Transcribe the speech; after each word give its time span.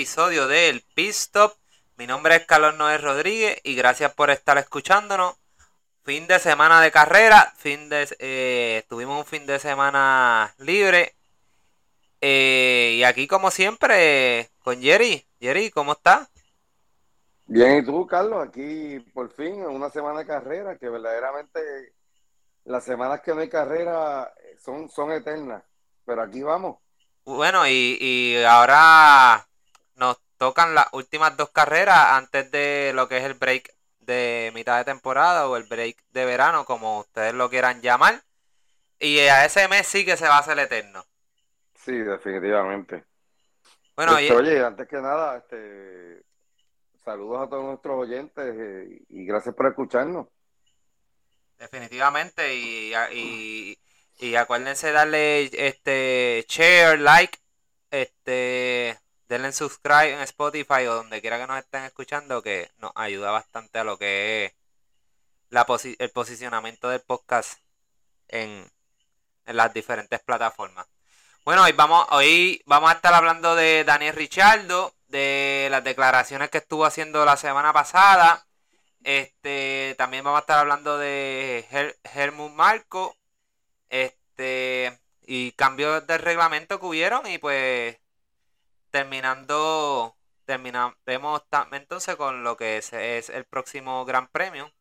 episodio 0.00 0.48
del 0.48 0.82
Pit 0.94 1.10
Stop. 1.10 1.52
Mi 1.98 2.06
nombre 2.06 2.34
es 2.34 2.46
Carlos 2.46 2.74
Noé 2.74 2.96
Rodríguez 2.96 3.60
y 3.64 3.74
gracias 3.74 4.14
por 4.14 4.30
estar 4.30 4.56
escuchándonos. 4.56 5.36
Fin 6.04 6.26
de 6.26 6.38
semana 6.38 6.80
de 6.80 6.90
carrera, 6.90 7.52
fin 7.58 7.90
de, 7.90 8.08
eh, 8.18 8.82
tuvimos 8.88 9.18
un 9.18 9.26
fin 9.26 9.44
de 9.44 9.58
semana 9.58 10.54
libre. 10.56 11.16
Eh, 12.18 12.94
y 12.96 13.02
aquí 13.04 13.26
como 13.26 13.50
siempre 13.50 14.48
con 14.60 14.80
Jerry. 14.80 15.26
Jerry, 15.38 15.70
¿cómo 15.70 15.92
estás? 15.92 16.30
Bien, 17.44 17.80
¿y 17.80 17.84
tú, 17.84 18.06
Carlos? 18.06 18.48
Aquí 18.48 19.00
por 19.12 19.30
fin, 19.30 19.66
una 19.66 19.90
semana 19.90 20.20
de 20.20 20.26
carrera, 20.26 20.78
que 20.78 20.88
verdaderamente 20.88 21.60
las 22.64 22.84
semanas 22.84 23.20
que 23.20 23.34
no 23.34 23.42
hay 23.42 23.50
carrera 23.50 24.32
son, 24.64 24.88
son 24.88 25.12
eternas, 25.12 25.62
pero 26.06 26.22
aquí 26.22 26.42
vamos. 26.42 26.78
Bueno, 27.26 27.68
y, 27.68 28.42
ahora 28.48 29.46
tocan 30.40 30.74
las 30.74 30.86
últimas 30.92 31.36
dos 31.36 31.50
carreras 31.50 31.98
antes 32.12 32.50
de 32.50 32.92
lo 32.94 33.08
que 33.08 33.18
es 33.18 33.24
el 33.24 33.34
break 33.34 33.74
de 34.00 34.50
mitad 34.54 34.78
de 34.78 34.86
temporada 34.86 35.46
o 35.46 35.56
el 35.58 35.64
break 35.64 36.02
de 36.12 36.24
verano, 36.24 36.64
como 36.64 37.00
ustedes 37.00 37.34
lo 37.34 37.50
quieran 37.50 37.82
llamar. 37.82 38.22
Y 38.98 39.18
a 39.18 39.44
ese 39.44 39.68
mes 39.68 39.86
sí 39.86 40.06
que 40.06 40.16
se 40.16 40.26
va 40.26 40.36
a 40.36 40.40
hacer 40.40 40.58
eterno. 40.58 41.04
Sí, 41.74 41.92
definitivamente. 41.92 43.04
Bueno, 43.94 44.16
este, 44.16 44.34
oye, 44.34 44.64
antes 44.64 44.88
que 44.88 44.96
nada, 44.96 45.36
este, 45.36 46.22
saludos 47.04 47.46
a 47.46 47.50
todos 47.50 47.64
nuestros 47.64 47.98
oyentes 47.98 48.44
eh, 48.58 49.02
y 49.10 49.26
gracias 49.26 49.54
por 49.54 49.66
escucharnos. 49.66 50.26
Definitivamente, 51.58 52.54
y, 52.54 52.94
y 53.12 53.78
y 54.20 54.36
acuérdense 54.36 54.92
darle 54.92 55.50
este 55.66 56.44
share, 56.48 56.98
like, 56.98 57.38
este 57.90 58.98
denle 59.30 59.52
subscribe 59.52 60.12
en 60.12 60.20
Spotify 60.22 60.86
o 60.88 60.94
donde 60.96 61.20
quiera 61.20 61.38
que 61.38 61.46
nos 61.46 61.58
estén 61.58 61.84
escuchando, 61.84 62.42
que 62.42 62.68
nos 62.78 62.90
ayuda 62.96 63.30
bastante 63.30 63.78
a 63.78 63.84
lo 63.84 63.96
que 63.96 64.46
es 64.46 65.96
el 66.00 66.10
posicionamiento 66.10 66.88
del 66.88 67.00
podcast 67.00 67.60
en, 68.26 68.68
las 69.46 69.72
diferentes 69.72 70.20
plataformas. 70.20 70.86
Bueno, 71.44 71.62
hoy 71.62 71.72
vamos, 71.72 72.06
hoy 72.10 72.62
vamos 72.66 72.90
a 72.90 72.94
estar 72.94 73.14
hablando 73.14 73.54
de 73.54 73.84
Daniel 73.84 74.16
Richardo, 74.16 74.94
de 75.08 75.68
las 75.70 75.84
declaraciones 75.84 76.50
que 76.50 76.58
estuvo 76.58 76.84
haciendo 76.84 77.24
la 77.24 77.36
semana 77.36 77.72
pasada. 77.72 78.46
Este, 79.04 79.94
también 79.96 80.24
vamos 80.24 80.38
a 80.38 80.40
estar 80.40 80.58
hablando 80.58 80.98
de 80.98 81.66
Her 81.70 82.32
Marco, 82.32 83.16
este, 83.88 84.98
y 85.22 85.52
cambios 85.52 86.04
de 86.06 86.18
reglamento 86.18 86.80
que 86.80 86.86
hubieron 86.86 87.26
y 87.28 87.38
pues 87.38 87.96
terminando, 88.90 90.16
terminaremos 90.44 91.42
entonces 91.72 92.16
con 92.16 92.44
lo 92.44 92.56
que 92.56 92.78
es, 92.78 92.92
el 92.92 93.44
próximo 93.46 94.04
Gran 94.04 94.28
Premio, 94.28 94.72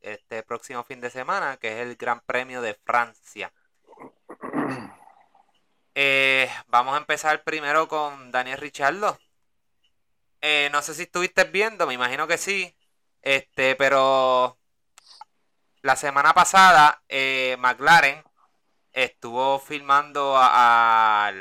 este 0.00 0.42
próximo 0.42 0.84
fin 0.84 1.00
de 1.00 1.10
semana, 1.10 1.56
que 1.56 1.68
es 1.68 1.86
el 1.86 1.96
Gran 1.96 2.20
Premio 2.20 2.62
de 2.62 2.74
Francia. 2.74 3.52
Eh, 6.00 6.48
vamos 6.68 6.94
a 6.94 6.98
empezar 6.98 7.42
primero 7.42 7.88
con 7.88 8.30
Daniel 8.30 8.58
Richardo. 8.58 9.18
Eh, 10.40 10.68
no 10.70 10.80
sé 10.80 10.94
si 10.94 11.02
estuviste 11.02 11.42
viendo, 11.42 11.88
me 11.88 11.94
imagino 11.94 12.28
que 12.28 12.38
sí. 12.38 12.76
Este, 13.20 13.74
pero 13.74 14.58
la 15.82 15.96
semana 15.96 16.34
pasada, 16.34 17.02
eh, 17.08 17.56
McLaren 17.58 18.22
estuvo 18.92 19.58
filmando 19.58 20.34
a, 20.36 21.32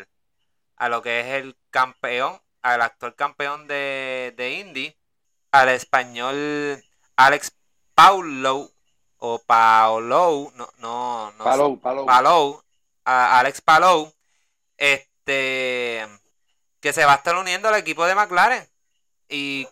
lo 0.90 1.02
que 1.02 1.20
es 1.22 1.26
el 1.28 1.58
campeón, 1.78 2.42
al 2.64 2.82
actual 2.82 3.14
campeón 3.14 3.68
de, 3.68 4.34
de 4.36 4.54
Indy, 4.54 4.98
al 5.52 5.70
español 5.70 6.84
Alex 7.16 7.56
Paulo 7.94 8.72
o 9.18 9.38
Paolo, 9.38 10.52
no, 10.56 10.68
no, 10.80 11.32
no 11.34 11.44
Palou, 11.44 11.80
Palou. 11.80 12.64
a 13.06 13.40
Alex 13.40 13.62
Palou, 13.62 14.12
este, 14.78 16.08
que 16.80 16.94
se 16.94 17.06
va 17.06 17.14
a 17.14 17.18
estar 17.18 17.36
uniendo 17.36 17.68
al 17.68 17.76
equipo 17.76 18.08
de 18.08 18.16
McLaren. 18.16 18.68
Y 19.30 19.68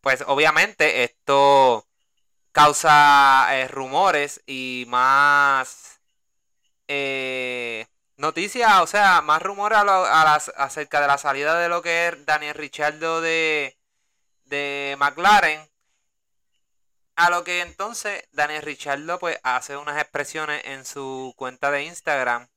pues 0.00 0.22
obviamente 0.28 1.02
esto 1.02 1.84
causa 2.52 3.48
eh, 3.56 3.66
rumores 3.66 4.40
y 4.46 4.84
más 4.86 6.00
eh, 6.86 7.86
noticias, 8.20 8.80
o 8.80 8.86
sea, 8.86 9.22
más 9.22 9.42
rumores 9.42 9.78
a 9.78 10.34
acerca 10.34 11.00
de 11.00 11.06
la 11.08 11.18
salida 11.18 11.58
de 11.58 11.68
lo 11.68 11.82
que 11.82 12.08
es 12.08 12.26
Daniel 12.26 12.54
Richardo 12.54 13.20
de, 13.20 13.78
de 14.44 14.96
McLaren. 14.98 15.60
A 17.16 17.30
lo 17.30 17.44
que 17.44 17.60
entonces 17.60 18.24
Daniel 18.32 18.62
Richardo 18.62 19.18
pues 19.18 19.38
hace 19.42 19.76
unas 19.76 20.00
expresiones 20.00 20.62
en 20.64 20.84
su 20.84 21.34
cuenta 21.36 21.70
de 21.70 21.84
Instagram 21.84 22.48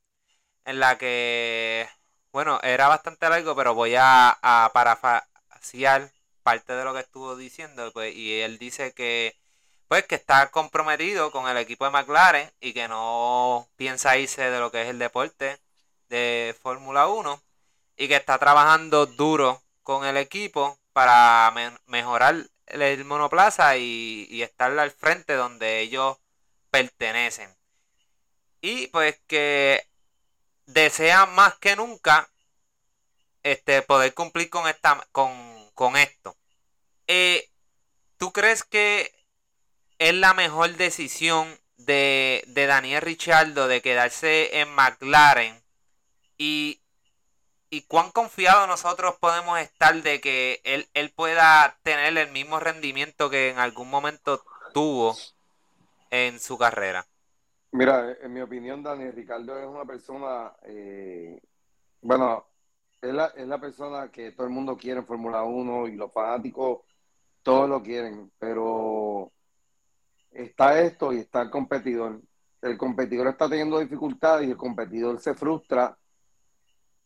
en 0.65 0.79
la 0.79 0.97
que, 0.97 1.89
bueno, 2.31 2.59
era 2.63 2.87
bastante 2.87 3.29
largo, 3.29 3.55
pero 3.55 3.73
voy 3.73 3.95
a, 3.95 4.37
a 4.41 4.71
parte 6.43 6.73
de 6.73 6.83
lo 6.83 6.93
que 6.93 6.99
estuvo 7.01 7.35
diciendo. 7.35 7.91
Pues, 7.93 8.15
y 8.15 8.41
él 8.41 8.57
dice 8.57 8.93
que 8.93 9.35
pues 9.93 10.07
que 10.07 10.15
está 10.15 10.49
comprometido 10.49 11.29
con 11.29 11.47
el 11.47 11.55
equipo 11.55 11.85
de 11.85 11.91
McLaren 11.91 12.51
y 12.59 12.73
que 12.73 12.87
no 12.87 13.69
piensa 13.75 14.17
irse 14.17 14.49
de 14.49 14.59
lo 14.59 14.71
que 14.71 14.81
es 14.81 14.87
el 14.87 14.97
deporte 14.97 15.59
de 16.09 16.55
Fórmula 16.59 17.05
1 17.05 17.39
y 17.97 18.07
que 18.07 18.15
está 18.15 18.39
trabajando 18.39 19.05
duro 19.05 19.61
con 19.83 20.03
el 20.03 20.17
equipo 20.17 20.79
para 20.93 21.53
mejorar 21.85 22.37
el 22.65 23.05
monoplaza 23.05 23.77
y, 23.77 24.41
estar 24.41 24.71
al 24.79 24.89
frente 24.89 25.35
donde 25.35 25.81
ellos 25.81 26.17
pertenecen. 26.71 27.55
Y 28.61 28.87
pues 28.87 29.21
que 29.27 29.87
desean 30.65 31.35
más 31.35 31.53
que 31.59 31.75
nunca 31.75 32.31
este, 33.43 33.83
poder 33.83 34.15
cumplir 34.15 34.49
con, 34.49 34.67
esta, 34.67 35.07
con, 35.11 35.95
esto. 35.97 36.35
Eh, 37.05 37.47
¿Tú 38.17 38.33
crees 38.33 38.63
que 38.63 39.22
es 40.03 40.13
la 40.13 40.33
mejor 40.33 40.75
decisión 40.75 41.47
de, 41.77 42.43
Daniel 42.53 43.01
Richardo 43.01 43.69
de 43.69 43.81
quedarse 43.81 44.59
en 44.59 44.67
McLaren 44.75 45.55
y, 46.37 46.81
cuán 47.87 48.11
confiados 48.11 48.67
nosotros 48.67 49.15
podemos 49.19 49.59
estar 49.59 49.95
de 50.03 50.19
que 50.19 50.59
él, 50.65 50.87
él 50.93 51.11
pueda 51.15 51.77
tener 51.83 52.17
el 52.17 52.31
mismo 52.31 52.59
rendimiento 52.59 53.29
que 53.29 53.49
en 53.49 53.59
algún 53.59 53.89
momento 53.89 54.43
tuvo 54.73 55.15
en 56.11 56.37
su 56.39 56.57
carrera. 56.57 57.07
Mira, 57.71 58.17
en 58.21 58.33
mi 58.33 58.41
opinión, 58.41 58.83
Daniel 58.83 59.13
Ricardo 59.13 59.57
es 59.57 59.65
una 59.65 59.85
persona, 59.85 60.51
eh, 60.63 61.39
bueno, 62.01 62.45
es 63.01 63.13
la, 63.13 63.27
es 63.37 63.47
la 63.47 63.59
persona 63.59 64.11
que 64.11 64.33
todo 64.33 64.47
el 64.47 64.53
mundo 64.53 64.77
quiere 64.77 64.99
en 64.99 65.07
Fórmula 65.07 65.43
1 65.43 65.87
y 65.87 65.95
los 65.95 66.11
fanáticos 66.11 66.81
todos 67.41 67.69
lo 67.69 67.81
quieren, 67.81 68.31
pero 68.37 69.31
está 70.33 70.81
esto 70.81 71.13
y 71.13 71.19
está 71.19 71.41
el 71.41 71.49
competidor. 71.49 72.21
El 72.61 72.77
competidor 72.77 73.27
está 73.27 73.49
teniendo 73.49 73.79
dificultades 73.79 74.47
y 74.47 74.51
el 74.51 74.57
competidor 74.57 75.19
se 75.19 75.33
frustra 75.33 75.97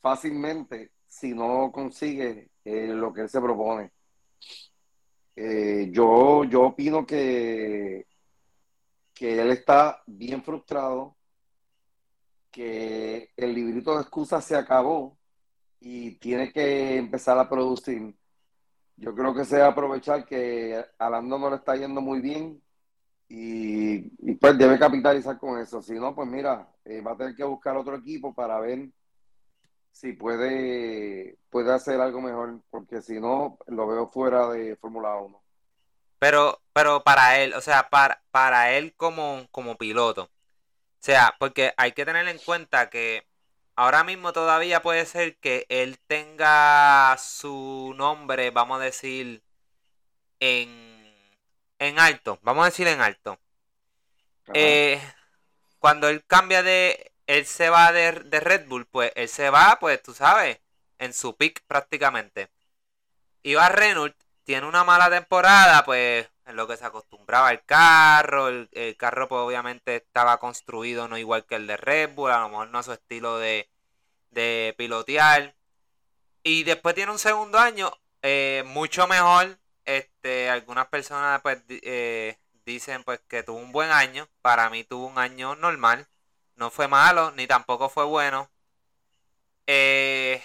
fácilmente 0.02 0.92
si 1.08 1.34
no 1.34 1.72
consigue 1.72 2.52
eh, 2.64 2.88
lo 2.88 3.14
que 3.14 3.22
él 3.22 3.30
se 3.30 3.42
propone. 3.42 3.92
Eh, 5.36 5.90
yo, 5.92 6.44
yo 6.46 6.64
opino 6.64 7.06
que, 7.06 8.06
que 9.14 9.42
él 9.42 9.52
está 9.52 10.02
bien 10.06 10.44
frustrado, 10.44 11.16
que 12.52 13.32
el 13.36 13.54
librito 13.54 13.96
de 13.96 14.02
excusas 14.02 14.46
se 14.46 14.56
acabó 14.56 15.18
y 15.80 16.12
tiene 16.20 16.52
que 16.52 16.98
empezar 16.98 17.38
a 17.38 17.50
producir. 17.50 18.16
Yo 18.96 19.14
creo 19.14 19.34
que 19.34 19.46
se 19.46 19.60
va 19.60 19.66
a 19.68 19.70
aprovechar 19.70 20.26
que 20.26 20.84
a 20.98 21.22
no 21.22 21.50
le 21.50 21.56
está 21.56 21.76
yendo 21.76 22.02
muy 22.02 22.20
bien 22.20 22.62
y, 23.30 24.36
pues 24.36 24.58
debe 24.58 24.80
capitalizar 24.80 25.38
con 25.38 25.60
eso. 25.60 25.82
Si 25.82 25.94
no, 25.94 26.16
pues 26.16 26.28
mira, 26.28 26.70
eh, 26.86 27.02
va 27.02 27.12
a 27.12 27.18
tener 27.18 27.36
que 27.36 27.44
buscar 27.44 27.76
otro 27.76 27.96
equipo 27.96 28.34
para 28.34 28.60
ver 28.60 28.90
si 29.92 30.14
puede, 30.14 31.38
puede 31.50 31.74
hacer 31.74 32.00
algo 32.00 32.22
mejor, 32.22 32.62
porque 32.70 33.02
si 33.02 33.20
no, 33.20 33.58
lo 33.68 33.88
veo 33.88 34.08
fuera 34.08 34.50
de 34.50 34.76
Fórmula 34.78 35.16
1. 35.18 35.42
Pero, 36.20 36.62
pero 36.74 37.04
para 37.04 37.40
él, 37.40 37.54
o 37.54 37.62
sea, 37.62 37.90
para, 37.90 38.22
para 38.32 38.72
él 38.74 38.94
como, 38.96 39.48
como 39.52 39.78
piloto. 39.78 40.24
O 40.24 40.30
sea, 41.00 41.36
porque 41.40 41.74
hay 41.78 41.92
que 41.92 42.06
tener 42.06 42.28
en 42.28 42.40
cuenta 42.40 42.90
que 42.90 43.28
ahora 43.76 44.04
mismo 44.04 44.34
todavía 44.34 44.82
puede 44.82 45.06
ser 45.06 45.38
que 45.38 45.66
él 45.70 46.00
tenga 46.08 47.16
su 47.18 47.94
nombre, 47.98 48.52
vamos 48.52 48.80
a 48.80 48.86
decir, 48.86 49.44
en 50.40 50.97
en 51.80 52.00
alto, 52.00 52.40
vamos 52.42 52.64
a 52.64 52.70
decir 52.70 52.88
en 52.88 53.02
alto. 53.02 53.40
Eh, 54.54 55.02
cuando 55.80 56.08
él 56.08 56.24
cambia 56.26 56.64
de, 56.64 57.12
él 57.28 57.46
se 57.46 57.70
va 57.70 57.92
de, 57.92 58.12
Red 58.12 58.68
Bull, 58.68 58.86
pues 58.86 59.12
él 59.16 59.30
se 59.30 59.50
va, 59.50 59.78
pues 59.80 60.02
tú 60.02 60.14
sabes, 60.14 60.60
en 61.00 61.14
su 61.14 61.36
pick 61.36 61.64
prácticamente. 61.68 62.50
Iba 63.44 63.70
Renault, 63.70 64.16
tiene 64.44 64.68
una 64.68 64.84
mala 64.84 65.10
temporada, 65.10 65.84
pues 65.86 66.30
en 66.46 66.56
lo 66.56 66.68
que 66.68 66.78
se 66.78 66.86
acostumbraba 66.86 67.52
el 67.52 67.64
carro, 67.66 68.48
el, 68.48 68.96
carro 68.98 69.28
pues 69.28 69.40
obviamente 69.40 69.98
estaba 69.98 70.40
construido 70.40 71.08
no 71.08 71.18
igual 71.18 71.46
que 71.46 71.56
el 71.56 71.68
de 71.68 71.78
Red 71.78 72.14
Bull, 72.16 72.32
a 72.32 72.40
lo 72.40 72.50
mejor 72.50 72.70
no 72.70 72.80
a 72.80 72.84
su 72.84 72.94
estilo 72.94 73.38
de, 73.38 73.70
de 74.32 74.74
pilotear. 74.78 75.56
Y 76.44 76.64
después 76.64 76.96
tiene 76.96 77.12
un 77.12 77.20
segundo 77.20 77.60
año 77.60 77.92
eh, 78.22 78.64
mucho 78.68 79.08
mejor. 79.08 79.58
Este, 79.88 80.50
algunas 80.50 80.88
personas 80.88 81.42
pues 81.42 81.60
eh, 81.70 82.38
dicen 82.66 83.04
pues 83.06 83.22
que 83.28 83.42
tuvo 83.44 83.58
un 83.58 83.72
buen 83.72 83.90
año. 83.92 84.28
Para 84.42 84.70
mí 84.70 84.84
tuvo 84.84 85.08
un 85.08 85.18
año 85.18 85.56
normal. 85.56 86.08
No 86.56 86.70
fue 86.72 86.88
malo, 86.88 87.32
ni 87.32 87.48
tampoco 87.48 87.90
fue 87.90 88.04
bueno. 88.06 88.50
Eh, 89.66 90.44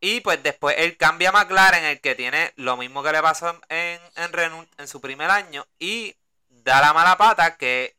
y 0.00 0.20
pues 0.20 0.42
después 0.42 0.76
él 0.78 0.96
cambia 0.96 1.30
a 1.30 1.32
McLaren, 1.32 1.84
el 1.84 2.00
que 2.00 2.14
tiene 2.14 2.52
lo 2.56 2.76
mismo 2.76 3.02
que 3.02 3.12
le 3.12 3.20
pasó 3.22 3.60
en, 3.68 4.00
en 4.16 4.68
en 4.78 4.88
su 4.88 5.00
primer 5.00 5.30
año. 5.30 5.66
Y 5.78 6.16
da 6.48 6.80
la 6.80 6.92
mala 6.94 7.18
pata 7.18 7.56
que 7.56 7.96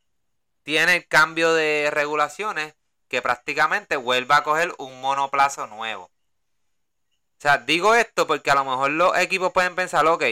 tiene 0.63 0.95
el 0.95 1.07
cambio 1.07 1.53
de 1.53 1.89
regulaciones 1.91 2.73
que 3.07 3.21
prácticamente 3.21 3.97
vuelva 3.97 4.37
a 4.37 4.43
coger 4.43 4.73
un 4.77 5.01
monoplazo 5.01 5.67
nuevo. 5.67 6.09
O 7.39 7.41
sea, 7.41 7.57
digo 7.57 7.95
esto 7.95 8.27
porque 8.27 8.51
a 8.51 8.55
lo 8.55 8.65
mejor 8.65 8.91
los 8.91 9.17
equipos 9.17 9.53
pueden 9.53 9.73
pensar, 9.73 10.05
ok, 10.05 10.23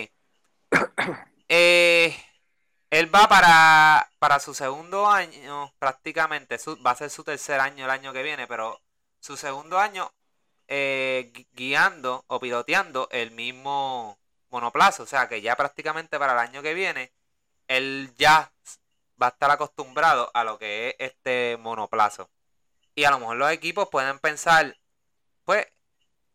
eh, 1.50 2.16
él 2.90 3.16
va 3.16 3.30
para, 3.30 4.12
para 4.20 4.40
su 4.42 4.54
segundo 4.54 5.08
año, 5.08 5.74
prácticamente, 5.80 6.58
va 6.86 6.92
a 6.92 6.96
ser 6.96 7.10
su 7.10 7.24
tercer 7.24 7.62
año 7.62 7.86
el 7.86 7.92
año 7.92 8.12
que 8.12 8.24
viene, 8.24 8.46
pero 8.46 8.82
su 9.22 9.38
segundo 9.38 9.80
año 9.80 10.12
eh, 10.68 11.32
guiando 11.54 12.26
o 12.28 12.40
piloteando 12.42 13.08
el 13.12 13.32
mismo 13.32 14.20
monoplazo. 14.50 15.04
O 15.04 15.06
sea 15.08 15.30
que 15.30 15.42
ya 15.42 15.56
prácticamente 15.56 16.20
para 16.20 16.34
el 16.34 16.40
año 16.40 16.62
que 16.62 16.74
viene, 16.74 17.14
él 17.68 18.14
ya 18.18 18.52
va 19.22 19.28
a 19.28 19.30
estar 19.30 19.52
acostumbrado 19.52 20.30
a 20.34 20.44
lo 20.44 20.60
que 20.60 20.90
es 20.90 20.96
este 21.12 21.58
monoplazo. 21.58 22.30
Y 22.96 23.06
a 23.06 23.12
lo 23.12 23.20
mejor 23.20 23.38
los 23.38 23.52
equipos 23.52 23.90
pueden 23.90 24.20
pensar, 24.20 24.78
pues, 25.46 25.68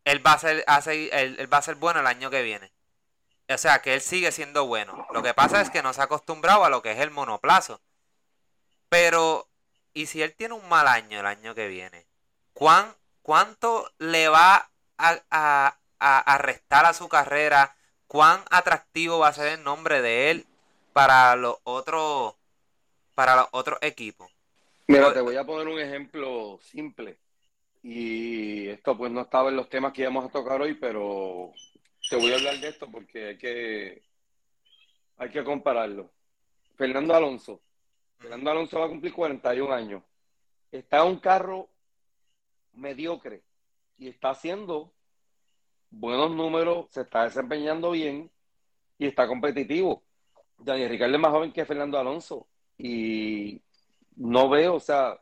él 0.04 0.26
va 0.26 0.32
a 0.32 0.38
ser, 0.38 0.64
él 1.12 1.52
va 1.52 1.58
a 1.58 1.62
ser 1.62 1.76
bueno 1.76 2.00
el 2.00 2.06
año 2.06 2.30
que 2.30 2.42
viene. 2.42 2.72
O 3.48 3.58
sea, 3.58 3.82
que 3.82 3.94
él 3.94 4.00
sigue 4.00 4.32
siendo 4.32 4.66
bueno. 4.66 5.06
Lo 5.12 5.22
que 5.22 5.34
pasa 5.34 5.60
es 5.60 5.70
que 5.70 5.82
no 5.82 5.92
se 5.92 6.00
ha 6.00 6.04
acostumbrado 6.04 6.64
a 6.64 6.70
lo 6.70 6.82
que 6.82 6.92
es 6.92 6.98
el 6.98 7.10
monoplazo. 7.10 7.80
Pero, 8.88 9.48
¿y 9.94 10.06
si 10.06 10.22
él 10.22 10.34
tiene 10.34 10.54
un 10.54 10.68
mal 10.68 10.86
año 10.88 11.20
el 11.20 11.26
año 11.26 11.54
que 11.54 11.68
viene? 11.68 12.06
¿Cuán, 12.52 12.94
¿Cuánto 13.22 13.90
le 13.98 14.28
va 14.28 14.70
a, 14.98 15.22
a, 15.30 15.76
a, 15.98 16.38
restar 16.38 16.86
a 16.86 16.92
su 16.92 17.08
carrera? 17.08 17.76
¿Cuán 18.06 18.42
atractivo 18.50 19.18
va 19.18 19.28
a 19.28 19.32
ser 19.32 19.58
el 19.58 19.64
nombre 19.64 20.02
de 20.02 20.30
él 20.30 20.46
para 20.92 21.34
los 21.36 21.56
otros 21.64 22.34
para 23.14 23.36
los 23.36 23.48
otros 23.52 23.78
equipos? 23.82 24.30
Mira, 24.88 25.12
te 25.12 25.20
voy 25.20 25.36
a 25.36 25.44
poner 25.44 25.68
un 25.68 25.80
ejemplo 25.80 26.58
simple. 26.62 27.18
Y 27.82 28.68
esto 28.68 28.96
pues 28.96 29.10
no 29.10 29.22
estaba 29.22 29.48
en 29.48 29.56
los 29.56 29.68
temas 29.68 29.92
que 29.92 30.02
íbamos 30.02 30.24
a 30.24 30.30
tocar 30.30 30.60
hoy, 30.60 30.74
pero 30.74 31.52
te 32.08 32.16
voy 32.16 32.32
a 32.32 32.36
hablar 32.36 32.58
de 32.58 32.68
esto 32.68 32.88
porque 32.90 33.28
hay 33.28 33.38
que, 33.38 34.02
hay 35.16 35.30
que 35.30 35.44
compararlo. 35.44 36.10
Fernando 36.76 37.14
Alonso. 37.14 37.60
Fernando 38.18 38.50
Alonso 38.50 38.78
va 38.78 38.86
a 38.86 38.88
cumplir 38.88 39.12
41 39.12 39.72
años. 39.72 40.02
Está 40.70 41.02
en 41.02 41.08
un 41.08 41.18
carro 41.18 41.68
mediocre 42.74 43.42
y 43.98 44.08
está 44.08 44.30
haciendo 44.30 44.92
buenos 45.90 46.30
números, 46.30 46.86
se 46.90 47.02
está 47.02 47.24
desempeñando 47.24 47.90
bien 47.90 48.30
y 48.98 49.06
está 49.06 49.26
competitivo. 49.26 50.02
Daniel 50.58 50.88
Ricardo 50.88 51.14
es 51.14 51.20
más 51.20 51.32
joven 51.32 51.52
que 51.52 51.66
Fernando 51.66 51.98
Alonso 51.98 52.46
y 52.78 53.60
no 54.16 54.48
veo, 54.48 54.76
o 54.76 54.80
sea, 54.80 55.20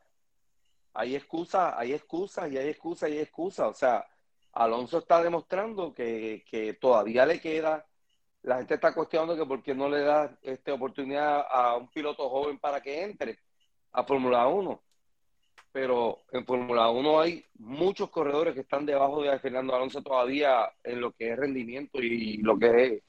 hay 0.95 1.17
excusas, 1.17 1.75
hay 1.77 1.93
excusas 1.93 2.51
y 2.51 2.59
hay 2.59 2.69
excusas 2.69 3.11
y 3.11 3.13
hay 3.13 3.19
excusas. 3.21 3.69
O 3.69 3.75
sea, 3.75 4.07
Alonso 4.53 4.99
está 4.99 5.23
demostrando 5.23 5.93
que, 5.93 6.45
que, 6.49 6.75
todavía 6.75 7.27
le 7.27 7.41
queda. 7.41 7.87
La 8.43 8.59
gente 8.59 8.75
está 8.75 8.95
cuestionando 8.95 9.37
que 9.37 9.47
por 9.47 9.63
qué 9.63 9.75
no 9.75 9.89
le 9.89 10.01
da 10.01 10.39
esta 10.43 10.75
oportunidad 10.75 11.47
a 11.49 11.77
un 11.77 11.89
piloto 11.91 12.29
joven 12.29 12.59
para 12.59 12.81
que 12.81 13.03
entre 13.03 13.39
a 13.93 14.05
Fórmula 14.05 14.47
1. 14.47 14.83
Pero 15.73 16.23
en 16.33 16.45
Fórmula 16.45 16.91
1 16.91 17.21
hay 17.21 17.45
muchos 17.59 18.11
corredores 18.11 18.55
que 18.55 18.61
están 18.61 18.87
debajo 18.87 19.23
de 19.23 19.39
Fernando 19.39 19.75
Alonso 19.75 20.03
todavía 20.03 20.73
en 20.83 21.01
lo 21.01 21.13
que 21.13 21.31
es 21.31 21.39
rendimiento 21.39 22.03
y 22.03 22.39
lo 22.39 22.59
que 22.59 22.85
es, 22.85 23.03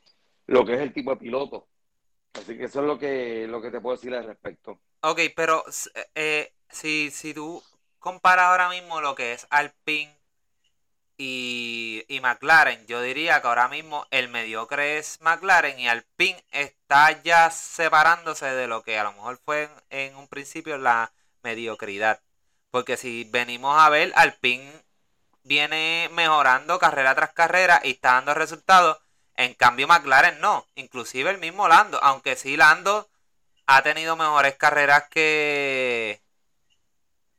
lo 0.47 0.63
que 0.63 0.73
es 0.75 0.81
el 0.81 0.93
tipo 0.93 1.11
de 1.11 1.17
piloto. 1.17 1.67
Así 2.33 2.57
que 2.57 2.65
eso 2.65 2.81
es 2.81 2.87
lo 2.87 2.99
que, 2.99 3.47
lo 3.47 3.61
que 3.61 3.71
te 3.71 3.81
puedo 3.81 3.95
decir 3.95 4.13
al 4.13 4.25
respecto. 4.25 4.79
Ok, 5.01 5.19
pero 5.35 5.63
eh, 6.13 6.53
si, 6.69 7.09
si 7.09 7.33
tú 7.33 7.61
comparas 8.01 8.47
ahora 8.47 8.67
mismo 8.69 8.99
lo 8.99 9.15
que 9.15 9.31
es 9.31 9.47
Alpine 9.49 10.13
y, 11.17 12.03
y, 12.07 12.19
McLaren, 12.19 12.87
yo 12.87 12.99
diría 13.01 13.41
que 13.41 13.47
ahora 13.47 13.67
mismo 13.67 14.07
el 14.09 14.27
mediocre 14.27 14.97
es 14.97 15.21
McLaren 15.21 15.79
y 15.79 15.87
Alpine 15.87 16.43
está 16.51 17.21
ya 17.21 17.51
separándose 17.51 18.47
de 18.47 18.67
lo 18.67 18.81
que 18.81 18.97
a 18.97 19.03
lo 19.03 19.13
mejor 19.13 19.37
fue 19.45 19.69
en, 19.91 20.15
un 20.15 20.27
principio 20.27 20.79
la 20.79 21.13
mediocridad. 21.43 22.21
Porque 22.71 22.97
si 22.97 23.25
venimos 23.25 23.79
a 23.79 23.89
ver, 23.89 24.11
Alpine 24.15 24.71
viene 25.43 26.09
mejorando 26.13 26.79
carrera 26.79 27.13
tras 27.13 27.33
carrera 27.33 27.81
y 27.83 27.91
está 27.91 28.13
dando 28.13 28.33
resultados. 28.33 28.97
En 29.35 29.53
cambio, 29.53 29.87
McLaren 29.87 30.39
no. 30.41 30.65
Inclusive 30.75 31.29
el 31.29 31.37
mismo 31.37 31.67
Lando. 31.67 31.99
Aunque 32.03 32.35
sí, 32.35 32.57
Lando 32.57 33.09
ha 33.67 33.83
tenido 33.83 34.15
mejores 34.15 34.55
carreras 34.55 35.07
que. 35.09 36.21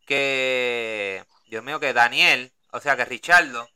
Que. 0.06 1.24
Dios 1.46 1.64
mío, 1.64 1.80
que 1.80 1.92
Daniel. 1.92 2.52
O 2.72 2.80
sea, 2.80 2.96
que 2.96 3.04
Richardo. 3.04 3.68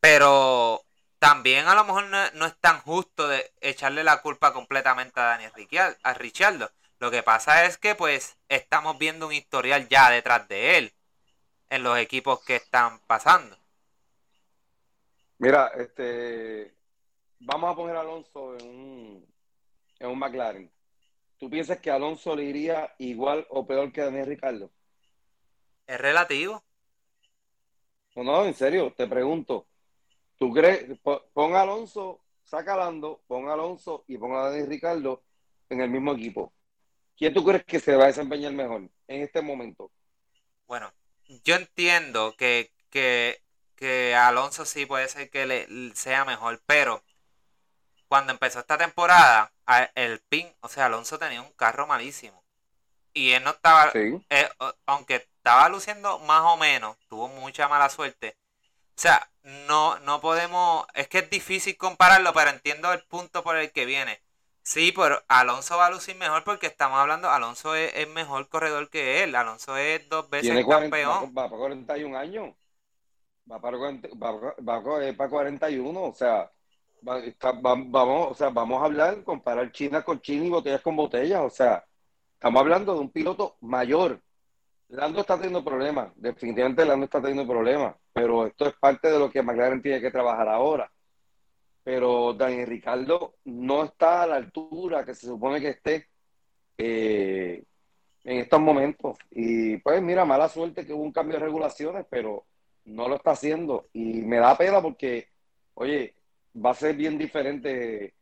Pero 0.00 0.82
también 1.18 1.66
a 1.66 1.74
lo 1.74 1.84
mejor 1.84 2.04
no, 2.04 2.46
es 2.46 2.56
tan 2.60 2.80
justo 2.80 3.26
de 3.28 3.52
echarle 3.60 4.04
la 4.04 4.20
culpa 4.22 4.52
completamente 4.52 5.18
a 5.18 5.24
Daniel 5.24 5.52
a 6.02 6.14
Richardo. 6.14 6.70
Lo 6.98 7.10
que 7.10 7.22
pasa 7.22 7.64
es 7.64 7.78
que 7.78 7.94
pues 7.94 8.36
estamos 8.48 8.98
viendo 8.98 9.26
un 9.26 9.32
historial 9.32 9.88
ya 9.88 10.10
detrás 10.10 10.48
de 10.48 10.78
él 10.78 10.92
en 11.68 11.82
los 11.82 11.98
equipos 11.98 12.44
que 12.44 12.56
están 12.56 13.00
pasando. 13.06 13.56
Mira, 15.38 15.72
este 15.76 16.74
vamos 17.40 17.72
a 17.72 17.76
poner 17.76 17.96
a 17.96 18.00
Alonso 18.00 18.56
en 18.58 18.66
un, 18.68 19.34
en 19.98 20.08
un 20.08 20.18
McLaren. 20.18 20.70
¿Tú 21.38 21.50
piensas 21.50 21.78
que 21.78 21.90
Alonso 21.90 22.34
le 22.34 22.44
iría 22.44 22.94
igual 22.98 23.46
o 23.50 23.66
peor 23.66 23.92
que 23.92 24.00
Daniel 24.00 24.26
Ricardo? 24.26 24.70
Es 25.88 26.00
relativo. 26.00 26.64
No, 28.14 28.24
no, 28.24 28.46
en 28.46 28.54
serio, 28.54 28.92
te 28.96 29.06
pregunto. 29.06 29.66
¿Tú 30.38 30.52
crees? 30.52 30.98
Pon 31.34 31.54
a 31.54 31.62
Alonso, 31.62 32.20
saca 32.44 32.74
a 32.74 32.78
Lando, 32.78 33.22
pon 33.26 33.48
a 33.48 33.54
Alonso 33.54 34.04
y 34.08 34.18
pon 34.18 34.32
a 34.34 34.48
Daniel 34.50 34.68
Ricardo 34.68 35.22
en 35.70 35.80
el 35.82 35.90
mismo 35.90 36.12
equipo. 36.14 36.52
¿Quién 37.16 37.34
tú 37.34 37.44
crees 37.44 37.64
que 37.64 37.80
se 37.80 37.96
va 37.96 38.04
a 38.04 38.08
desempeñar 38.08 38.52
mejor 38.52 38.82
en 39.08 39.22
este 39.22 39.42
momento? 39.42 39.92
Bueno, 40.66 40.92
yo 41.44 41.56
entiendo 41.56 42.34
que, 42.36 42.72
que, 42.90 43.42
que 43.76 44.14
Alonso 44.14 44.64
sí 44.64 44.86
puede 44.86 45.08
ser 45.08 45.30
que 45.30 45.46
le 45.46 45.66
sea 45.94 46.24
mejor, 46.24 46.62
pero 46.66 47.02
cuando 48.08 48.32
empezó 48.32 48.60
esta 48.60 48.78
temporada, 48.78 49.52
el 49.94 50.20
PIN, 50.20 50.52
o 50.60 50.68
sea, 50.68 50.86
Alonso 50.86 51.18
tenía 51.18 51.42
un 51.42 51.52
carro 51.52 51.86
malísimo. 51.86 52.44
Y 53.14 53.32
él 53.32 53.44
no 53.44 53.50
estaba, 53.50 53.92
eh, 54.30 54.48
aunque 54.86 55.28
estaba 55.46 55.68
luciendo 55.68 56.18
más 56.20 56.42
o 56.42 56.56
menos, 56.56 56.96
tuvo 57.08 57.28
mucha 57.28 57.68
mala 57.68 57.88
suerte. 57.88 58.36
O 58.88 59.00
sea, 59.00 59.30
no, 59.68 59.96
no 60.00 60.20
podemos, 60.20 60.84
es 60.92 61.06
que 61.06 61.18
es 61.18 61.30
difícil 61.30 61.76
compararlo, 61.76 62.32
pero 62.32 62.50
entiendo 62.50 62.92
el 62.92 63.04
punto 63.04 63.44
por 63.44 63.56
el 63.56 63.70
que 63.70 63.86
viene. 63.86 64.20
Sí, 64.62 64.92
pero 64.96 65.22
Alonso 65.28 65.76
va 65.76 65.86
a 65.86 65.90
lucir 65.92 66.16
mejor 66.16 66.42
porque 66.42 66.66
estamos 66.66 66.98
hablando, 66.98 67.30
Alonso 67.30 67.76
es, 67.76 68.08
mejor 68.08 68.48
corredor 68.48 68.90
que 68.90 69.22
él. 69.22 69.36
Alonso 69.36 69.76
es 69.76 70.08
dos 70.08 70.28
veces 70.28 70.66
campeón. 70.66 71.32
Va, 71.38 71.48
para 71.48 71.56
41 71.56 72.18
años. 72.18 72.52
Va 73.48 73.60
para, 73.60 73.78
va, 73.78 74.32
va 74.32 75.16
para 75.16 75.30
41, 75.30 76.02
o 76.02 76.12
sea, 76.12 76.50
vamos, 77.62 78.32
o 78.32 78.34
sea, 78.34 78.48
vamos 78.48 78.82
a 78.82 78.86
hablar, 78.86 79.22
comparar 79.22 79.70
China 79.70 80.02
con 80.02 80.20
China 80.20 80.44
y 80.44 80.50
botellas 80.50 80.80
con 80.80 80.96
botellas. 80.96 81.40
O 81.40 81.50
sea, 81.50 81.86
estamos 82.32 82.60
hablando 82.60 82.94
de 82.94 82.98
un 82.98 83.10
piloto 83.10 83.56
mayor. 83.60 84.20
Lando 84.88 85.20
está 85.20 85.34
teniendo 85.34 85.64
problemas, 85.64 86.12
definitivamente 86.14 86.84
Lando 86.84 87.06
está 87.06 87.20
teniendo 87.20 87.46
problemas, 87.46 87.96
pero 88.12 88.46
esto 88.46 88.68
es 88.68 88.74
parte 88.74 89.10
de 89.10 89.18
lo 89.18 89.30
que 89.30 89.42
McLaren 89.42 89.82
tiene 89.82 90.00
que 90.00 90.10
trabajar 90.10 90.48
ahora. 90.48 90.90
Pero 91.82 92.34
Daniel 92.34 92.66
Ricardo 92.66 93.34
no 93.44 93.84
está 93.84 94.22
a 94.22 94.26
la 94.26 94.36
altura 94.36 95.04
que 95.04 95.14
se 95.14 95.26
supone 95.26 95.60
que 95.60 95.68
esté 95.70 96.08
eh, 96.78 97.62
en 98.24 98.38
estos 98.38 98.60
momentos. 98.60 99.16
Y 99.30 99.76
pues 99.78 100.02
mira, 100.02 100.24
mala 100.24 100.48
suerte 100.48 100.84
que 100.84 100.92
hubo 100.92 101.02
un 101.02 101.12
cambio 101.12 101.38
de 101.38 101.44
regulaciones, 101.44 102.06
pero 102.10 102.44
no 102.84 103.08
lo 103.08 103.16
está 103.16 103.32
haciendo. 103.32 103.88
Y 103.92 104.22
me 104.22 104.38
da 104.38 104.56
pena 104.56 104.82
porque, 104.82 105.28
oye, 105.74 106.14
va 106.54 106.70
a 106.70 106.74
ser 106.74 106.96
bien 106.96 107.18
diferente 107.18 108.15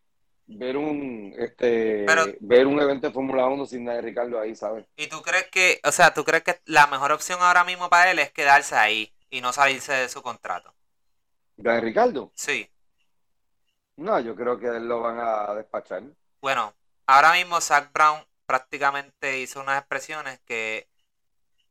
ver 0.46 0.76
un 0.76 1.34
este 1.38 2.06
ver 2.40 2.66
un 2.66 2.80
evento 2.80 3.06
de 3.06 3.12
Fórmula 3.12 3.46
1 3.46 3.66
sin 3.66 3.84
nada 3.84 3.96
de 3.96 4.02
Ricardo 4.02 4.38
ahí, 4.38 4.54
¿sabes? 4.54 4.84
¿Y 4.96 5.06
tú 5.08 5.22
crees 5.22 5.48
que, 5.50 5.80
o 5.84 5.92
sea, 5.92 6.12
tú 6.12 6.24
crees 6.24 6.42
que 6.42 6.60
la 6.66 6.86
mejor 6.86 7.12
opción 7.12 7.38
ahora 7.40 7.64
mismo 7.64 7.88
para 7.88 8.10
él 8.10 8.18
es 8.18 8.30
quedarse 8.30 8.74
ahí 8.74 9.12
y 9.30 9.40
no 9.40 9.52
salirse 9.52 9.92
de 9.92 10.08
su 10.08 10.22
contrato? 10.22 10.74
¿De 11.56 11.80
Ricardo? 11.80 12.30
Sí. 12.34 12.68
No, 13.96 14.18
yo 14.20 14.34
creo 14.34 14.58
que 14.58 14.66
él 14.66 14.88
lo 14.88 15.00
van 15.00 15.18
a 15.20 15.54
despachar. 15.54 16.02
Bueno, 16.40 16.74
ahora 17.06 17.32
mismo 17.32 17.60
Zach 17.60 17.92
Brown 17.92 18.20
prácticamente 18.46 19.38
hizo 19.40 19.60
unas 19.60 19.78
expresiones 19.78 20.40
que 20.40 20.88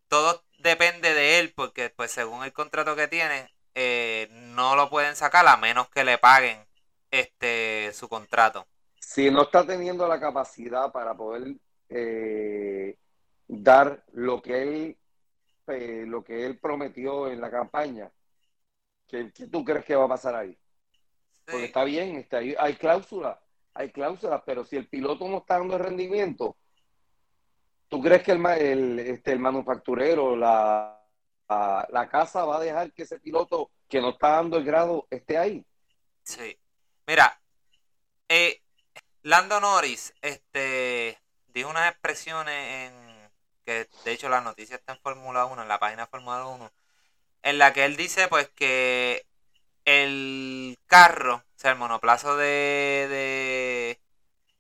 todo 0.08 0.44
depende 0.60 1.13
de 1.13 1.39
él 1.39 1.53
porque 1.53 1.89
pues 1.89 2.12
según 2.12 2.44
el 2.44 2.53
contrato 2.53 2.96
que 2.96 3.08
tiene 3.08 3.53
eh, 3.75 4.27
no 4.32 4.75
lo 4.75 4.89
pueden 4.89 5.15
sacar 5.15 5.46
a 5.48 5.58
menos 5.58 5.89
que 5.89 6.03
le 6.03 6.18
paguen 6.18 6.65
este 7.13 7.93
su 7.93 8.10
contrato. 8.10 8.65
Si 9.00 9.29
no 9.29 9.43
está 9.43 9.65
teniendo 9.65 10.08
la 10.08 10.20
capacidad 10.20 10.91
para 10.91 11.13
poder 11.13 11.55
eh, 11.88 12.98
dar 13.48 14.03
lo 14.13 14.41
que 14.41 14.62
él 14.63 14.98
eh, 15.67 16.05
lo 16.08 16.24
que 16.24 16.46
él 16.46 16.58
prometió 16.58 17.29
en 17.29 17.39
la 17.39 17.51
campaña, 17.51 18.12
¿qué, 19.08 19.32
tú 19.51 19.63
crees 19.63 19.86
que 19.86 19.96
va 19.96 20.05
a 20.05 20.10
pasar 20.10 20.36
ahí? 20.36 20.58
Porque 21.46 21.65
está 21.65 21.84
bien, 21.84 22.15
está 22.15 22.38
ahí, 22.38 22.55
hay 22.58 22.74
cláusulas, 22.75 23.38
hay 23.74 23.91
cláusulas, 23.91 24.41
pero 24.46 24.65
si 24.65 24.75
el 24.75 24.88
piloto 24.88 25.27
no 25.27 25.38
está 25.38 25.60
dando 25.60 25.77
rendimiento, 25.77 26.58
¿tú 27.89 28.01
crees 28.01 28.24
que 28.24 28.32
el, 28.32 28.46
el, 28.46 29.00
este, 29.00 29.34
el 29.34 29.39
manufacturero, 29.39 30.36
la, 30.36 31.00
la 31.48 32.10
casa 32.10 32.43
va 32.43 32.58
a 32.58 32.62
dejar 32.62 32.91
que 32.91 33.03
ese 33.03 33.20
piloto 33.20 33.72
que 33.88 34.01
no 34.01 34.10
está 34.10 34.29
dando 34.29 34.58
el 34.58 34.63
grado 34.63 35.08
esté 35.12 35.38
ahí? 35.38 35.65
Sí. 36.24 36.58
Mira, 37.07 37.41
eh, 38.29 38.62
Lando 39.24 39.60
Norris 39.60 40.13
este, 40.22 41.19
dijo 41.48 41.69
unas 41.69 41.91
expresiones 41.91 42.91
en 42.91 43.31
que 43.65 43.89
de 44.05 44.12
hecho 44.12 44.29
la 44.29 44.41
noticia 44.41 44.75
está 44.77 44.93
en 44.93 45.00
Fórmula 45.01 45.45
1, 45.45 45.62
en 45.63 45.67
la 45.67 45.79
página 45.79 46.07
Fórmula 46.07 46.45
1, 46.45 46.72
en 47.43 47.57
la 47.57 47.74
que 47.74 47.86
él 47.86 47.98
dice 47.98 48.27
pues 48.27 48.50
que 48.50 49.25
el 49.86 50.79
carro, 50.88 51.36
o 51.38 51.43
sea, 51.60 51.72
el 51.72 51.77
monoplazo 51.77 52.38
de, 52.38 53.07
de, 53.10 54.00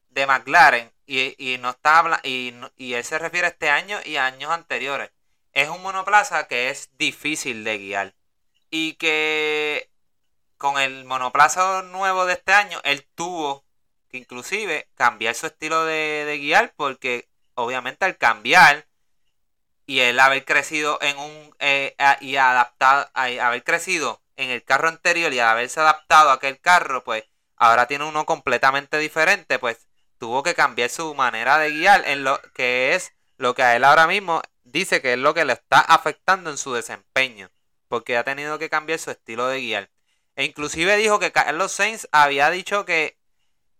de 0.09 0.27
McLaren, 0.27 0.91
y, 1.05 1.35
y 1.37 1.57
no 1.57 1.71
está 1.71 2.21
y, 2.23 2.53
y 2.77 2.93
él 2.93 3.03
se 3.03 3.19
refiere 3.19 3.47
a 3.47 3.51
este 3.51 3.69
año 3.69 3.99
y 4.05 4.17
a 4.17 4.25
años 4.25 4.51
anteriores, 4.51 5.11
es 5.53 5.69
un 5.69 5.81
monoplaza 5.81 6.47
que 6.47 6.69
es 6.69 6.89
difícil 6.97 7.63
de 7.63 7.77
guiar. 7.77 8.15
Y 8.69 8.95
que 8.95 9.89
con 10.63 10.79
el 10.79 11.03
monoplazo 11.03 11.81
nuevo 11.81 12.25
de 12.25 12.35
este 12.35 12.53
año, 12.53 12.79
él 12.85 13.05
tuvo 13.15 13.65
que 14.07 14.17
inclusive 14.17 14.87
cambiar 14.95 15.35
su 15.35 15.47
estilo 15.47 15.83
de, 15.83 16.37
guiar 16.39 16.73
porque 16.77 17.27
obviamente 17.53 18.05
al 18.05 18.17
cambiar 18.17 18.87
y 19.85 19.99
él 19.99 20.17
haber 20.21 20.45
crecido 20.45 20.99
en 21.01 21.17
un 21.17 21.53
eh, 21.59 21.97
y 22.21 22.37
adaptado 22.37 23.09
haber 23.13 23.61
crecido 23.65 24.21
en 24.37 24.51
el 24.51 24.63
carro 24.63 24.87
anterior 24.87 25.33
y 25.33 25.39
haberse 25.39 25.81
adaptado 25.81 26.29
a 26.29 26.35
aquel 26.35 26.61
carro 26.61 27.03
pues 27.03 27.25
ahora 27.57 27.85
tiene 27.85 28.05
uno 28.05 28.25
completamente 28.25 28.97
diferente 28.99 29.59
pues 29.59 29.85
tuvo 30.17 30.43
que 30.43 30.55
cambiar 30.55 30.89
su 30.89 31.13
manera 31.13 31.57
de 31.57 31.71
guiar 31.71 32.07
en 32.07 32.23
lo 32.23 32.39
que 32.53 32.95
es 32.95 33.11
lo 33.35 33.53
que 33.53 33.63
a 33.63 33.75
él 33.75 33.83
ahora 33.83 34.07
mismo 34.07 34.41
dice 34.63 35.01
que 35.01 35.11
es 35.11 35.19
lo 35.19 35.33
que 35.33 35.43
le 35.43 35.51
está 35.51 35.81
afectando 35.81 36.49
en 36.49 36.57
su 36.57 36.71
desempeño 36.71 37.49
porque 37.89 38.15
ha 38.15 38.23
tenido 38.23 38.57
que 38.59 38.69
cambiar 38.69 38.99
su 38.99 39.11
estilo 39.11 39.47
de 39.47 39.59
guiar 39.59 39.92
e 40.35 40.45
inclusive 40.45 40.97
dijo 40.97 41.19
que 41.19 41.31
Carlos 41.31 41.71
Sainz 41.71 42.07
había 42.11 42.49
dicho 42.49 42.85
que, 42.85 43.17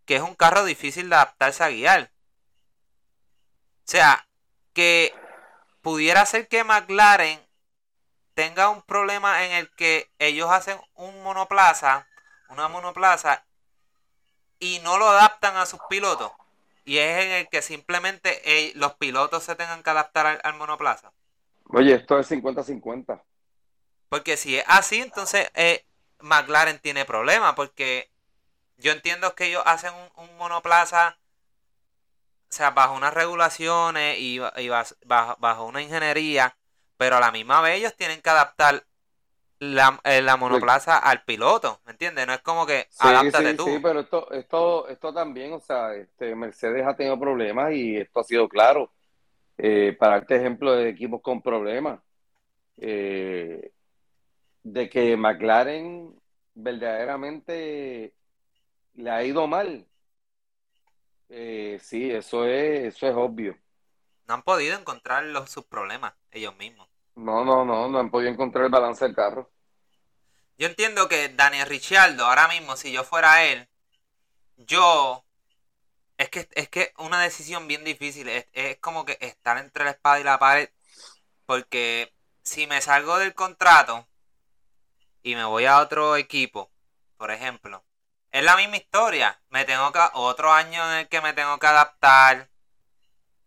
que 0.05 0.17
es 0.17 0.22
un 0.22 0.36
carro 0.36 0.65
difícil 0.65 1.10
de 1.10 1.15
adaptarse 1.15 1.63
a 1.63 1.69
guiar. 1.69 2.12
O 3.79 3.91
sea, 3.91 4.27
que 4.74 5.13
pudiera 5.81 6.25
ser 6.25 6.48
que 6.48 6.63
McLaren 6.63 7.39
tenga 8.33 8.69
un 8.69 8.81
problema 8.81 9.45
en 9.45 9.51
el 9.51 9.69
que 9.75 10.12
ellos 10.19 10.50
hacen 10.50 10.79
un 10.95 11.22
monoplaza, 11.24 12.07
una 12.50 12.67
monoplaza, 12.67 13.45
y 14.60 14.79
no 14.79 14.98
lo 14.98 15.07
adaptan 15.10 15.57
a 15.57 15.65
sus 15.65 15.79
pilotos. 15.89 16.31
Y 16.86 16.98
es 16.98 17.25
en 17.25 17.31
el 17.31 17.50
que 17.50 17.62
simplemente 17.62 18.41
eh, 18.45 18.74
los 18.75 18.95
pilotos 18.95 19.43
se 19.43 19.55
tengan 19.55 19.83
que 19.83 19.89
adaptar 19.89 20.41
al, 20.43 20.53
monoplaza. 20.55 21.12
Oye, 21.69 21.95
esto 21.95 22.19
es 22.19 22.29
50-50. 22.29 23.22
Porque 24.10 24.38
si 24.38 24.57
es 24.57 24.65
así, 24.67 25.01
entonces 25.01 25.50
eh, 25.55 25.86
McLaren 26.24 26.80
tiene 26.80 27.06
problemas 27.06 27.53
porque 27.53 28.10
yo 28.77 28.92
entiendo 28.92 29.36
que 29.36 29.46
ellos 29.46 29.63
hacen 29.65 29.94
un, 30.15 30.38
monoplaza, 30.38 31.18
o 32.50 32.53
sea, 32.53 32.72
bajo 32.72 32.96
unas 32.96 33.13
regulaciones 33.13 34.18
y, 34.20 34.39
bajo, 35.06 35.65
una 35.65 35.82
ingeniería, 35.82 36.56
pero 36.98 37.18
a 37.18 37.20
la 37.20 37.32
misma 37.32 37.62
vez 37.62 37.77
ellos 37.77 37.96
tienen 37.96 38.22
que 38.22 38.30
adaptar 38.30 38.84
la, 39.60 40.00
eh, 40.03 40.25
monoplaza 40.38 40.98
al 40.98 41.24
piloto, 41.24 41.80
¿me 41.86 41.92
entiendes? 41.92 42.27
No 42.27 42.34
es 42.34 42.42
como 42.42 42.65
que 42.65 42.88
sí, 42.89 43.08
adáptate 43.08 43.53
tú. 43.53 43.65
Sí, 43.65 43.80
pero 43.82 44.01
esto, 44.01 44.32
esto, 44.32 44.88
esto 44.88 45.13
también, 45.13 45.53
o 45.53 45.60
sea, 45.60 45.94
este, 45.94 46.36
Mercedes 46.36 46.86
ha 46.86 46.96
tenido 46.96 47.20
problemas 47.20 47.74
y 47.74 47.98
esto 47.98 48.20
ha 48.20 48.24
sido 48.24 48.50
claro. 48.50 48.92
Eh, 49.58 49.96
para 49.98 50.18
este 50.18 50.36
ejemplo 50.36 50.74
de 50.74 50.89
equipos 50.89 51.22
con 51.22 51.42
problemas. 51.42 52.00
Eh, 52.77 53.72
de 54.63 54.89
que 54.89 55.15
McLaren 55.17 56.20
verdaderamente 56.55 58.13
le 58.96 59.10
ha 59.10 59.24
ido 59.24 59.48
mal. 59.48 59.88
Eh, 61.29 61.79
sí, 61.82 62.12
eso 62.12 62.46
es, 62.46 62.96
eso 62.96 63.08
es 63.08 63.15
obvio. 63.15 63.58
No 64.27 64.36
han 64.36 64.43
podido 64.43 64.77
encontrar 64.77 65.24
los, 65.25 65.50
sus 65.50 65.65
problemas 65.65 66.13
ellos 66.32 66.55
mismos. 66.58 66.88
No, 67.15 67.43
no, 67.43 67.65
no, 67.65 67.89
no 67.89 68.00
han 68.00 68.10
podido 68.10 68.32
encontrar 68.32 68.65
el 68.65 68.72
balance 68.72 69.05
del 69.05 69.15
carro. 69.15 69.51
Yo 70.58 70.67
entiendo 70.67 71.10
que 71.10 71.29
Daniel 71.29 71.67
Ricciardo, 71.67 72.25
ahora 72.25 72.48
mismo, 72.48 72.75
si 72.75 72.91
yo 72.91 73.03
fuera 73.03 73.43
él, 73.46 73.67
yo. 74.58 75.25
Es 76.17 76.29
que 76.29 76.48
es 76.53 76.70
que 76.70 76.93
una 77.00 77.22
decisión 77.22 77.67
bien 77.67 77.84
difícil. 77.84 78.29
Es, 78.29 78.48
es 78.53 78.77
como 78.77 79.05
que 79.05 79.17
estar 79.20 79.58
entre 79.58 79.84
la 79.84 79.91
espada 79.91 80.20
y 80.20 80.24
la 80.24 80.39
pared. 80.39 80.70
Porque 81.46 82.13
si 82.43 82.67
me 82.67 82.82
salgo 82.82 83.17
del 83.17 83.34
contrato, 83.34 84.08
y 85.24 85.36
me 85.36 85.46
voy 85.46 85.65
a 85.65 85.80
otro 85.80 86.18
equipo, 86.18 86.70
por 87.18 87.32
ejemplo, 87.32 87.84
es 88.32 88.44
la 88.44 88.58
misma 88.58 88.77
historia. 88.77 89.39
Me 89.50 89.63
tengo 89.63 89.92
que 89.92 90.00
otro 90.13 90.51
año 90.51 90.84
en 90.92 90.98
el 91.00 91.08
que 91.08 91.22
me 91.22 91.34
tengo 91.34 91.58
que 91.60 91.68
adaptar 91.68 92.50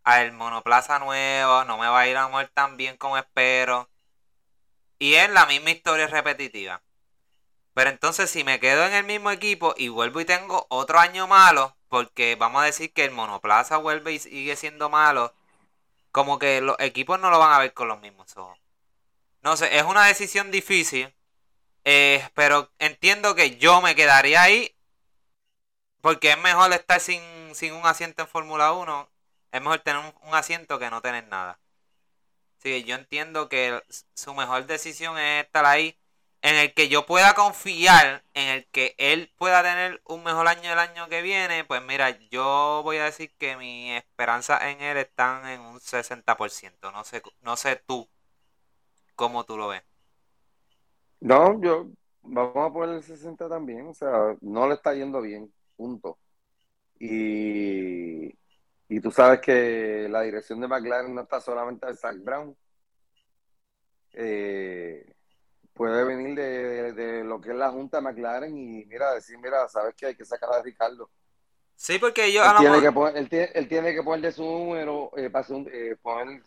al 0.03 0.31
monoplaza 0.31 0.99
nuevo, 0.99 1.65
no 1.65 1.77
me 1.77 1.87
va 1.87 1.99
a 1.99 2.07
ir 2.07 2.15
a 2.15 2.29
mover 2.29 2.47
tan 2.47 2.77
bien 2.77 2.95
como 2.97 3.17
espero. 3.17 3.89
Y 4.97 5.15
es 5.15 5.29
la 5.29 5.45
misma 5.45 5.71
historia 5.71 6.07
repetitiva. 6.07 6.81
Pero 7.73 7.89
entonces 7.89 8.31
si 8.31 8.43
me 8.45 8.59
quedo 8.59 8.85
en 8.85 8.93
el 8.93 9.03
mismo 9.03 9.29
equipo 9.29 9.75
y 9.77 9.89
vuelvo 9.89 10.21
y 10.21 10.25
tengo 10.25 10.65
otro 10.69 10.99
año 10.99 11.27
malo, 11.27 11.75
porque 11.89 12.35
vamos 12.35 12.63
a 12.63 12.65
decir 12.65 12.93
que 12.93 13.03
el 13.03 13.11
monoplaza 13.11 13.77
vuelve 13.77 14.13
y 14.13 14.19
sigue 14.19 14.55
siendo 14.55 14.89
malo, 14.89 15.33
como 16.11 16.39
que 16.39 16.61
los 16.61 16.77
equipos 16.79 17.19
no 17.19 17.29
lo 17.29 17.39
van 17.39 17.53
a 17.53 17.59
ver 17.59 17.73
con 17.73 17.89
los 17.89 17.99
mismos 17.99 18.35
ojos. 18.37 18.57
No 19.41 19.57
sé, 19.57 19.77
es 19.77 19.83
una 19.83 20.05
decisión 20.05 20.49
difícil, 20.49 21.13
eh, 21.89 22.29
pero 22.33 22.69
entiendo 22.79 23.33
que 23.33 23.55
yo 23.57 23.79
me 23.81 23.95
quedaría 23.95 24.41
ahí 24.41 24.75
porque 26.01 26.31
es 26.31 26.37
mejor 26.39 26.73
estar 26.73 26.99
sin, 26.99 27.21
un 27.73 27.85
asiento 27.85 28.23
en 28.23 28.27
Fórmula 28.27 28.73
1. 28.73 29.09
Es 29.53 29.61
mejor 29.61 29.79
tener 29.79 30.01
un, 30.21 30.35
asiento 30.35 30.79
que 30.79 30.89
no 30.89 31.01
tener 31.01 31.25
nada. 31.29 31.59
Sí, 32.57 32.83
yo 32.83 32.95
entiendo 32.95 33.47
que 33.47 33.81
su 34.13 34.33
mejor 34.33 34.65
decisión 34.67 35.17
es 35.17 35.45
estar 35.45 35.65
ahí 35.65 35.97
en 36.41 36.55
el 36.55 36.73
que 36.73 36.89
yo 36.89 37.05
pueda 37.05 37.33
confiar 37.35 38.21
en 38.33 38.49
el 38.49 38.65
que 38.67 38.93
él 38.97 39.33
pueda 39.37 39.63
tener 39.63 40.01
un 40.05 40.23
mejor 40.25 40.49
año 40.49 40.73
el 40.73 40.79
año 40.79 41.07
que 41.07 41.21
viene, 41.21 41.63
pues 41.63 41.81
mira, 41.81 42.09
yo 42.29 42.81
voy 42.83 42.97
a 42.97 43.05
decir 43.05 43.33
que 43.37 43.55
mi 43.55 43.93
esperanza 43.95 44.69
en 44.69 44.81
él 44.81 44.97
están 44.97 45.47
en 45.47 45.61
un 45.61 45.79
60%. 45.79 46.91
No 46.91 47.05
sé, 47.05 47.23
no 47.41 47.55
sé 47.55 47.77
tú 47.77 48.09
cómo 49.15 49.45
tú 49.45 49.57
lo 49.57 49.69
ves. 49.69 49.83
No, 51.27 51.61
yo, 51.61 51.87
vamos 52.21 52.55
a 52.55 52.71
poner 52.71 52.95
el 52.95 53.03
60 53.03 53.49
también, 53.49 53.85
o 53.87 53.93
sea, 53.93 54.37
no 54.39 54.65
le 54.65 54.75
está 54.75 54.93
yendo 54.93 55.19
bien, 55.19 55.53
punto. 55.75 56.17
Y, 56.97 58.27
y 58.87 59.01
tú 59.01 59.11
sabes 59.11 59.41
que 59.41 60.07
la 60.09 60.21
dirección 60.21 60.61
de 60.61 60.69
McLaren 60.69 61.13
no 61.13 61.23
está 61.23 61.41
solamente 61.41 61.85
de 61.85 61.97
Zach 61.97 62.15
Brown. 62.19 62.55
Eh, 64.13 65.13
puede 65.73 66.05
venir 66.05 66.33
de, 66.33 67.25
lo 67.25 67.41
que 67.41 67.49
es 67.49 67.57
la 67.57 67.71
junta 67.71 67.97
de 67.97 68.03
McLaren 68.03 68.57
y 68.57 68.85
mira, 68.85 69.13
decir, 69.13 69.37
mira, 69.37 69.67
sabes 69.67 69.95
que 69.95 70.05
hay 70.05 70.15
que 70.15 70.23
sacar 70.23 70.49
a 70.53 70.61
Ricardo. 70.61 71.09
Sí, 71.75 71.99
porque 71.99 72.27
ellos 72.27 72.47
él, 72.47 72.57
tiene 72.57 72.81
que 72.81 72.91
poner, 72.93 73.17
él, 73.53 73.67
tiene, 73.67 73.93
que 73.93 74.01
ponerle 74.01 74.31
su 74.31 74.43
número, 74.45 75.11
eh, 75.17 75.29
para 75.29 75.43
su, 75.45 75.57
eh, 75.73 75.97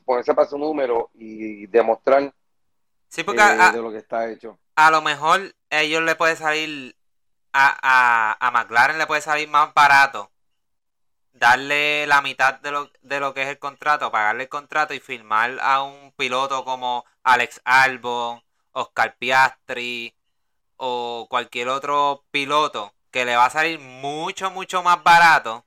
ponerse 0.07 0.33
para 0.33 0.49
su 0.49 0.57
número 0.57 1.11
y 1.13 1.67
demostrar 1.67 2.33
Sí, 3.11 3.25
porque 3.25 3.43
a, 3.43 3.73
de 3.73 3.83
lo 3.83 3.91
que 3.91 3.99
está 3.99 4.31
hecho. 4.31 4.59
A 4.87 4.91
lo 4.91 5.03
mejor 5.03 5.55
ellos 5.69 6.03
le 6.03 6.17
puede 6.17 6.37
salir 6.37 6.97
a, 7.53 7.67
a, 7.83 8.47
a 8.47 8.51
McLaren 8.51 8.99
le 8.99 9.07
puede 9.07 9.21
salir 9.21 9.49
más 9.49 9.75
barato 9.75 10.31
darle 11.33 12.07
la 12.07 12.23
mitad 12.23 12.55
de 12.61 12.71
lo, 12.71 12.91
de 13.03 13.21
lo 13.21 13.35
que 13.35 13.43
es 13.43 13.49
el 13.49 13.59
contrato, 13.59 14.11
pagarle 14.11 14.45
el 14.45 14.49
contrato 14.49 14.95
y 14.95 15.01
firmar 15.01 15.59
a 15.61 15.83
un 15.83 16.13
piloto 16.13 16.65
como 16.65 17.05
Alex 17.23 17.61
Albon, 17.65 18.43
Oscar 18.73 19.17
Piastri 19.17 20.15
o 20.77 21.27
cualquier 21.29 21.69
otro 21.69 22.25
piloto 22.31 22.95
que 23.11 23.25
le 23.27 23.37
va 23.37 23.47
a 23.47 23.51
salir 23.51 23.79
mucho, 23.81 24.51
mucho 24.51 24.83
más 24.83 25.03
barato 25.03 25.67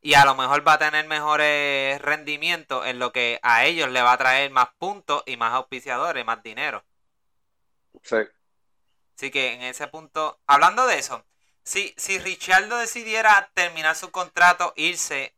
y 0.00 0.14
a 0.14 0.24
lo 0.24 0.34
mejor 0.34 0.66
va 0.66 0.74
a 0.74 0.78
tener 0.78 1.06
mejores 1.06 2.00
rendimientos 2.00 2.86
en 2.86 2.98
lo 2.98 3.12
que 3.12 3.40
a 3.42 3.64
ellos 3.66 3.90
le 3.90 4.02
va 4.02 4.12
a 4.12 4.18
traer 4.18 4.50
más 4.50 4.68
puntos 4.78 5.22
y 5.26 5.36
más 5.36 5.52
auspiciadores, 5.52 6.24
más 6.24 6.42
dinero. 6.42 6.82
Sí. 8.02 8.16
Así 9.16 9.30
que 9.30 9.54
en 9.54 9.62
ese 9.62 9.86
punto, 9.88 10.40
hablando 10.46 10.86
de 10.86 10.98
eso, 10.98 11.24
si, 11.62 11.94
si 11.96 12.18
Richardo 12.18 12.76
decidiera 12.78 13.50
terminar 13.54 13.96
su 13.96 14.10
contrato, 14.10 14.72
irse, 14.76 15.34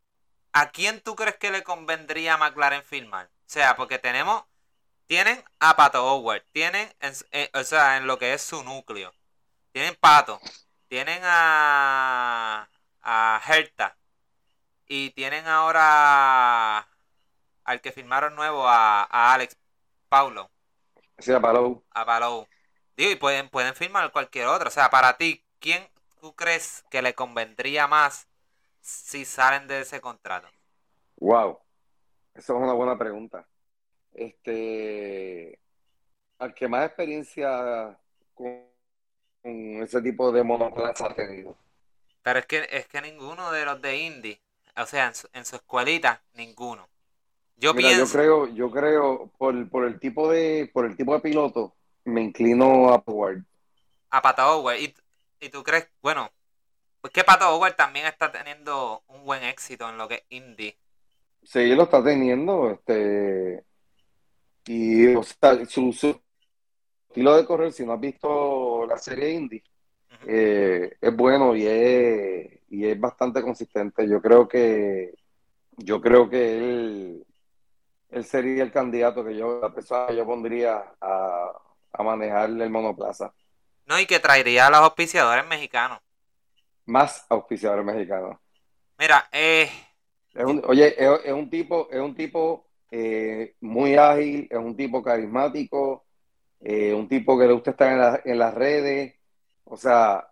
¿a 0.52 0.70
quién 0.70 1.00
tú 1.00 1.14
crees 1.16 1.36
que 1.36 1.50
le 1.50 1.62
convendría 1.62 2.34
a 2.34 2.38
McLaren 2.38 2.82
firmar? 2.82 3.26
O 3.26 3.48
sea, 3.48 3.76
porque 3.76 3.98
tenemos, 3.98 4.44
tienen 5.06 5.44
a 5.60 5.76
Pato 5.76 6.04
Howard, 6.04 6.44
tienen, 6.52 6.92
eh, 7.32 7.50
o 7.54 7.64
sea, 7.64 7.96
en 7.96 8.06
lo 8.06 8.18
que 8.18 8.34
es 8.34 8.42
su 8.42 8.62
núcleo, 8.64 9.14
tienen 9.72 9.94
Pato, 9.96 10.40
tienen 10.88 11.20
a, 11.24 12.68
a 13.02 13.42
Herta, 13.46 13.96
y 14.88 15.10
tienen 15.10 15.46
ahora 15.46 16.88
al 17.64 17.80
que 17.80 17.92
firmaron 17.92 18.34
nuevo, 18.36 18.68
a, 18.68 19.02
a 19.04 19.34
Alex 19.34 19.56
Paulo. 20.08 20.50
Sí, 21.18 21.32
a 21.32 21.40
Palou. 21.40 21.84
A 21.90 22.04
Palou. 22.04 22.46
Digo, 22.96 23.10
y 23.12 23.16
pueden, 23.16 23.48
pueden 23.50 23.74
firmar 23.74 24.12
cualquier 24.12 24.46
otro. 24.46 24.68
O 24.68 24.70
sea, 24.72 24.90
para 24.90 25.16
ti, 25.16 25.44
¿quién 25.60 25.88
tú 26.20 26.34
crees 26.34 26.84
que 26.90 27.02
le 27.02 27.14
convendría 27.14 27.86
más 27.86 28.28
si 28.80 29.24
salen 29.24 29.68
de 29.68 29.80
ese 29.82 30.00
contrato? 30.00 30.48
Wow, 31.20 31.58
esa 32.34 32.54
es 32.54 32.58
una 32.60 32.74
buena 32.74 32.98
pregunta. 32.98 33.48
Este, 34.14 35.60
al 36.38 36.54
que 36.54 36.68
más 36.68 36.86
experiencia 36.86 37.98
con, 38.34 38.62
con 39.42 39.82
ese 39.82 40.02
tipo 40.02 40.32
de 40.32 40.44
monoplaza 40.44 41.06
ha 41.06 41.14
tenido. 41.14 41.56
Pero 42.22 42.38
es 42.40 42.46
que, 42.46 42.68
es 42.70 42.88
que 42.88 43.00
ninguno 43.00 43.52
de 43.52 43.64
los 43.64 43.80
de 43.80 43.96
Indy, 43.96 44.38
o 44.76 44.86
sea, 44.86 45.06
en 45.06 45.14
su, 45.14 45.28
en 45.32 45.44
su 45.46 45.56
escuelita, 45.56 46.22
ninguno. 46.34 46.88
Yo 47.56 47.74
Mira, 47.74 47.88
pienso, 47.88 48.06
yo 48.06 48.08
creo, 48.08 48.48
yo 48.48 48.70
creo 48.70 49.30
por, 49.38 49.68
por 49.70 49.84
el 49.86 50.00
tipo 50.00 50.30
de, 50.30 50.70
por 50.72 50.86
el 50.86 50.96
tipo 50.96 51.14
de 51.14 51.20
piloto, 51.20 51.75
me 52.06 52.22
inclino 52.22 52.88
a 52.90 53.02
Howard. 53.04 53.42
a 54.10 54.22
Pato 54.22 54.42
Howard. 54.42 54.78
¿Y, 54.78 54.94
y 55.40 55.48
tú 55.50 55.62
crees, 55.62 55.88
bueno, 56.02 56.30
pues 57.00 57.12
que 57.12 57.24
Pato 57.24 57.48
Howard 57.54 57.76
también 57.76 58.06
está 58.06 58.32
teniendo 58.32 59.02
un 59.08 59.24
buen 59.24 59.42
éxito 59.44 59.88
en 59.88 59.98
lo 59.98 60.08
que 60.08 60.14
es 60.14 60.24
Indy. 60.30 60.74
Sí, 61.42 61.74
lo 61.74 61.84
está 61.84 62.02
teniendo, 62.02 62.70
este, 62.70 63.64
y 64.66 65.14
o 65.14 65.22
sea, 65.22 65.64
su, 65.66 65.92
su 65.92 66.20
estilo 67.08 67.36
de 67.36 67.44
correr, 67.46 67.72
si 67.72 67.86
no 67.86 67.92
has 67.92 68.00
visto 68.00 68.86
la 68.86 68.98
serie 68.98 69.38
Ujú. 69.38 69.60
eh, 70.26 70.96
es 71.00 71.16
bueno 71.16 71.54
y 71.54 71.66
es, 71.66 72.60
y 72.70 72.86
es 72.86 72.98
bastante 72.98 73.42
consistente. 73.42 74.08
Yo 74.08 74.20
creo 74.20 74.48
que, 74.48 75.14
yo 75.76 76.00
creo 76.00 76.28
que 76.28 76.58
él, 76.58 77.26
él 78.10 78.24
sería 78.24 78.64
el 78.64 78.72
candidato 78.72 79.24
que 79.24 79.36
yo, 79.36 79.60
la 79.60 79.72
persona 79.72 80.08
que 80.08 80.16
yo 80.16 80.26
pondría 80.26 80.94
a, 81.00 81.52
a 81.98 82.02
manejar 82.02 82.50
el 82.50 82.70
monoplaza. 82.70 83.32
No, 83.86 83.98
y 83.98 84.06
que 84.06 84.20
traería 84.20 84.66
a 84.66 84.70
los 84.70 84.80
auspiciadores 84.80 85.46
mexicanos. 85.46 86.00
Más 86.86 87.26
auspiciador 87.28 87.84
mexicano. 87.84 88.40
Mira, 88.98 89.28
eh, 89.32 89.70
Es 90.34 90.44
un, 90.44 90.62
oye, 90.66 90.94
es, 91.02 91.20
es 91.24 91.32
un 91.32 91.50
tipo, 91.50 91.88
es 91.90 92.00
un 92.00 92.14
tipo 92.14 92.68
eh, 92.90 93.56
muy 93.60 93.96
ágil, 93.96 94.46
es 94.50 94.58
un 94.58 94.76
tipo 94.76 95.02
carismático, 95.02 96.06
eh, 96.60 96.94
un 96.94 97.08
tipo 97.08 97.38
que 97.38 97.46
le 97.46 97.52
gusta 97.54 97.72
estar 97.72 97.92
en, 97.92 97.98
la- 97.98 98.20
en 98.24 98.38
las 98.38 98.54
redes. 98.54 99.14
O 99.64 99.76
sea, 99.76 100.28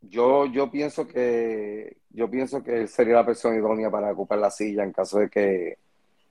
yo, 0.00 0.46
yo 0.46 0.70
pienso 0.70 1.06
que 1.08 1.98
yo 2.10 2.30
pienso 2.30 2.62
que 2.62 2.82
él 2.82 2.88
sería 2.88 3.14
la 3.16 3.26
persona 3.26 3.56
idónea 3.56 3.90
para 3.90 4.12
ocupar 4.12 4.38
la 4.38 4.50
silla 4.50 4.84
en 4.84 4.92
caso 4.92 5.18
de 5.20 5.30
que 5.30 5.78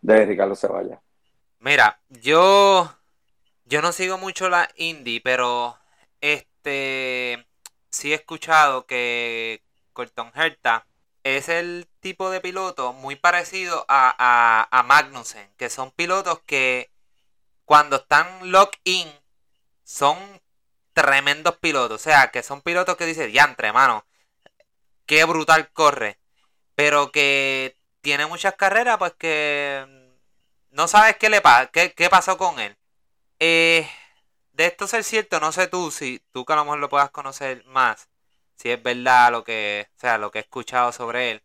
de 0.02 0.26
Ricardo 0.26 0.56
se 0.56 0.68
vaya. 0.68 1.02
mira, 1.60 2.00
yo 2.10 2.90
yo 3.66 3.82
no 3.82 3.92
sigo 3.92 4.18
mucho 4.18 4.50
la 4.50 4.70
indie, 4.76 5.22
pero 5.22 5.78
este 6.22 7.48
sí 7.90 8.12
he 8.12 8.16
escuchado 8.16 8.86
que 8.86 9.64
Colton 9.94 10.32
Herta 10.36 10.88
es 11.24 11.50
el 11.50 11.88
tipo 12.00 12.30
de 12.30 12.42
piloto 12.42 12.94
muy 12.94 13.16
parecido 13.16 13.86
a, 13.88 14.84
Magnussen, 14.86 15.50
que 15.58 15.70
son 15.70 15.92
pilotos 15.92 16.42
que 16.46 16.92
cuando 17.66 17.98
están 17.98 18.52
lock-in 18.52 19.10
son 19.84 20.18
tremendos 20.94 21.58
pilotos. 21.58 22.02
O 22.02 22.04
sea, 22.04 22.32
que 22.32 22.44
son 22.44 22.62
pilotos 22.62 22.98
que 22.98 23.06
dicen, 23.06 23.32
diantre, 23.32 23.72
mano, 23.72 24.06
qué 25.06 25.24
brutal 25.26 25.72
corre. 25.72 26.20
Pero 26.76 27.12
que 27.12 27.78
tiene 28.02 28.26
muchas 28.26 28.56
carreras, 28.56 28.98
pues 28.98 29.14
que 29.14 29.86
no 30.72 30.88
sabes 30.88 31.18
qué 31.18 31.30
le 31.30 31.42
pasa, 31.42 31.68
qué 31.72 32.10
pasó 32.10 32.38
con 32.38 32.60
él. 32.60 32.78
Eh, 33.46 33.90
de 34.54 34.68
esto 34.68 34.88
ser 34.88 35.04
cierto, 35.04 35.40
no 35.42 35.52
sé 35.52 35.68
tú, 35.68 35.92
si 35.92 36.20
tú 36.32 36.46
que 36.46 36.54
a 36.54 36.56
lo 36.58 36.64
mejor 36.66 36.80
lo 36.80 36.88
puedas 36.90 37.12
conocer 37.12 37.66
más, 37.66 38.10
si 38.56 38.72
es 38.72 38.82
verdad 38.82 39.32
lo 39.32 39.44
que, 39.44 39.90
o 39.98 40.00
sea, 40.00 40.18
lo 40.18 40.32
que 40.32 40.40
he 40.40 40.42
escuchado 40.44 40.92
sobre 40.94 41.32
él. 41.32 41.44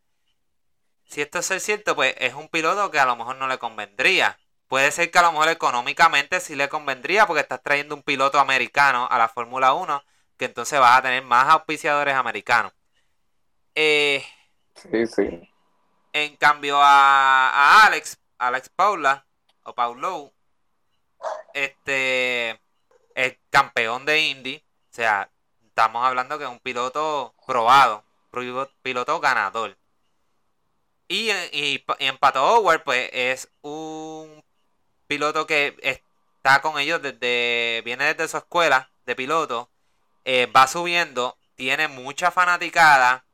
Si 1.06 1.20
esto 1.22 1.38
es 1.40 1.46
ser 1.46 1.60
cierto, 1.60 1.96
pues 1.96 2.14
es 2.18 2.34
un 2.34 2.48
piloto 2.48 2.90
que 2.92 3.00
a 3.00 3.06
lo 3.06 3.16
mejor 3.16 3.34
no 3.36 3.48
le 3.48 3.58
convendría. 3.58 4.38
Puede 4.68 4.90
ser 4.92 5.10
que 5.10 5.18
a 5.18 5.22
lo 5.22 5.32
mejor 5.32 5.48
económicamente 5.48 6.40
sí 6.40 6.54
le 6.54 6.68
convendría 6.68 7.26
porque 7.26 7.40
estás 7.42 7.62
trayendo 7.62 7.94
un 7.96 8.02
piloto 8.02 8.38
americano 8.38 9.08
a 9.10 9.18
la 9.18 9.28
Fórmula 9.28 9.72
1, 9.74 10.04
que 10.36 10.44
entonces 10.44 10.78
vas 10.78 10.98
a 10.98 11.02
tener 11.02 11.24
más 11.24 11.48
auspiciadores 11.48 12.14
americanos. 12.14 12.72
Eh, 13.74 14.24
Sí, 14.74 15.06
sí. 15.06 15.48
en 16.12 16.36
cambio 16.36 16.78
a, 16.80 17.50
a 17.50 17.86
Alex, 17.86 18.18
Alex 18.38 18.68
Paula 18.70 19.26
o 19.64 19.74
Paulo, 19.74 20.32
este 21.54 22.60
es 23.14 23.38
campeón 23.50 24.04
de 24.06 24.20
Indy, 24.22 24.56
o 24.90 24.94
sea, 24.94 25.30
estamos 25.66 26.04
hablando 26.06 26.38
que 26.38 26.44
es 26.44 26.50
un 26.50 26.60
piloto 26.60 27.34
probado, 27.46 28.04
piloto, 28.82 29.20
ganador. 29.20 29.76
Y, 31.08 31.30
en- 31.30 31.48
y, 31.52 31.84
y 31.98 32.04
en 32.06 32.18
Pato 32.18 32.44
Howard, 32.44 32.84
pues 32.84 33.08
es 33.12 33.50
un 33.62 34.44
piloto 35.08 35.46
que 35.46 35.76
está 35.82 36.62
con 36.62 36.78
ellos 36.80 37.02
desde, 37.02 37.82
viene 37.84 38.14
desde 38.14 38.28
su 38.28 38.38
escuela 38.38 38.90
de 39.06 39.16
piloto, 39.16 39.70
eh, 40.24 40.46
va 40.46 40.68
subiendo, 40.68 41.38
tiene 41.56 41.88
mucha 41.88 42.30
fanaticada, 42.32 43.26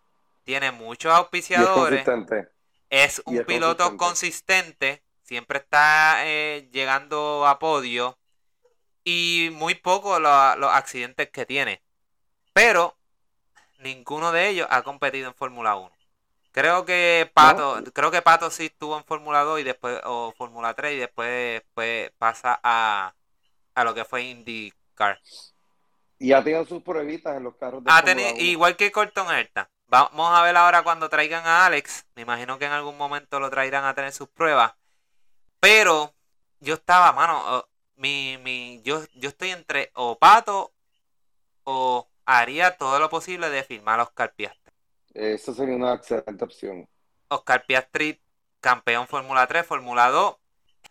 tiene 0.44 0.72
muchos 0.72 1.12
Y 1.12 1.14
es 1.14 1.18
auspiciadores. 1.18 2.06
Es 2.90 3.22
un 3.26 3.42
piloto 3.42 3.96
consistente, 3.98 5.03
siempre 5.24 5.58
está 5.58 6.24
eh, 6.26 6.68
llegando 6.72 7.46
a 7.46 7.58
podio 7.58 8.18
y 9.04 9.50
muy 9.52 9.74
poco 9.74 10.18
lo- 10.20 10.56
los 10.56 10.70
accidentes 10.72 11.30
que 11.30 11.46
tiene. 11.46 11.82
Pero 12.52 12.96
ninguno 13.78 14.32
de 14.32 14.48
ellos 14.48 14.66
ha 14.70 14.82
competido 14.82 15.28
en 15.28 15.34
Fórmula 15.34 15.76
1. 15.76 15.90
Creo 16.52 16.84
que 16.84 17.28
Pato, 17.34 17.82
creo 17.92 18.10
que 18.12 18.22
Pato 18.22 18.48
sí 18.50 18.66
estuvo 18.66 18.96
en 18.96 19.04
Fórmula 19.04 19.40
2 19.42 19.60
y 19.60 19.64
después 19.64 20.00
o 20.04 20.32
Fórmula 20.38 20.72
3 20.74 20.94
y 20.94 20.98
después, 20.98 21.62
después 21.62 22.12
pasa 22.16 22.60
a, 22.62 23.12
a 23.74 23.84
lo 23.84 23.92
que 23.92 24.04
fue 24.04 24.22
IndyCar. 24.22 25.20
Y 26.20 26.32
ha 26.32 26.44
tenido 26.44 26.64
sus 26.64 26.80
pruebitas 26.82 27.36
en 27.36 27.42
los 27.42 27.56
carros 27.56 27.82
de 27.82 27.90
Ha 27.90 28.02
tenido- 28.04 28.30
1. 28.30 28.40
igual 28.40 28.76
que 28.76 28.92
Colton 28.92 29.34
Herta. 29.34 29.68
Vamos 29.88 30.30
a 30.32 30.42
ver 30.42 30.56
ahora 30.56 30.82
cuando 30.82 31.08
traigan 31.08 31.44
a 31.44 31.66
Alex. 31.66 32.06
Me 32.14 32.22
imagino 32.22 32.56
que 32.58 32.66
en 32.66 32.72
algún 32.72 32.96
momento 32.96 33.40
lo 33.40 33.50
traerán 33.50 33.84
a 33.84 33.94
tener 33.94 34.12
sus 34.12 34.28
pruebas. 34.28 34.72
Pero 35.64 36.12
yo 36.60 36.74
estaba, 36.74 37.10
mano, 37.12 37.66
mi, 37.96 38.36
mi, 38.44 38.82
yo, 38.82 39.02
yo 39.14 39.30
estoy 39.30 39.48
entre 39.48 39.90
o 39.94 40.18
Pato 40.18 40.72
o 41.64 42.06
haría 42.26 42.76
todo 42.76 42.98
lo 42.98 43.08
posible 43.08 43.48
de 43.48 43.64
firmar 43.64 43.98
a 43.98 44.02
Oscar 44.02 44.34
Piastri. 44.34 44.74
Eso 45.14 45.54
sería 45.54 45.74
una 45.74 45.94
excelente 45.94 46.44
opción. 46.44 46.86
Oscar 47.28 47.64
Piastri, 47.64 48.20
campeón 48.60 49.08
Fórmula 49.08 49.46
3, 49.46 49.64
Fórmula 49.64 50.10
2, 50.10 50.36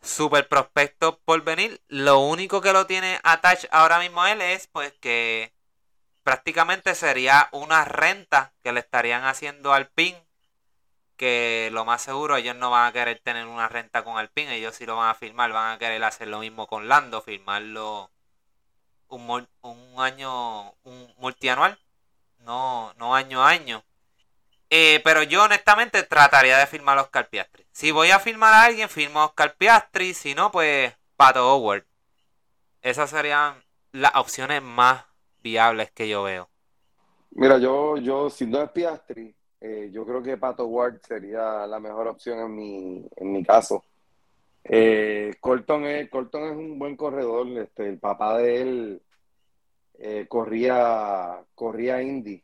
super 0.02 0.48
prospecto 0.48 1.20
por 1.20 1.44
venir. 1.44 1.80
Lo 1.88 2.22
único 2.22 2.60
que 2.62 2.74
lo 2.74 2.88
tiene 2.88 3.20
attach 3.22 3.66
ahora 3.70 4.00
mismo 4.00 4.24
a 4.24 4.32
él 4.32 4.42
es 4.42 4.66
pues 4.66 4.92
que 4.94 5.54
prácticamente 6.24 6.96
sería 6.96 7.48
una 7.52 7.86
renta 7.86 8.54
que 8.64 8.72
le 8.72 8.80
estarían 8.80 9.24
haciendo 9.24 9.72
al 9.72 9.90
PIN. 9.90 10.16
Que 11.18 11.70
lo 11.74 11.86
más 11.86 12.02
seguro 12.02 12.36
ellos 12.38 12.56
no 12.56 12.72
van 12.72 12.88
a 12.88 12.94
querer 12.94 13.20
tener 13.20 13.46
una 13.48 13.70
renta 13.70 14.04
con 14.04 14.18
Alpine, 14.18 14.56
ellos 14.56 14.76
sí 14.76 14.86
lo 14.86 14.96
van 14.98 15.10
a 15.10 15.16
firmar, 15.16 15.52
van 15.52 15.76
a 15.76 15.80
querer 15.80 16.04
hacer 16.04 16.28
lo 16.28 16.40
mismo 16.40 16.68
con 16.68 16.88
Lando, 16.88 17.22
firmarlo 17.22 18.12
un, 19.08 19.48
un 19.62 20.02
año, 20.02 20.72
un 20.84 21.14
multianual. 21.18 21.80
no, 22.40 22.94
no 22.98 23.16
año 23.16 23.44
a 23.44 23.50
año. 23.50 23.84
Eh, 24.70 25.02
pero 25.04 25.24
yo 25.24 25.44
honestamente 25.44 26.04
trataría 26.04 26.58
de 26.58 26.68
firmar 26.68 26.98
a 26.98 27.04
Oscar 27.04 27.30
Piastri. 27.30 27.66
Si 27.72 27.92
voy 27.92 28.12
a 28.12 28.20
firmar 28.20 28.54
a 28.54 28.64
alguien, 28.66 28.90
firmo 28.90 29.22
a 29.22 29.26
Oscar 29.26 29.56
Piastri. 29.56 30.14
Si 30.14 30.36
no, 30.36 30.52
pues 30.52 30.94
Pato 31.16 31.48
Howard. 31.56 31.86
Esas 32.84 33.10
serían 33.10 33.64
las 33.92 34.14
opciones 34.16 34.62
más 34.62 35.06
viables 35.40 35.92
que 35.92 36.08
yo 36.08 36.24
veo. 36.24 36.52
Mira, 37.32 37.58
yo, 37.58 37.98
yo 37.98 38.30
si 38.30 38.46
no 38.46 38.62
es 38.62 38.70
Piastri, 38.72 39.36
eh, 39.66 39.90
yo 39.94 40.06
creo 40.06 40.22
que 40.22 40.36
Pato 40.36 40.66
Ward 40.68 41.00
sería 41.08 41.66
la 41.66 41.80
mejor 41.80 42.08
opción 42.10 42.38
en 42.40 42.54
mi, 42.54 43.08
en 43.16 43.32
mi 43.32 43.46
caso. 43.46 43.86
Eh, 44.62 45.36
Colton, 45.40 45.86
es, 45.86 46.10
Colton 46.10 46.44
es 46.44 46.58
un 46.58 46.78
buen 46.78 46.98
corredor. 46.98 47.48
Este, 47.58 47.88
el 47.88 47.98
papá 47.98 48.40
de 48.40 48.62
él 48.62 49.02
eh, 50.00 50.26
corría, 50.28 51.42
corría 51.56 52.02
Indy. 52.02 52.44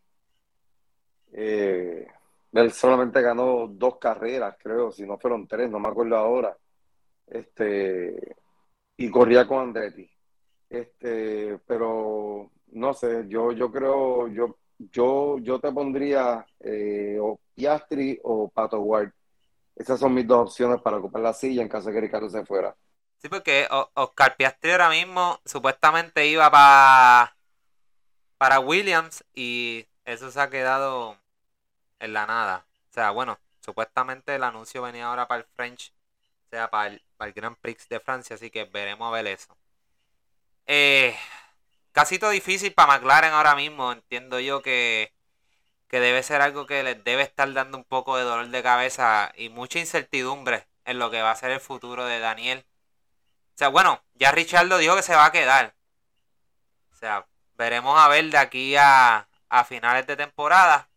él 1.34 2.72
solamente 2.72 3.22
ganó 3.22 3.68
dos 3.68 3.98
carreras, 3.98 4.56
creo, 4.58 4.90
si 4.92 5.06
no 5.06 5.18
fueron 5.18 5.46
tres, 5.46 5.70
no 5.70 5.80
me 5.80 5.90
acuerdo 5.90 6.16
ahora. 6.16 6.58
Este, 7.28 8.36
y 8.96 9.10
corría 9.12 9.46
con 9.46 9.60
Andretti. 9.60 10.10
Este, 10.70 11.60
pero 11.68 12.50
no 12.68 12.94
sé, 12.94 13.26
yo, 13.28 13.52
yo 13.52 13.70
creo, 13.72 14.30
yo, 14.30 14.59
yo, 14.80 15.38
yo 15.39 15.60
te 15.60 15.72
pondría 15.72 16.46
eh, 16.60 17.18
o 17.22 17.39
Piastri 17.56 18.20
o 18.24 18.50
Pato 18.50 18.80
Ward. 18.80 19.12
Esas 19.76 20.00
son 20.00 20.13
mis 20.13 20.28
dos 20.28 20.50
opciones 20.50 20.82
para 20.82 20.98
ocupar 20.98 21.22
la 21.22 21.34
silla 21.34 21.62
en 21.62 21.70
caso 21.70 21.88
de 21.89 21.94
que 21.96 22.02
Ricardo 22.02 22.30
se 22.30 22.46
fuera. 22.46 22.76
Sí, 23.22 23.30
porque 23.30 23.68
Oscar 23.94 24.36
Piastri 24.38 24.72
ahora 24.72 24.89
mismo 24.89 25.39
supuestamente 25.46 26.26
iba 26.28 26.50
para 26.50 27.36
para 28.39 28.62
Williams 28.62 29.24
y 29.36 29.86
eso 30.06 30.32
se 30.32 30.39
ha 30.39 30.50
quedado 30.50 31.18
en 32.00 32.13
la 32.13 32.26
nada. 32.26 32.65
O 32.89 32.94
sea, 32.94 33.12
bueno, 33.12 33.38
supuestamente 33.60 34.34
el 34.36 34.44
anuncio 34.44 34.82
venía 34.82 35.08
ahora 35.08 35.28
para 35.28 35.42
el 35.42 35.48
French, 35.56 35.94
o 36.48 36.50
sea, 36.50 36.70
para 36.72 36.88
el, 36.88 37.04
para 37.18 37.28
el 37.30 37.34
Grand 37.34 37.58
Prix 37.58 37.88
de 37.89 38.00
Francia, 38.00 38.36
así 38.36 38.50
que 38.50 38.63
veremos 38.63 39.08
a 39.10 39.12
ver 39.12 39.28
eso. 39.28 39.56
Eh, 40.65 41.15
casi 41.91 42.19
todo 42.19 42.32
difícil 42.32 42.73
para 42.73 42.93
McLaren 42.93 43.34
ahora 43.34 43.56
mismo. 43.56 43.91
Entiendo 43.91 44.39
yo 44.39 44.62
que, 44.62 45.13
que 45.88 45.99
debe 45.99 46.23
ser 46.23 46.41
algo 46.41 46.65
que 46.65 46.84
les 46.84 47.04
debe 47.04 47.23
estar 47.23 47.52
dando 47.54 47.78
un 47.78 47.84
poco 47.84 48.17
de 48.17 48.23
dolor 48.23 48.47
de 48.47 48.63
cabeza 48.63 49.32
y 49.36 49.49
mucha 49.49 49.80
incertidumbre 49.80 50.67
en 50.86 50.99
lo 50.99 51.12
que 51.12 51.21
va 51.21 51.32
a 51.32 51.36
ser 51.36 51.52
el 51.52 51.60
futuro 51.60 52.06
de 52.06 52.19
Daniel. 52.19 52.65
O 53.56 53.58
sea, 53.58 53.69
bueno, 53.69 54.02
ya 54.15 54.32
Richardo 54.32 54.78
dijo 54.78 54.95
que 54.95 55.04
se 55.04 55.15
va 55.15 55.25
a 55.25 55.32
quedar. 55.32 55.75
O 56.93 56.95
sea, 56.95 57.25
veremos 57.58 57.99
a 57.99 58.08
ver 58.08 58.25
de 58.25 58.38
aquí 58.38 58.75
a, 58.78 59.28
a 59.49 59.63
finales 59.65 60.08
de 60.08 60.15
temporada. 60.15 60.89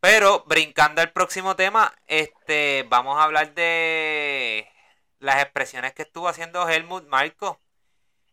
Pero 0.00 0.44
brincando 0.46 1.00
al 1.00 1.12
próximo 1.12 1.54
tema, 1.56 1.94
este, 2.06 2.84
vamos 2.88 3.18
a 3.18 3.24
hablar 3.24 3.54
de 3.54 4.68
las 5.20 5.40
expresiones 5.42 5.92
que 5.94 6.02
estuvo 6.02 6.28
haciendo 6.28 6.68
Helmut 6.68 7.06
Marco 7.08 7.60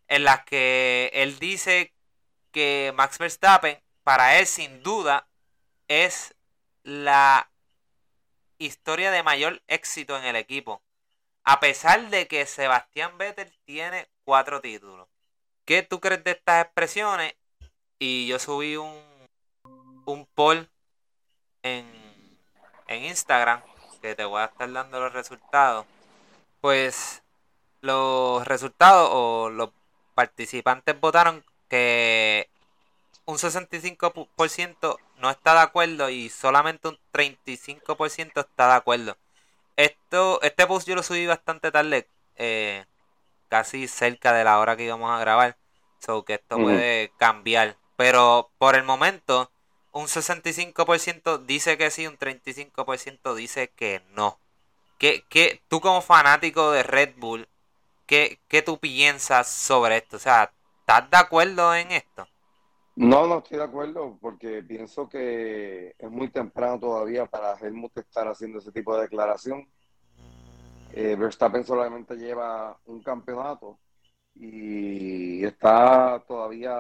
en 0.10 0.24
las 0.24 0.44
que 0.44 1.12
él 1.14 1.40
dice 1.40 1.94
que 2.52 2.92
Max 2.96 3.20
Verstappen, 3.20 3.80
para 4.04 4.40
él 4.40 4.48
sin 4.48 4.82
duda, 4.84 5.28
es 5.88 6.36
la 6.84 7.50
historia 8.58 9.12
de 9.12 9.24
mayor 9.24 9.62
éxito 9.68 10.18
en 10.18 10.26
el 10.26 10.36
equipo. 10.36 10.82
A 11.44 11.60
pesar 11.60 12.10
de 12.10 12.28
que 12.28 12.46
Sebastián 12.46 13.18
Vettel 13.18 13.52
tiene 13.66 14.10
cuatro 14.26 14.62
títulos. 14.62 15.08
¿Qué 15.66 15.84
tú 15.84 16.00
crees 16.00 16.24
de 16.24 16.32
estas 16.32 16.66
expresiones? 16.66 17.36
Y 18.00 18.28
yo 18.28 18.40
subí 18.40 18.76
un, 18.78 19.00
un 20.06 20.26
poll 20.34 20.70
en, 21.62 21.86
en 22.88 23.06
Instagram 23.06 23.62
que 24.02 24.16
te 24.16 24.26
voy 24.26 24.42
a 24.42 24.46
estar 24.46 24.72
dando 24.72 25.00
los 25.00 25.14
resultados. 25.14 25.86
Pues 26.62 27.22
los 27.82 28.46
resultados 28.48 29.10
o 29.14 29.50
los 29.50 29.70
participantes 30.20 31.00
votaron 31.00 31.46
que 31.70 32.50
un 33.24 33.38
65% 33.38 34.98
no 35.20 35.30
está 35.30 35.54
de 35.54 35.60
acuerdo 35.62 36.10
y 36.10 36.28
solamente 36.28 36.90
un 36.90 37.00
35% 37.14 38.42
está 38.42 38.68
de 38.68 38.74
acuerdo. 38.74 39.16
Esto, 39.78 40.42
este 40.42 40.68
post 40.68 40.90
yo 40.90 40.96
lo 40.96 41.04
subí 41.04 41.26
bastante 41.26 41.72
tarde, 41.72 42.06
eh, 42.36 42.84
casi 43.48 43.88
cerca 43.88 44.34
de 44.34 44.44
la 44.44 44.60
hora 44.60 44.76
que 44.76 44.84
íbamos 44.84 45.10
a 45.10 45.22
grabar, 45.22 45.56
so 46.00 46.26
que 46.26 46.34
esto 46.34 46.58
puede 46.58 47.14
cambiar. 47.16 47.78
Pero 47.96 48.50
por 48.58 48.76
el 48.76 48.84
momento, 48.84 49.50
un 49.94 50.08
65% 50.08 51.46
dice 51.46 51.78
que 51.78 51.92
sí, 51.92 52.08
un 52.08 52.18
35% 52.18 53.36
dice 53.36 53.70
que 53.70 54.02
no. 54.12 54.38
Que, 54.98 55.24
que 55.30 55.62
tú 55.70 55.80
como 55.80 56.02
fanático 56.02 56.72
de 56.72 56.84
Red 56.84 57.14
Bull, 57.16 57.48
¿Qué, 58.10 58.40
¿Qué 58.48 58.64
tú 58.64 58.80
piensas 58.80 59.48
sobre 59.48 59.98
esto? 59.98 60.16
O 60.16 60.20
sea, 60.20 60.52
¿estás 60.80 61.12
de 61.12 61.18
acuerdo 61.18 61.76
en 61.76 61.92
esto? 61.92 62.28
No, 62.96 63.28
no 63.28 63.38
estoy 63.38 63.60
de 63.60 63.66
acuerdo 63.66 64.18
porque 64.20 64.64
pienso 64.64 65.08
que 65.08 65.94
es 65.96 66.10
muy 66.10 66.32
temprano 66.32 66.80
todavía 66.80 67.28
para 67.28 67.56
Helmut 67.56 67.96
estar 68.00 68.28
haciendo 68.28 68.58
ese 68.58 68.72
tipo 68.72 68.96
de 68.96 69.04
declaración. 69.04 69.70
Eh, 70.92 71.16
Verstappen 71.20 71.64
solamente 71.64 72.16
lleva 72.16 72.80
un 72.86 73.04
campeonato 73.04 73.78
y 74.34 75.46
está 75.46 76.24
todavía 76.28 76.80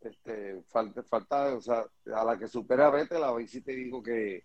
este, 0.00 0.64
falta, 0.72 1.04
falta, 1.04 1.54
o 1.54 1.60
sea, 1.60 1.86
a 2.12 2.24
la 2.24 2.36
que 2.36 2.48
supera 2.48 2.88
a 2.88 2.90
Vettel, 2.90 3.22
a 3.22 3.30
ver 3.30 3.46
si 3.46 3.60
te 3.60 3.76
digo 3.76 4.02
que, 4.02 4.42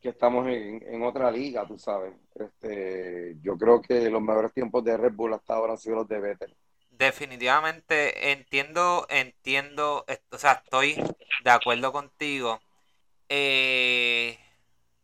que 0.00 0.08
estamos 0.08 0.46
en, 0.48 1.02
otra 1.02 1.30
liga, 1.30 1.66
tú 1.66 1.78
sabes. 1.78 2.14
Este, 2.34 3.36
yo 3.42 3.56
creo 3.56 3.82
que 3.82 4.08
los 4.08 4.22
mejores 4.22 4.52
tiempos 4.52 4.82
de 4.84 4.96
Red 4.96 5.12
Bull 5.12 5.34
hasta 5.34 5.54
ahora 5.54 5.72
han 5.72 5.78
sido 5.78 5.96
los 5.96 6.08
de 6.08 6.20
Vettel. 6.20 6.56
Definitivamente 6.90 8.32
entiendo, 8.32 9.06
entiendo, 9.08 10.04
o 10.30 10.38
sea, 10.38 10.62
estoy 10.64 11.02
de 11.44 11.50
acuerdo 11.50 11.92
contigo. 11.92 12.60
Eh, 13.28 14.38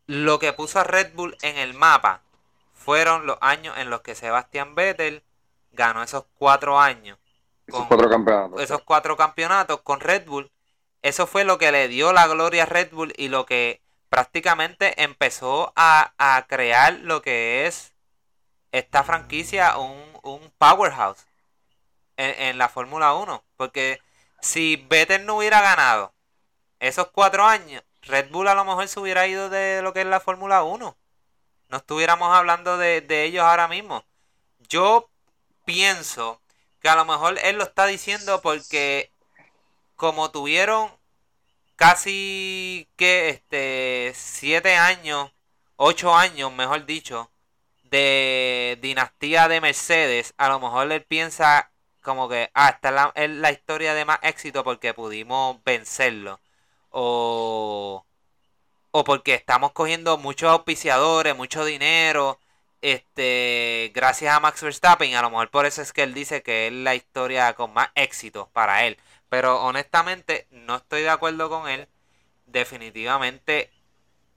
lo 0.07 0.39
que 0.39 0.53
puso 0.53 0.79
a 0.79 0.83
Red 0.83 1.13
Bull 1.13 1.35
en 1.41 1.57
el 1.57 1.73
mapa 1.73 2.21
fueron 2.73 3.25
los 3.25 3.37
años 3.41 3.77
en 3.77 3.89
los 3.89 4.01
que 4.01 4.15
Sebastián 4.15 4.75
Vettel 4.75 5.23
ganó 5.71 6.03
esos 6.03 6.25
cuatro 6.37 6.79
años. 6.79 7.17
Esos 7.67 7.85
cuatro 7.85 8.09
campeonatos. 8.09 8.61
Esos 8.61 8.81
cuatro 8.83 9.17
campeonatos 9.17 9.81
con 9.81 9.99
Red 9.99 10.25
Bull. 10.25 10.51
Eso 11.01 11.27
fue 11.27 11.43
lo 11.43 11.57
que 11.57 11.71
le 11.71 11.87
dio 11.87 12.13
la 12.13 12.27
gloria 12.27 12.63
a 12.63 12.65
Red 12.65 12.91
Bull 12.91 13.13
y 13.17 13.27
lo 13.27 13.45
que 13.45 13.81
prácticamente 14.09 15.01
empezó 15.03 15.73
a, 15.75 16.13
crear 16.47 16.93
lo 16.93 17.21
que 17.21 17.67
es 17.67 17.93
esta 18.71 19.03
franquicia, 19.03 19.77
un, 19.77 20.19
un 20.23 20.51
powerhouse 20.57 21.25
en, 22.17 22.57
la 22.57 22.69
Fórmula 22.69 23.13
1. 23.13 23.43
Porque 23.55 24.01
si 24.41 24.75
Vettel 24.89 25.25
no 25.25 25.37
hubiera 25.37 25.61
ganado 25.61 26.13
esos 26.79 27.09
cuatro 27.09 27.45
años, 27.45 27.83
Red 28.01 28.29
Bull 28.31 28.47
a 28.47 28.55
lo 28.55 28.65
mejor 28.65 28.87
se 28.87 28.99
hubiera 28.99 29.27
ido 29.27 29.49
de 29.49 29.81
lo 29.81 29.93
que 29.93 30.01
es 30.01 30.07
la 30.07 30.19
Fórmula 30.19 30.63
1. 30.63 30.97
No 31.69 31.77
estuviéramos 31.77 32.33
hablando 32.35 32.77
de, 32.77 33.01
de 33.01 33.23
ellos 33.23 33.43
ahora 33.43 33.67
mismo. 33.67 34.05
Yo 34.59 35.09
pienso 35.65 36.41
que 36.81 36.89
a 36.89 36.95
lo 36.95 37.05
mejor 37.05 37.37
él 37.43 37.57
lo 37.57 37.63
está 37.63 37.85
diciendo 37.85 38.41
porque 38.41 39.11
como 39.95 40.31
tuvieron 40.31 40.96
casi 41.77 42.89
que 42.97 43.29
este 43.29 44.13
siete 44.15 44.75
años, 44.75 45.31
ocho 45.77 46.13
años, 46.15 46.51
mejor 46.53 46.85
dicho, 46.85 47.31
de 47.85 48.77
dinastía 48.81 49.47
de 49.47 49.61
Mercedes, 49.61 50.33
a 50.37 50.49
lo 50.49 50.59
mejor 50.59 50.91
él 50.91 51.03
piensa 51.05 51.71
como 52.01 52.29
que, 52.29 52.51
ah, 52.53 52.69
esta 52.69 53.11
es 53.15 53.29
la, 53.29 53.51
historia 53.51 53.93
de 53.93 54.05
más 54.05 54.19
éxito 54.23 54.63
porque 54.63 54.93
pudimos 54.93 55.63
vencerlo. 55.63 56.39
O, 56.91 58.05
o 58.91 59.03
porque 59.03 59.33
estamos 59.35 59.71
cogiendo 59.73 60.17
muchos 60.17 60.49
auspiciadores, 60.49 61.35
mucho 61.35 61.65
dinero, 61.65 62.39
este, 62.81 63.91
gracias 63.93 64.33
a 64.35 64.39
Max 64.39 64.61
Verstappen. 64.61 65.15
A 65.15 65.21
lo 65.21 65.29
mejor 65.29 65.49
por 65.49 65.65
eso 65.65 65.81
es 65.81 65.93
que 65.93 66.03
él 66.03 66.13
dice 66.13 66.41
que 66.43 66.67
es 66.67 66.73
la 66.73 66.95
historia 66.95 67.53
con 67.53 67.73
más 67.73 67.89
éxito 67.95 68.49
para 68.53 68.85
él. 68.85 68.97
Pero 69.29 69.61
honestamente 69.61 70.47
no 70.51 70.75
estoy 70.77 71.01
de 71.01 71.09
acuerdo 71.09 71.49
con 71.49 71.67
él. 71.67 71.87
Definitivamente 72.45 73.71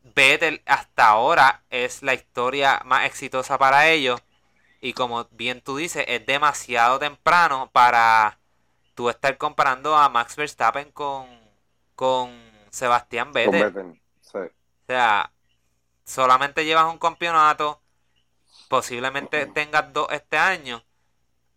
Vettel 0.03 0.62
hasta 0.66 1.09
ahora 1.09 1.62
es 1.70 2.03
la 2.03 2.14
historia 2.14 2.83
más 2.85 3.07
exitosa 3.07 3.59
para 3.59 3.88
ellos. 3.88 4.20
Y 4.81 4.94
como 4.94 5.26
bien 5.33 5.61
tú 5.61 5.76
dices, 5.76 6.05
es 6.09 6.24
demasiado 6.26 6.98
temprano 6.98 7.70
para 7.72 8.38
tú 8.94 9.11
estar 9.11 9.37
comparando 9.37 9.94
a 9.96 10.09
Max 10.09 10.37
Verstappen 10.37 10.90
con, 10.92 11.26
con 11.94 12.31
Sebastián 12.70 13.33
Vettel. 13.33 14.00
O 14.35 14.48
sea, 14.87 15.31
solamente 16.05 16.64
llevas 16.64 16.90
un 16.92 16.98
campeonato, 16.98 17.81
posiblemente 18.68 19.46
tengas 19.55 19.92
dos 19.92 20.09
este 20.11 20.37
año 20.38 20.83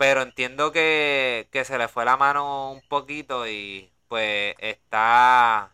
pero 0.04 0.22
entiendo 0.22 0.74
que, 0.74 1.48
se 1.64 1.78
le 1.78 1.88
fue 1.88 2.04
la 2.04 2.18
mano 2.18 2.74
un 2.74 2.82
poquito 2.90 3.48
y 3.48 3.90
pues 4.10 4.54
está 4.60 5.72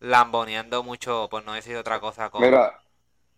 lamboneando 0.00 0.82
mucho, 0.82 1.28
por 1.30 1.44
no 1.44 1.52
decir 1.52 1.76
otra 1.76 2.00
cosa, 2.00 2.30
con, 2.30 2.40
Mira, 2.40 2.80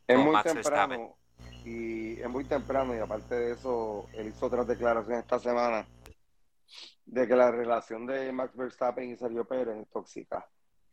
es 0.07 0.15
con 0.15 0.25
muy 0.27 0.33
Max 0.35 0.55
Verstappen. 0.55 0.91
temprano 0.91 1.17
y 1.65 2.21
es 2.21 2.29
muy 2.31 2.45
temprano 2.45 2.95
y 2.95 3.01
aparte 3.01 3.35
de 3.35 3.53
eso, 3.55 4.07
él 4.13 4.29
hizo 4.29 4.47
otras 4.47 4.69
declaraciones 4.69 5.23
esta 5.25 5.41
semana 5.41 5.85
de 7.07 7.27
que 7.27 7.35
la 7.35 7.51
relación 7.51 8.07
de 8.07 8.31
Max 8.31 8.55
Verstappen 8.55 9.11
y 9.11 9.17
Sergio 9.17 9.45
Pérez 9.45 9.77
es 9.77 9.91
tóxica. 9.91 10.47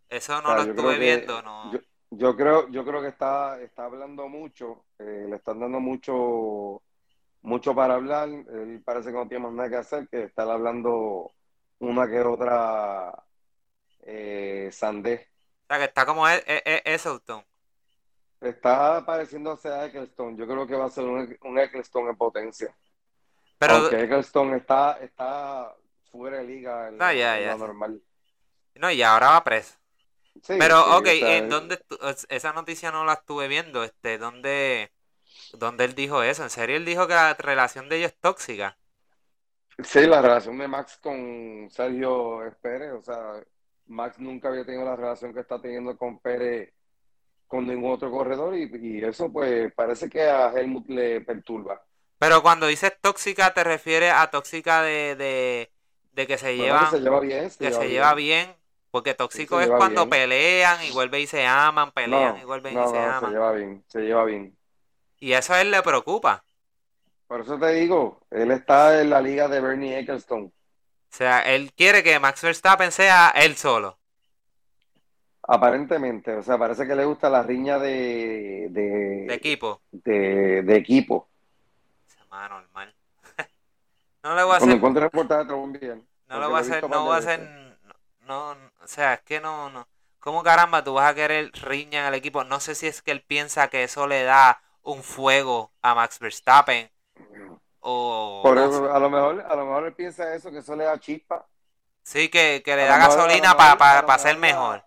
Eso 0.10 0.42
no 0.42 0.50
O 0.50 0.56
sea, 0.56 0.64
lo 0.66 0.72
estuve 0.72 0.94
que- 0.94 1.00
viendo, 1.00 1.40
no. 1.44 1.72
Yo, 1.72 1.80
yo 2.10 2.36
creo, 2.36 2.68
yo 2.70 2.84
creo 2.84 3.04
que 3.04 3.10
está, 3.10 3.62
está 3.62 3.86
hablando 3.86 4.28
mucho, 4.28 4.86
eh, 4.98 5.28
le 5.30 5.36
están 5.36 5.60
dando 5.60 5.80
mucho, 5.80 6.82
mucho 7.48 7.74
para 7.76 7.96
hablar. 7.96 8.30
Él 8.30 8.82
parece 8.86 9.10
que 9.10 9.16
no 9.16 9.28
tiene 9.28 9.46
más 9.46 9.54
nada 9.54 9.70
que 9.70 9.76
hacer 9.78 10.08
que 10.10 10.24
estar 10.26 10.50
hablando 10.50 11.32
una 11.80 12.08
que 12.08 12.20
otra 12.22 13.14
eh, 14.02 14.70
sandez. 14.74 15.28
O 15.64 15.68
sea, 15.68 15.78
que 15.80 15.86
está 15.86 16.06
como 16.06 16.28
Eccleston. 16.28 17.44
Está 18.42 19.04
pareciéndose 19.06 19.68
a 19.70 19.86
Eccleston. 19.86 20.38
Yo 20.38 20.46
creo 20.48 20.68
que 20.68 20.76
va 20.76 20.86
a 20.86 20.90
ser 20.90 21.06
un, 21.06 21.38
un 21.44 21.60
Eccleston 21.60 22.08
en 22.10 22.16
potencia. 22.18 22.76
Pero, 23.60 23.76
Aunque 23.76 24.04
Eccleston 24.04 24.56
está, 24.56 25.00
está 25.02 25.76
fuera 26.12 26.38
de 26.40 26.46
liga 26.46 26.90
en, 26.90 26.98
No, 26.98 27.12
ya, 27.14 27.40
en 27.40 27.46
ya. 27.46 27.50
lo 27.50 27.58
normal. 27.58 28.02
no, 28.76 28.92
y 28.92 29.02
ahora 29.04 29.30
va 29.32 29.44
preso. 29.44 29.76
Sí, 30.44 30.54
Pero, 30.58 30.82
sí, 30.84 30.98
ok, 30.98 31.08
¿en 31.08 31.50
dónde 31.50 31.80
esa 32.30 32.54
noticia 32.54 32.92
no 32.92 33.06
la 33.06 33.14
estuve 33.14 33.48
viendo? 33.48 33.84
Este, 33.84 34.18
¿dónde, 34.18 34.92
dónde 35.54 35.86
él 35.86 35.96
dijo 35.96 36.24
eso? 36.24 36.44
¿En 36.44 36.50
serio 36.50 36.78
él 36.78 36.86
dijo 36.86 37.08
que 37.08 37.14
la 37.16 37.34
relación 37.36 37.90
de 37.90 37.98
ellos 37.98 38.12
es 38.12 38.20
tóxica? 38.20 38.78
Sí, 39.84 40.08
la 40.08 40.22
relación 40.22 40.58
de 40.58 40.68
Max 40.68 40.98
con 41.02 41.70
Sergio 41.70 42.40
Pérez, 42.62 42.94
o 42.94 43.02
sea, 43.04 43.44
Max 43.86 44.18
nunca 44.20 44.48
había 44.50 44.66
tenido 44.66 44.84
la 44.86 44.96
relación 44.96 45.34
que 45.34 45.42
está 45.42 45.62
teniendo 45.62 45.96
con 45.98 46.20
Pérez 46.20 46.74
con 47.48 47.68
ningún 47.68 47.92
otro 47.94 48.12
corredor 48.12 48.56
y, 48.58 48.70
y 49.00 49.06
eso 49.06 49.32
pues 49.32 49.74
parece 49.74 50.10
que 50.10 50.24
a 50.24 50.52
Helmut 50.54 50.90
le 50.90 51.22
perturba. 51.22 51.82
Pero 52.20 52.42
cuando 52.42 52.68
dices 52.68 52.94
tóxica, 53.02 53.54
¿te 53.54 53.64
refieres 53.64 54.12
a 54.14 54.30
tóxica 54.32 54.82
de, 54.82 55.16
de, 55.16 55.72
de 56.14 56.28
que 56.28 56.38
se 56.38 56.56
Bueno, 56.56 56.58
llevan, 56.58 56.78
que 56.78 56.86
se 56.88 57.00
lleva 57.00 57.20
bien, 57.22 57.50
se 57.50 57.64
que 57.64 57.72
lleva 57.72 57.84
se 57.84 57.88
bien. 57.88 57.90
lleva 57.90 58.14
bien? 58.16 58.56
Porque 58.92 59.14
tóxico 59.14 59.60
se 59.60 59.62
es 59.62 59.70
lleva 59.70 59.80
cuando 59.80 60.10
bien. 60.10 60.10
pelean 60.10 60.84
y 60.84 60.92
vuelven 60.92 61.22
y 61.24 61.28
se 61.28 61.46
aman, 61.46 61.92
pelean 61.92 62.38
No, 62.38 62.42
y 62.42 62.46
vuelven 62.46 62.74
no, 62.74 62.82
y 62.84 62.88
se 62.88 63.00
no, 63.00 63.14
se 63.16 63.28
aman. 63.28 63.28
lleva 63.28 63.52
bien, 63.54 63.84
se 63.88 64.02
lleva 64.02 64.26
bien. 64.26 64.57
Y 65.20 65.34
eso 65.34 65.54
a 65.54 65.62
él 65.62 65.70
le 65.72 65.84
preocupa. 65.84 66.44
Por 67.28 67.42
eso 67.42 67.58
te 67.58 67.72
digo, 67.74 68.20
él 68.32 68.52
está 68.52 69.00
en 69.02 69.10
la 69.10 69.22
liga 69.22 69.48
de 69.48 69.62
Bernie 69.62 69.98
Eccleston. 70.00 70.52
O 71.12 71.16
sea, 71.18 71.42
él 71.42 71.74
quiere 71.74 72.02
que 72.02 72.18
Max 72.20 72.42
Verstappen 72.44 72.92
sea 72.94 73.30
él 73.36 73.58
solo. 73.58 74.00
Aparentemente, 75.50 76.36
o 76.36 76.44
sea, 76.44 76.58
parece 76.58 76.86
que 76.86 76.96
le 76.96 77.06
gusta 77.06 77.30
la 77.30 77.42
riña 77.42 77.80
de, 77.80 78.68
de, 78.70 78.82
De 79.28 79.34
equipo. 79.36 79.82
de, 79.92 80.64
de 80.64 80.76
equipo. 80.76 81.30
Se 82.06 82.18
normal. 82.30 82.96
No 84.24 84.36
le 84.36 84.44
voy 84.44 84.54
a 84.56 84.58
Cuando 84.58 84.76
hacer, 84.76 84.76
encuentre 84.76 85.06
a 85.06 85.42
enviar. 85.64 86.00
no 86.28 86.40
le 86.40 86.48
voy 86.48 86.58
a 86.58 86.60
hacer, 86.60 86.90
no 86.90 87.04
voy 87.06 87.16
a 87.16 87.18
hacer, 87.18 87.40
no, 88.22 88.56
no, 88.56 88.72
o 88.84 88.88
sea, 88.88 89.16
es 89.16 89.22
que 89.22 89.40
no, 89.40 89.70
no. 89.70 89.88
¿Cómo 90.20 90.44
caramba 90.44 90.84
tú 90.84 90.94
vas 90.96 91.12
a 91.12 91.16
querer 91.16 91.52
riña 91.54 92.02
en 92.02 92.08
el 92.08 92.14
equipo? 92.16 92.44
No 92.44 92.60
sé 92.60 92.76
si 92.76 92.88
es 92.88 93.02
que 93.02 93.12
él 93.12 93.22
piensa 93.22 93.70
que 93.70 93.84
eso 93.84 94.08
le 94.08 94.24
da 94.24 94.62
un 94.88 95.04
fuego 95.04 95.72
a 95.82 95.94
Max 95.94 96.18
Verstappen 96.20 96.90
o 97.80 98.40
Por 98.44 98.58
eso, 98.58 98.92
a 98.94 99.00
lo 99.00 99.10
mejor, 99.10 99.42
a 99.42 99.56
lo 99.56 99.66
mejor 99.66 99.86
él 99.88 99.94
piensa 99.94 100.34
eso, 100.34 100.50
que 100.52 100.60
eso 100.60 100.76
le 100.76 100.86
da 100.86 100.98
chispa. 101.00 101.46
sí 102.04 102.30
que, 102.30 102.62
que 102.64 102.76
le 102.76 102.86
da 102.86 102.98
mejor- 102.98 103.18
gasolina 103.18 103.56
para 103.56 103.74
a 104.00 104.02
lo 104.02 104.18
ser 104.18 104.36
la- 104.36 104.40
mejor. 104.40 104.84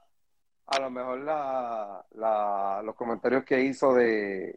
A 0.67 0.79
lo 0.79 0.91
mejor 0.91 1.19
la, 1.21 2.05
la- 2.13 2.81
los 2.85 2.95
comentarios 2.95 3.45
que 3.45 3.61
hizo 3.61 3.93
de, 3.95 4.57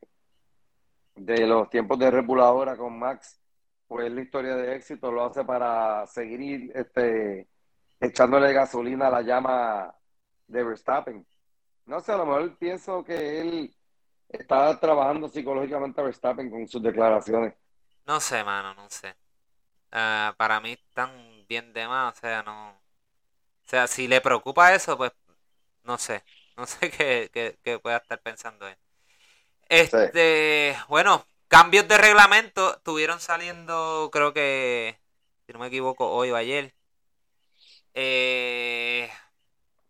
de 1.15 1.47
los 1.47 1.69
tiempos 1.69 1.97
de 1.99 2.11
reguladora 2.11 2.77
con 2.77 2.97
Max, 2.97 3.39
pues 3.87 4.11
la 4.11 4.21
historia 4.21 4.55
de 4.55 4.75
éxito 4.75 5.11
lo 5.11 5.25
hace 5.25 5.43
para 5.43 6.05
seguir 6.07 6.71
este, 6.75 7.47
echándole 7.99 8.53
gasolina 8.53 9.07
a 9.07 9.11
la 9.11 9.21
llama 9.21 9.93
de 10.47 10.63
Verstappen. 10.63 11.25
No 11.85 11.99
sé, 11.99 12.11
a 12.13 12.17
lo 12.17 12.25
mejor 12.25 12.57
pienso 12.57 13.03
que 13.03 13.41
él 13.41 13.75
está 14.33 14.79
trabajando 14.79 15.29
psicológicamente 15.29 16.01
a 16.01 16.03
Verstappen 16.05 16.49
con 16.49 16.67
sus 16.67 16.81
declaraciones. 16.83 17.53
No 18.05 18.19
sé, 18.19 18.43
mano, 18.43 18.73
no 18.75 18.89
sé. 18.89 19.15
Ah, 19.91 20.35
para 20.37 20.61
mí 20.61 20.73
están 20.73 21.45
bien 21.47 21.73
de 21.73 21.87
más, 21.87 22.17
o 22.17 22.21
sea, 22.21 22.43
no. 22.43 22.71
O 22.71 22.81
sea, 23.69 23.87
si 23.87 24.07
le 24.07 24.21
preocupa 24.21 24.73
eso, 24.75 24.97
pues 24.97 25.11
no 25.83 25.97
sé. 25.99 26.23
No 26.57 26.67
sé 26.67 26.91
qué, 26.91 27.31
qué- 27.33 27.59
qué 27.63 27.79
pueda 27.79 27.97
estar 27.97 28.21
pensando 28.21 28.67
él. 28.67 28.77
Este, 29.69 30.77
bueno, 30.89 31.25
cambios 31.49 31.87
de 31.87 31.97
reglamento 31.97 32.77
estuvieron 32.77 33.19
saliendo, 33.21 34.09
creo 34.13 34.33
que, 34.33 34.99
si 35.47 35.53
no 35.53 35.59
me 35.59 35.67
equivoco, 35.67 36.11
hoy 36.11 36.31
o 36.31 36.35
ayer. 36.37 36.75
Eh, 37.93 39.09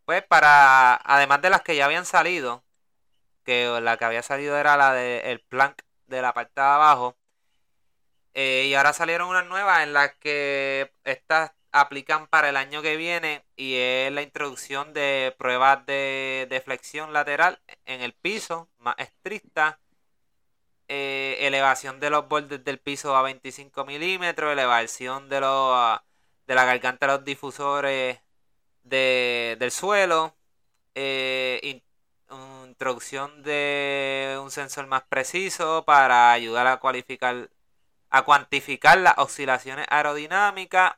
pues 0.06 0.23
para, 0.27 0.95
además 0.95 1.41
de 1.41 1.49
las 1.51 1.63
que 1.63 1.75
ya 1.75 1.86
habían 1.86 2.06
salido, 2.06 2.63
que 3.43 3.79
la 3.82 3.97
que 3.97 4.06
había 4.06 4.23
salido 4.23 4.58
era 4.58 4.77
la 4.77 4.93
del 4.93 5.41
plank 5.41 5.82
de 6.08 6.21
la 6.21 6.34
parte 6.34 6.62
de 6.62 6.67
abajo. 6.67 7.17
Eh, 8.34 8.65
y 8.67 8.73
ahora 8.73 8.93
salieron 8.93 9.29
unas 9.29 9.45
nuevas 9.45 9.84
en 9.84 9.93
las 9.93 10.15
que 10.15 10.91
estas 11.03 11.51
aplican 11.71 12.27
para 12.27 12.49
el 12.49 12.58
año 12.58 12.82
que 12.82 12.97
viene 12.97 13.45
y 13.56 13.75
es 13.77 14.12
la 14.12 14.21
introducción 14.23 14.93
de 14.93 15.36
pruebas 15.38 15.86
de, 15.86 16.47
de 16.49 16.62
flexión 16.62 17.13
lateral 17.13 17.60
en 17.86 18.01
el 18.01 18.13
piso, 18.13 18.69
más 18.79 18.95
estricta, 18.97 19.79
eh, 20.88 21.38
elevación 21.41 21.99
de 21.99 22.10
los 22.10 22.27
bordes 22.27 22.63
del 22.63 22.79
piso 22.79 23.15
a 23.15 23.21
25 23.21 23.86
milímetros, 23.86 24.51
elevación 24.51 25.29
de, 25.29 25.39
los, 25.41 25.99
de 26.47 26.56
la 26.56 26.65
garganta 26.65 27.08
de 27.08 27.13
los 27.13 27.25
difusores 27.25 28.19
de- 28.84 29.58
del 29.60 29.71
suelo, 29.71 30.36
eh, 30.95 31.82
introducción 32.67 33.43
de 33.43 34.38
un 34.41 34.52
sensor 34.52 34.88
más 34.88 35.04
preciso 35.04 35.84
para 35.86 36.32
ayudar 36.32 36.67
a 36.67 36.78
cualificar 36.78 37.50
a 38.10 38.24
cuantificar 38.24 39.00
las 39.00 39.15
oscilaciones 39.17 39.88
aerodinámicas. 39.89 40.93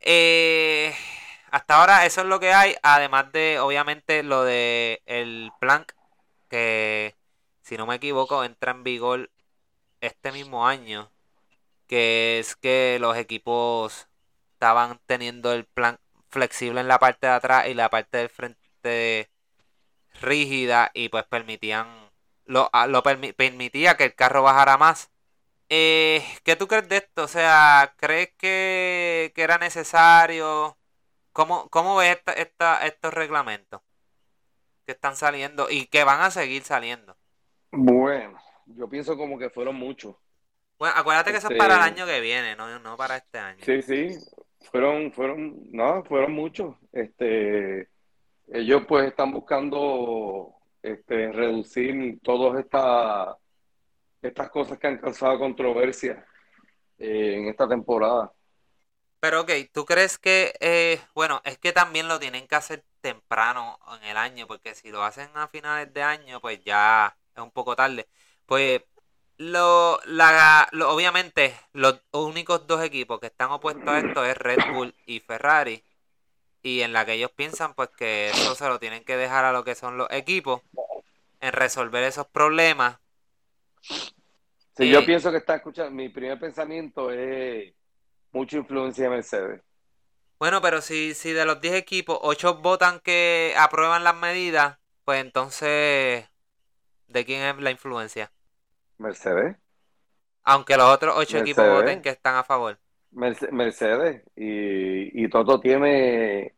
Eh, 0.00 0.94
hasta 1.50 1.76
ahora 1.80 2.06
eso 2.06 2.22
es 2.22 2.26
lo 2.26 2.40
que 2.40 2.52
hay, 2.52 2.76
además 2.82 3.32
de 3.32 3.60
obviamente 3.60 4.22
lo 4.24 4.44
de 4.44 5.02
el 5.06 5.52
plank 5.60 5.92
que 6.48 7.14
si 7.62 7.76
no 7.76 7.86
me 7.86 7.96
equivoco 7.96 8.44
entra 8.44 8.72
en 8.72 8.84
vigor 8.84 9.30
este 10.00 10.32
mismo 10.32 10.66
año, 10.66 11.10
que 11.86 12.38
es 12.40 12.56
que 12.56 12.98
los 13.00 13.16
equipos 13.16 14.08
estaban 14.54 15.00
teniendo 15.06 15.52
el 15.52 15.64
plank 15.66 15.98
flexible 16.30 16.80
en 16.80 16.88
la 16.88 16.98
parte 16.98 17.26
de 17.28 17.32
atrás 17.34 17.68
y 17.68 17.74
la 17.74 17.90
parte 17.90 18.18
del 18.18 18.28
frente 18.28 19.30
rígida 20.20 20.90
y 20.94 21.08
pues 21.08 21.24
permitían 21.24 22.10
lo, 22.46 22.70
lo 22.88 23.02
permi- 23.02 23.34
permitía 23.34 23.96
que 23.96 24.04
el 24.04 24.14
carro 24.14 24.42
bajara 24.42 24.76
más. 24.78 25.10
Eh, 25.70 26.24
¿qué 26.44 26.56
tú 26.56 26.68
crees 26.68 26.88
de 26.88 26.98
esto? 26.98 27.24
O 27.24 27.28
sea, 27.28 27.94
¿crees 27.98 28.30
que, 28.38 29.32
que 29.34 29.42
era 29.42 29.58
necesario? 29.58 30.78
¿Cómo, 31.32 31.68
cómo 31.70 31.96
ves 31.96 32.16
esta, 32.18 32.32
esta- 32.34 32.86
estos 32.86 33.14
reglamentos 33.14 33.82
que 34.86 34.92
están 34.92 35.16
saliendo 35.16 35.68
y 35.70 35.86
que 35.86 36.04
van 36.04 36.20
a 36.20 36.30
seguir 36.30 36.62
saliendo? 36.62 37.16
Bueno, 37.72 38.38
yo 38.66 38.88
pienso 38.88 39.16
como 39.16 39.38
que 39.38 39.50
fueron 39.50 39.76
muchos. 39.76 40.16
Bueno, 40.78 40.94
acuérdate 40.96 41.30
que 41.30 41.38
eso 41.38 41.48
es 41.48 41.52
Este- 41.52 41.58
para 41.58 41.76
el 41.76 41.82
año 41.82 42.06
que 42.06 42.20
viene, 42.20 42.56
no, 42.56 42.78
no 42.78 42.96
para 42.96 43.16
este 43.16 43.38
año. 43.38 43.64
Sí, 43.64 43.82
sí, 43.82 44.08
fueron, 44.70 45.12
fueron, 45.12 45.70
no, 45.72 46.04
fueron 46.04 46.32
muchos. 46.32 46.76
Este, 46.92 47.88
ellos 48.48 48.82
pues 48.86 49.06
están 49.06 49.32
buscando 49.32 50.54
este, 50.82 51.32
reducir 51.32 52.20
todas 52.22 52.60
estas 52.60 53.36
estas 54.28 54.50
cosas 54.50 54.78
que 54.78 54.86
han 54.86 54.98
causado 54.98 55.38
controversia 55.38 56.26
eh, 56.98 57.34
en 57.36 57.48
esta 57.48 57.68
temporada. 57.68 58.32
Pero 59.20 59.42
ok, 59.42 59.50
¿tú 59.72 59.84
crees 59.84 60.18
que, 60.18 60.54
eh, 60.60 61.00
bueno, 61.14 61.40
es 61.44 61.58
que 61.58 61.72
también 61.72 62.08
lo 62.08 62.18
tienen 62.18 62.46
que 62.46 62.54
hacer 62.56 62.84
temprano 63.00 63.78
en 64.00 64.08
el 64.08 64.16
año, 64.16 64.46
porque 64.46 64.74
si 64.74 64.90
lo 64.90 65.02
hacen 65.02 65.28
a 65.34 65.48
finales 65.48 65.92
de 65.92 66.02
año, 66.02 66.40
pues 66.40 66.62
ya 66.64 67.16
es 67.34 67.42
un 67.42 67.50
poco 67.50 67.76
tarde. 67.76 68.06
Pues 68.46 68.82
lo, 69.38 69.98
la, 70.06 70.68
obviamente 70.86 71.54
los 71.72 72.00
únicos 72.12 72.66
dos 72.66 72.82
equipos 72.82 73.18
que 73.20 73.26
están 73.26 73.50
opuestos 73.50 73.88
a 73.88 73.98
esto 73.98 74.24
es 74.24 74.36
Red 74.36 74.58
Bull 74.72 74.94
y 75.06 75.20
Ferrari. 75.20 75.82
Y 76.64 76.82
en 76.82 76.92
la 76.92 77.06
que 77.06 77.12
ellos 77.14 77.30
piensan 77.30 77.74
pues 77.74 77.90
que 77.96 78.30
eso 78.30 78.56
se 78.56 78.68
lo 78.68 78.80
tienen 78.80 79.04
que 79.04 79.16
dejar 79.16 79.44
a 79.46 79.52
lo 79.52 79.62
que 79.64 79.76
son 79.76 79.98
los 79.98 80.08
equipos 80.10 80.62
en 81.40 81.52
resolver 81.52 82.04
esos 82.04 82.26
problemas. 82.28 83.00
Si 84.76 84.88
Eh, 84.88 84.90
yo 84.90 85.04
pienso 85.04 85.30
que 85.30 85.38
está 85.38 85.56
escuchando, 85.56 85.90
mi 85.92 86.08
primer 86.08 86.38
pensamiento 86.38 87.10
es 87.10 87.72
mucha 88.32 88.56
influencia 88.58 89.04
de 89.04 89.10
Mercedes. 89.10 89.62
Bueno, 90.38 90.60
pero 90.60 90.80
si, 90.82 91.14
si 91.14 91.32
de 91.32 91.44
los 91.46 91.60
10 91.60 91.74
equipos, 91.74 92.18
8 92.22 92.56
votan 92.60 93.00
que 93.00 93.54
aprueban 93.58 94.04
las 94.04 94.14
medidas, 94.16 94.78
pues 95.04 95.20
entonces, 95.20 96.28
¿de 97.08 97.24
quién 97.26 97.42
es 97.42 97.58
la 97.62 97.70
influencia? 97.72 98.32
Mercedes. 98.98 99.56
Aunque 100.42 100.76
los 100.78 100.86
otros 100.88 101.14
8 101.18 101.36
equipos 101.38 101.66
voten 101.68 102.00
que 102.00 102.08
están 102.08 102.36
a 102.36 102.44
favor. 102.44 102.78
Mercedes. 103.14 104.22
Y, 104.36 105.24
y 105.24 105.28
Toto 105.28 105.60
tiene 105.60 106.54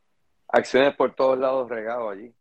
acciones 0.49 0.95
por 0.97 1.14
todos 1.14 1.38
lados 1.38 1.69
regados 1.69 2.12
allí. 2.12 2.35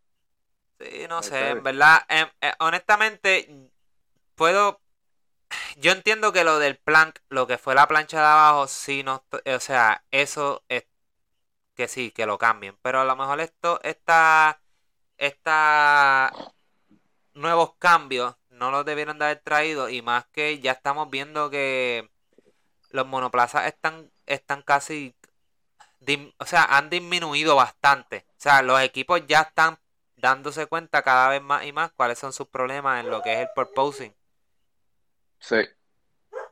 Sí, 0.80 1.06
no 1.08 1.24
sé, 1.24 1.52
en 1.52 1.64
verdad, 1.64 2.00
em, 2.10 2.28
eh, 2.42 2.54
honestamente, 2.60 3.48
puedo 4.36 4.82
yo 5.78 5.92
entiendo 5.92 6.32
que 6.34 6.44
lo 6.44 6.60
del 6.60 6.78
plank, 6.78 7.20
lo 7.30 7.48
que 7.48 7.58
fue 7.58 7.76
la 7.76 7.88
plancha 7.88 8.20
de 8.20 8.26
abajo, 8.26 8.68
sí, 8.68 9.04
no, 9.04 9.26
o 9.46 9.60
sea, 9.60 10.04
eso 10.12 10.64
es 10.70 10.86
que 11.76 11.88
sí, 11.88 12.12
que 12.12 12.26
lo 12.26 12.38
cambien. 12.38 12.78
Pero 12.82 13.02
a 13.02 13.06
lo 13.06 13.16
mejor 13.16 13.42
esto, 13.42 13.80
esta, 13.84 14.62
esta 15.18 16.32
nuevos 17.34 17.76
cambios 17.78 18.36
no 18.50 18.72
los 18.72 18.86
debieron 18.86 19.20
de 19.20 19.26
haber 19.26 19.40
traído 19.42 19.90
y 19.90 20.02
más 20.02 20.26
que 20.28 20.60
ya 20.60 20.72
estamos 20.72 21.10
viendo 21.10 21.50
que 21.50 22.10
los 22.96 23.06
monoplazas 23.06 23.68
están, 23.68 24.10
están 24.26 24.62
casi, 24.64 25.14
o 26.38 26.46
sea, 26.46 26.64
han 26.64 26.90
disminuido 26.90 27.56
bastante. 27.56 28.26
O 28.30 28.42
sea, 28.42 28.62
los 28.62 28.82
equipos 28.82 29.22
ya 29.28 29.42
están 29.42 29.78
dándose 30.16 30.66
cuenta 30.68 31.04
cada 31.04 31.30
vez 31.30 31.42
más 31.42 31.66
y 31.66 31.74
más 31.74 31.92
cuáles 31.92 32.18
son 32.18 32.34
sus 32.34 32.48
problemas 32.48 33.04
en 33.04 33.12
lo 33.12 33.22
que 33.22 33.34
es 33.34 33.40
el 33.40 33.50
purposing. 33.54 34.16
Sí. 35.40 35.58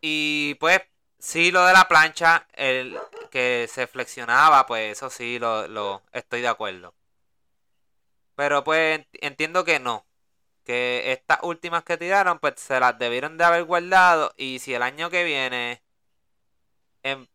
Y 0.02 0.56
pues, 0.56 0.82
sí, 1.18 1.52
lo 1.52 1.66
de 1.66 1.74
la 1.74 1.88
plancha, 1.88 2.48
el 2.54 3.00
que 3.32 3.68
se 3.72 3.88
flexionaba, 3.88 4.66
pues 4.68 4.98
eso 4.98 5.10
sí, 5.10 5.40
lo, 5.40 5.68
lo 5.68 6.04
estoy 6.12 6.42
de 6.42 6.50
acuerdo. 6.50 6.94
Pero 8.36 8.64
pues 8.64 9.06
entiendo 9.14 9.64
que 9.64 9.80
no. 9.80 10.06
Que 10.66 11.12
estas 11.12 11.40
últimas 11.44 11.84
que 11.84 11.98
tiraron, 11.98 12.40
pues 12.40 12.56
se 12.58 12.80
las 12.80 12.98
debieron 12.98 13.38
de 13.38 13.44
haber 13.44 13.64
guardado. 13.66 14.34
Y 14.38 14.60
si 14.60 14.74
el 14.74 14.82
año 14.84 15.10
que 15.10 15.24
viene 15.24 15.82
em, 17.04 17.28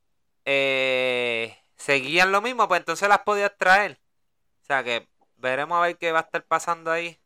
eh, 0.45 1.57
seguían 1.77 2.33
lo 2.33 2.43
mismo, 2.43 2.69
pues 2.69 2.81
entonces 2.81 3.09
las 3.09 3.21
podías 3.21 3.57
traer. 3.59 4.01
O 4.63 4.67
sea 4.67 4.85
que 4.85 5.09
veremos 5.37 5.79
a 5.79 5.83
ver 5.83 5.99
qué 5.99 6.13
va 6.13 6.21
a 6.21 6.23
estar 6.23 6.45
pasando 6.45 6.91
ahí. 6.91 7.19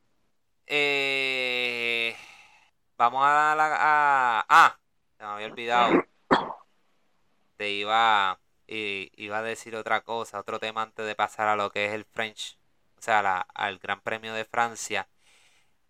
Eh, 0.67 2.17
Vamos 3.03 3.25
a 3.25 3.55
la. 3.57 3.67
A, 3.81 4.47
ah, 4.49 4.79
me 5.19 5.25
había 5.27 5.47
olvidado. 5.49 6.05
Te 7.57 7.71
iba. 7.71 8.39
iba 8.69 9.39
a 9.39 9.43
decir 9.43 9.75
otra 9.75 10.03
cosa, 10.03 10.39
otro 10.39 10.61
tema 10.61 10.83
antes 10.83 11.05
de 11.05 11.17
pasar 11.17 11.49
a 11.49 11.57
lo 11.57 11.71
que 11.73 11.87
es 11.87 11.93
el 11.95 12.05
French. 12.05 12.59
O 12.99 13.03
sea, 13.03 13.41
al 13.55 13.79
Gran 13.81 14.01
Premio 14.03 14.35
de 14.35 14.45
Francia. 14.45 15.09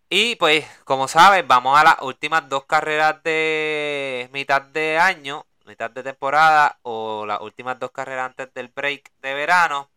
Y 0.08 0.36
pues, 0.36 0.64
como 0.84 1.06
sabes, 1.06 1.46
vamos 1.46 1.78
a 1.78 1.84
las 1.84 2.00
últimas 2.02 2.48
dos 2.48 2.64
carreras 2.66 3.22
de 3.24 4.30
mitad 4.32 4.62
de 4.62 4.98
año, 4.98 5.46
mitad 5.72 5.90
de 5.90 6.02
temporada, 6.02 6.78
o 6.82 7.24
las 7.24 7.40
últimas 7.40 7.78
dos 7.78 7.92
carreras 7.92 8.26
antes 8.26 8.52
del 8.52 8.68
break 8.68 9.10
de 9.22 9.32
verano, 9.32 9.90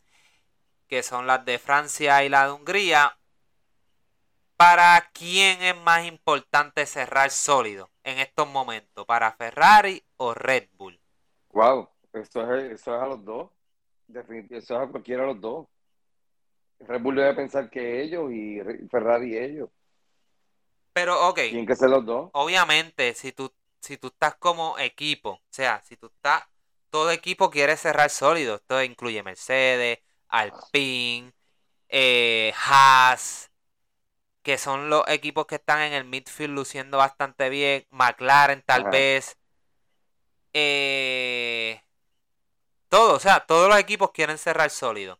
que 0.87 1.03
son 1.03 1.27
las 1.27 1.43
de 1.43 1.59
Francia 1.59 2.23
y 2.23 2.29
la 2.29 2.45
de 2.45 2.53
Hungría. 2.53 3.17
¿Para 4.55 5.09
quién 5.11 5.61
es 5.61 5.75
más 5.75 6.05
importante 6.05 6.85
cerrar 6.85 7.29
sólido 7.29 7.89
en 8.05 8.19
estos 8.19 8.47
momentos? 8.47 9.05
¿Para 9.05 9.33
Ferrari 9.33 10.01
o 10.15 10.33
Red 10.33 10.69
Bull? 10.77 10.97
Wow, 11.51 11.89
eso 12.13 12.55
es, 12.55 12.71
eso 12.71 12.95
es 12.95 13.01
a 13.01 13.05
los 13.07 13.25
dos. 13.25 13.49
Definitivamente, 14.07 14.57
eso 14.57 14.81
es 14.81 14.87
a 14.87 14.91
cualquiera 14.91 15.23
de 15.23 15.33
los 15.33 15.41
dos. 15.41 15.67
Red 16.79 17.01
Bull 17.01 17.15
debe 17.15 17.33
pensar 17.33 17.69
que 17.69 18.01
ellos 18.01 18.31
y 18.31 18.61
Ferrari 18.89 19.37
ellos. 19.37 19.69
Pero, 20.93 21.27
ok. 21.27 21.35
Tienen 21.35 21.65
que 21.65 21.75
ser 21.75 21.89
los 21.89 22.05
dos. 22.05 22.29
Obviamente, 22.31 23.13
si 23.13 23.33
tú, 23.33 23.51
si 23.85 23.97
tú 23.97 24.07
estás 24.07 24.35
como 24.35 24.77
equipo, 24.79 25.29
o 25.29 25.41
sea, 25.51 25.81
si 25.83 25.95
tú 25.95 26.07
estás, 26.07 26.43
todo 26.89 27.11
equipo 27.11 27.51
quiere 27.51 27.77
cerrar 27.77 28.09
sólido. 28.09 28.55
Esto 28.55 28.81
incluye 28.83 29.21
Mercedes, 29.23 29.99
Alpine, 30.27 31.33
eh, 31.89 32.53
Haas, 32.57 33.51
que 34.41 34.57
son 34.57 34.89
los 34.89 35.03
equipos 35.07 35.45
que 35.45 35.55
están 35.55 35.81
en 35.81 35.93
el 35.93 36.05
midfield 36.05 36.53
luciendo 36.53 36.97
bastante 36.97 37.49
bien. 37.49 37.85
McLaren 37.91 38.63
tal 38.63 38.85
vez. 38.85 39.37
Eh, 40.53 41.81
todo, 42.89 43.15
o 43.15 43.19
sea, 43.19 43.45
todos 43.45 43.69
los 43.69 43.77
equipos 43.77 44.11
quieren 44.11 44.37
cerrar 44.37 44.69
sólido. 44.69 45.19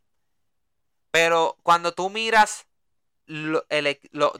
Pero 1.12 1.58
cuando 1.64 1.94
tú 1.94 2.10
miras 2.10 2.68
los 3.28 3.64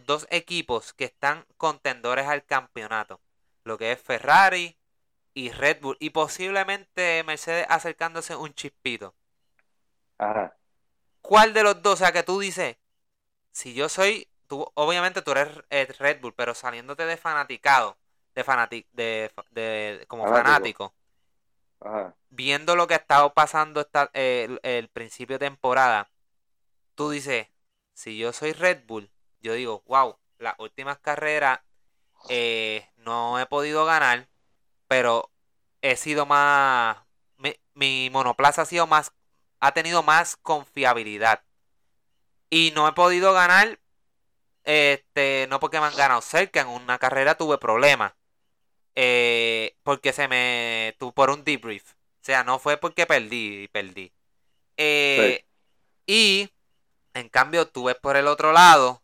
dos 0.06 0.28
equipos 0.30 0.94
que 0.94 1.06
están 1.06 1.46
contendores 1.58 2.28
al 2.28 2.46
campeonato, 2.46 3.20
lo 3.66 3.78
que 3.78 3.92
es 3.92 4.02
Ferrari 4.02 4.78
y 5.34 5.52
Red 5.52 5.82
Bull, 5.82 5.98
y 6.00 6.12
posiblemente 6.12 7.24
Mercedes 7.26 7.66
acercándose 7.70 8.36
un 8.36 8.54
chispito. 8.54 9.14
Ajá. 10.18 10.56
¿Cuál 11.22 11.54
de 11.54 11.64
los 11.64 11.82
dos? 11.82 11.96
O 11.96 11.98
sea, 11.98 12.14
que 12.14 12.24
tú 12.24 12.40
dices, 12.40 12.78
si 13.52 13.74
yo 13.74 13.90
soy 13.90 14.30
tú, 14.48 14.66
obviamente 14.76 15.22
tú 15.22 15.32
eres 15.32 15.50
eh, 15.70 15.88
Red 16.00 16.22
Bull, 16.22 16.34
pero 16.34 16.54
saliéndote 16.54 17.06
de 17.06 17.18
fanaticado, 17.18 17.98
de 18.34 18.44
fanatic, 18.44 18.88
de, 18.92 20.06
como 20.08 20.28
fanático, 20.28 20.94
viendo 22.30 22.76
lo 22.76 22.88
que 22.88 22.94
ha 22.94 22.98
estado 22.98 23.34
pasando 23.34 23.82
esta, 23.82 24.10
el, 24.14 24.90
principio 24.90 25.38
de 25.38 25.48
temporada, 25.48 26.10
tú 26.96 27.10
dices, 27.10 27.48
si 27.94 28.18
yo 28.18 28.32
soy 28.34 28.54
Red 28.54 28.86
Bull, 28.86 29.10
yo 29.42 29.54
digo, 29.54 29.84
wow, 29.88 30.18
las 30.38 30.56
últimas 30.60 31.00
carreras 31.00 31.60
eh, 32.30 32.90
no 32.98 33.40
he 33.40 33.46
podido 33.46 33.86
ganar, 33.86 34.28
pero 34.88 35.32
he 35.82 35.96
sido 35.96 36.26
más, 36.26 36.98
mi, 37.38 37.56
mi 37.74 38.10
monoplaza 38.12 38.64
ha 38.64 38.66
sido 38.66 38.88
más, 38.88 39.14
ha 39.60 39.74
tenido 39.74 40.04
más 40.04 40.36
confiabilidad. 40.38 41.44
Y 42.50 42.72
no 42.76 42.88
he 42.88 42.94
podido 42.94 43.34
ganar 43.34 43.80
este, 44.66 45.48
no 45.50 45.60
porque 45.60 45.80
me 45.80 45.86
han 45.86 45.96
ganado 45.96 46.22
cerca, 46.22 46.62
en 46.62 46.68
una 46.68 46.98
carrera 46.98 47.38
tuve 47.38 47.58
problemas. 47.58 48.14
Eh, 48.96 49.78
porque 49.84 50.14
se 50.14 50.28
me. 50.28 50.96
Tu, 51.00 51.14
por 51.14 51.30
un 51.30 51.44
debrief. 51.44 51.94
O 51.94 52.26
sea, 52.26 52.44
no 52.44 52.60
fue 52.60 52.78
porque 52.78 53.06
perdí, 53.06 53.68
perdí. 53.70 54.12
Eh, 54.78 55.46
y 56.08 56.50
en 57.14 57.30
cambio, 57.30 57.68
tú 57.68 57.86
ves 57.86 57.96
por 57.96 58.18
el 58.18 58.28
otro 58.28 58.52
lado 58.52 59.02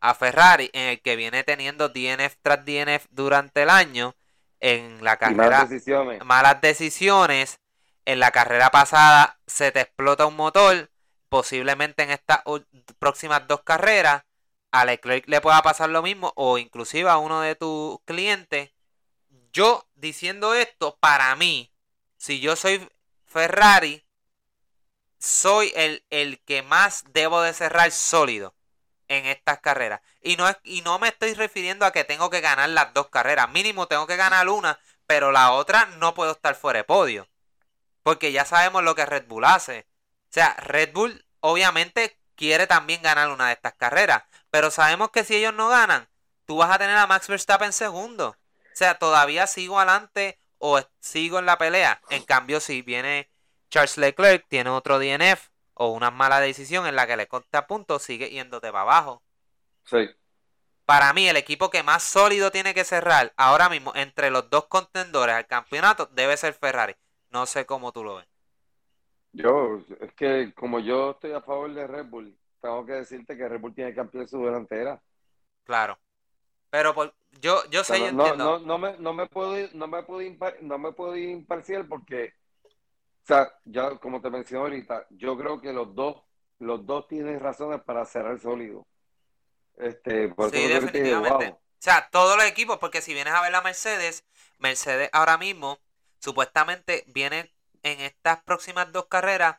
a 0.00 0.14
Ferrari, 0.14 0.70
en 0.72 0.88
el 0.88 1.00
que 1.00 1.16
viene 1.16 1.44
teniendo 1.44 1.88
DNF 1.88 2.36
tras 2.42 2.64
DNF 2.64 3.06
durante 3.10 3.62
el 3.62 3.70
año. 3.70 4.14
En 4.58 5.02
la 5.02 5.16
carrera. 5.16 5.44
Malas 5.44 5.70
decisiones. 5.70 6.24
Malas 6.24 6.60
decisiones. 6.60 7.60
En 8.04 8.18
la 8.18 8.30
carrera 8.30 8.70
pasada 8.70 9.38
se 9.46 9.72
te 9.72 9.80
explota 9.80 10.26
un 10.26 10.36
motor. 10.36 10.90
Posiblemente 11.28 12.02
en 12.02 12.10
estas 12.10 12.40
próximas 12.98 13.46
dos 13.46 13.62
carreras 13.62 14.24
a 14.72 14.84
Leclerc 14.84 15.28
le 15.28 15.40
pueda 15.40 15.62
pasar 15.62 15.90
lo 15.90 16.02
mismo 16.02 16.32
o 16.36 16.58
inclusive 16.58 17.08
a 17.08 17.18
uno 17.18 17.40
de 17.40 17.54
tus 17.54 18.00
clientes. 18.04 18.70
Yo 19.52 19.86
diciendo 19.94 20.54
esto, 20.54 20.96
para 21.00 21.34
mí, 21.36 21.72
si 22.16 22.40
yo 22.40 22.56
soy 22.56 22.86
Ferrari, 23.24 24.04
soy 25.18 25.72
el, 25.74 26.04
el 26.10 26.40
que 26.40 26.62
más 26.62 27.04
debo 27.12 27.42
de 27.42 27.52
cerrar 27.52 27.90
sólido 27.92 28.54
en 29.10 29.26
estas 29.26 29.58
carreras. 29.58 30.00
Y 30.22 30.36
no, 30.36 30.48
es, 30.48 30.56
y 30.62 30.82
no 30.82 30.98
me 30.98 31.08
estoy 31.08 31.34
refiriendo 31.34 31.84
a 31.84 31.92
que 31.92 32.04
tengo 32.04 32.30
que 32.30 32.40
ganar 32.40 32.70
las 32.70 32.94
dos 32.94 33.08
carreras. 33.08 33.50
Mínimo 33.50 33.88
tengo 33.88 34.06
que 34.06 34.16
ganar 34.16 34.48
una, 34.48 34.78
pero 35.06 35.32
la 35.32 35.50
otra 35.50 35.86
no 35.98 36.14
puedo 36.14 36.32
estar 36.32 36.54
fuera 36.54 36.78
de 36.78 36.84
podio. 36.84 37.28
Porque 38.04 38.30
ya 38.30 38.44
sabemos 38.44 38.84
lo 38.84 38.94
que 38.94 39.04
Red 39.04 39.26
Bull 39.26 39.44
hace. 39.44 39.86
O 40.30 40.32
sea, 40.32 40.54
Red 40.58 40.92
Bull 40.92 41.26
obviamente 41.40 42.18
quiere 42.36 42.68
también 42.68 43.02
ganar 43.02 43.30
una 43.30 43.48
de 43.48 43.54
estas 43.54 43.74
carreras. 43.74 44.22
Pero 44.50 44.70
sabemos 44.70 45.10
que 45.10 45.24
si 45.24 45.34
ellos 45.34 45.54
no 45.54 45.68
ganan, 45.68 46.08
tú 46.46 46.58
vas 46.58 46.70
a 46.70 46.78
tener 46.78 46.96
a 46.96 47.08
Max 47.08 47.26
Verstappen 47.26 47.72
segundo. 47.72 48.28
O 48.28 48.76
sea, 48.76 48.94
todavía 48.94 49.48
sigo 49.48 49.80
adelante 49.80 50.38
o 50.58 50.80
sigo 51.00 51.40
en 51.40 51.46
la 51.46 51.58
pelea. 51.58 52.00
En 52.10 52.22
cambio, 52.22 52.60
si 52.60 52.82
viene 52.82 53.28
Charles 53.70 53.98
Leclerc, 53.98 54.46
tiene 54.48 54.70
otro 54.70 55.00
DNF 55.00 55.50
o 55.74 55.88
una 55.88 56.10
mala 56.10 56.40
decisión 56.40 56.86
en 56.86 56.96
la 56.96 57.06
que 57.06 57.16
le 57.16 57.28
consta 57.28 57.66
puntos, 57.66 58.02
sigue 58.02 58.30
yéndote 58.30 58.70
para 58.70 58.82
abajo. 58.82 59.22
Sí. 59.84 60.08
Para 60.84 61.12
mí, 61.12 61.28
el 61.28 61.36
equipo 61.36 61.70
que 61.70 61.82
más 61.82 62.02
sólido 62.02 62.50
tiene 62.50 62.74
que 62.74 62.84
cerrar 62.84 63.32
ahora 63.36 63.68
mismo 63.68 63.92
entre 63.94 64.30
los 64.30 64.50
dos 64.50 64.66
contendores 64.66 65.36
al 65.36 65.46
campeonato 65.46 66.06
debe 66.06 66.36
ser 66.36 66.52
Ferrari. 66.54 66.94
No 67.30 67.46
sé 67.46 67.64
cómo 67.64 67.92
tú 67.92 68.02
lo 68.02 68.16
ves. 68.16 68.26
Yo, 69.32 69.80
es 70.00 70.12
que 70.14 70.52
como 70.54 70.80
yo 70.80 71.12
estoy 71.12 71.32
a 71.32 71.40
favor 71.40 71.72
de 71.72 71.86
Red 71.86 72.06
Bull, 72.06 72.36
tengo 72.60 72.84
que 72.84 72.94
decirte 72.94 73.36
que 73.36 73.48
Red 73.48 73.60
Bull 73.60 73.74
tiene 73.74 73.94
que 73.94 74.00
ampliar 74.00 74.28
su 74.28 74.44
delantera. 74.44 75.00
Claro. 75.64 75.98
Pero 76.70 76.94
por, 76.94 77.14
yo, 77.40 77.62
yo 77.70 77.84
sé, 77.84 78.12
no, 78.12 78.34
no, 78.34 78.58
no, 78.58 78.78
me, 78.78 78.96
no 78.98 79.12
me 79.12 79.26
puedo 79.26 79.56
no 79.72 79.86
me 79.86 80.02
puedo 80.02 80.20
no 80.62 80.78
me 80.78 80.92
puedo 80.92 81.16
ir 81.16 81.28
imparcial 81.28 81.86
porque 81.86 82.34
sea, 83.26 83.50
ya 83.64 83.98
como 83.98 84.20
te 84.20 84.30
mencioné 84.30 84.62
ahorita, 84.64 85.06
yo 85.10 85.36
creo 85.38 85.60
que 85.60 85.72
los 85.72 85.94
dos, 85.94 86.22
los 86.58 86.84
dos 86.86 87.06
tienen 87.08 87.40
razones 87.40 87.82
para 87.82 88.04
cerrar 88.04 88.38
sólido. 88.40 88.86
Este, 89.76 90.28
por 90.30 90.48
Sí, 90.50 90.56
eso 90.56 90.68
definitivamente. 90.68 91.46
wow. 91.48 91.60
O 91.78 91.82
sea, 91.82 92.08
todos 92.10 92.36
los 92.36 92.46
equipos, 92.46 92.78
porque 92.78 93.02
si 93.02 93.14
vienes 93.14 93.34
a 93.34 93.42
ver 93.42 93.52
la 93.52 93.62
Mercedes, 93.62 94.24
Mercedes 94.58 95.08
ahora 95.12 95.38
mismo 95.38 95.78
supuestamente 96.18 97.04
viene 97.08 97.52
en 97.82 98.00
estas 98.00 98.42
próximas 98.42 98.92
dos 98.92 99.06
carreras 99.06 99.56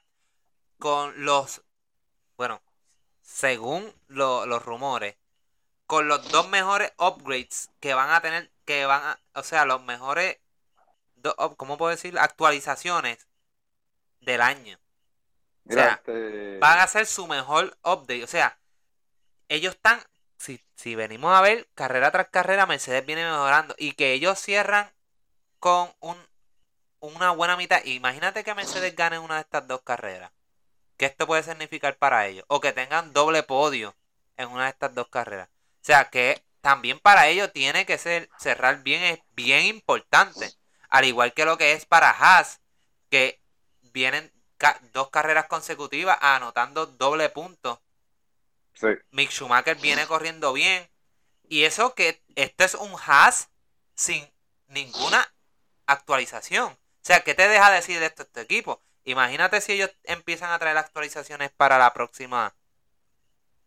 con 0.79 1.25
los, 1.25 1.63
bueno, 2.37 2.61
según 3.21 3.93
lo- 4.07 4.45
los 4.47 4.63
rumores, 4.65 5.17
con 5.87 6.07
los 6.07 6.29
dos 6.31 6.49
mejores 6.49 6.93
upgrades 6.99 7.71
que 7.81 7.93
van 7.95 8.11
a 8.11 8.21
tener, 8.21 8.51
que 8.65 8.85
van 8.85 9.03
a, 9.03 9.21
o 9.35 9.43
sea, 9.43 9.65
los 9.65 9.83
mejores, 9.83 10.39
do- 11.15 11.35
¿cómo 11.57 11.77
puedo 11.77 11.91
decir? 11.91 12.17
Actualizaciones 12.19 13.27
del 14.21 14.41
año. 14.41 14.79
Mira, 15.63 15.81
O 15.81 15.85
sea, 15.85 15.93
este, 15.95 16.57
Van 16.59 16.79
a 16.79 16.83
hacer 16.83 17.05
su 17.05 17.27
mejor 17.27 17.77
update. 17.83 18.23
O 18.23 18.27
sea, 18.27 18.59
ellos 19.49 19.75
están, 19.75 20.01
si, 20.37 20.63
si 20.75 20.95
venimos 20.95 21.33
a 21.35 21.41
ver, 21.41 21.69
carrera 21.75 22.11
tras 22.11 22.29
carrera, 22.29 22.65
Mercedes 22.65 23.05
viene 23.05 23.23
mejorando. 23.25 23.75
Y 23.77 23.93
que 23.93 24.13
ellos 24.13 24.39
cierran 24.39 24.91
con 25.59 25.93
un, 25.99 26.17
una 26.99 27.31
buena 27.31 27.57
mitad. 27.57 27.83
Imagínate 27.85 28.43
que 28.43 28.55
Mercedes 28.55 28.95
gane 28.95 29.19
una 29.19 29.35
de 29.35 29.41
estas 29.41 29.67
dos 29.67 29.81
carreras. 29.81 30.31
¿Qué 30.97 31.05
esto 31.07 31.27
puede 31.27 31.43
significar 31.43 31.97
para 31.97 32.27
ellos? 32.27 32.45
O 32.47 32.59
que 32.61 32.73
tengan 32.73 33.13
doble 33.13 33.43
podio 33.43 33.95
en 34.37 34.49
una 34.49 34.65
de 34.65 34.69
estas 34.71 34.93
dos 34.93 35.07
carreras. 35.09 35.49
O 35.49 35.83
sea, 35.83 36.09
que 36.09 36.43
también 36.61 36.99
para 36.99 37.27
ellos 37.27 37.51
tiene 37.51 37.85
que 37.85 37.97
ser 37.97 38.29
cerrar 38.39 38.83
bien, 38.83 39.01
es 39.03 39.19
bien 39.31 39.65
importante. 39.65 40.53
Al 40.89 41.05
igual 41.05 41.33
que 41.33 41.45
lo 41.45 41.57
que 41.57 41.73
es 41.73 41.85
para 41.85 42.11
Haas, 42.11 42.61
que 43.09 43.40
vienen 43.93 44.31
ca- 44.57 44.79
dos 44.93 45.09
carreras 45.09 45.47
consecutivas 45.47 46.17
anotando 46.21 46.85
doble 46.85 47.29
punto. 47.29 47.81
sí, 48.73 48.87
Mick 49.11 49.31
Schumacher 49.31 49.75
viene 49.77 50.07
corriendo 50.07 50.53
bien. 50.53 50.89
Y 51.47 51.63
eso 51.65 51.93
que 51.95 52.23
este 52.35 52.63
es 52.63 52.75
un 52.75 52.95
Haas 53.05 53.49
sin 53.95 54.27
ninguna 54.67 55.27
actualización. 55.85 56.73
O 56.73 56.77
sea, 57.03 57.21
¿qué 57.23 57.33
te 57.35 57.47
deja 57.47 57.71
decir 57.71 57.99
de 57.99 58.05
esto 58.07 58.23
este 58.23 58.41
equipo? 58.41 58.81
Imagínate 59.03 59.59
si 59.61 59.73
ellos 59.73 59.91
empiezan 60.03 60.51
a 60.51 60.59
traer 60.59 60.77
actualizaciones 60.77 61.51
para 61.51 61.77
la 61.77 61.93
próxima 61.93 62.55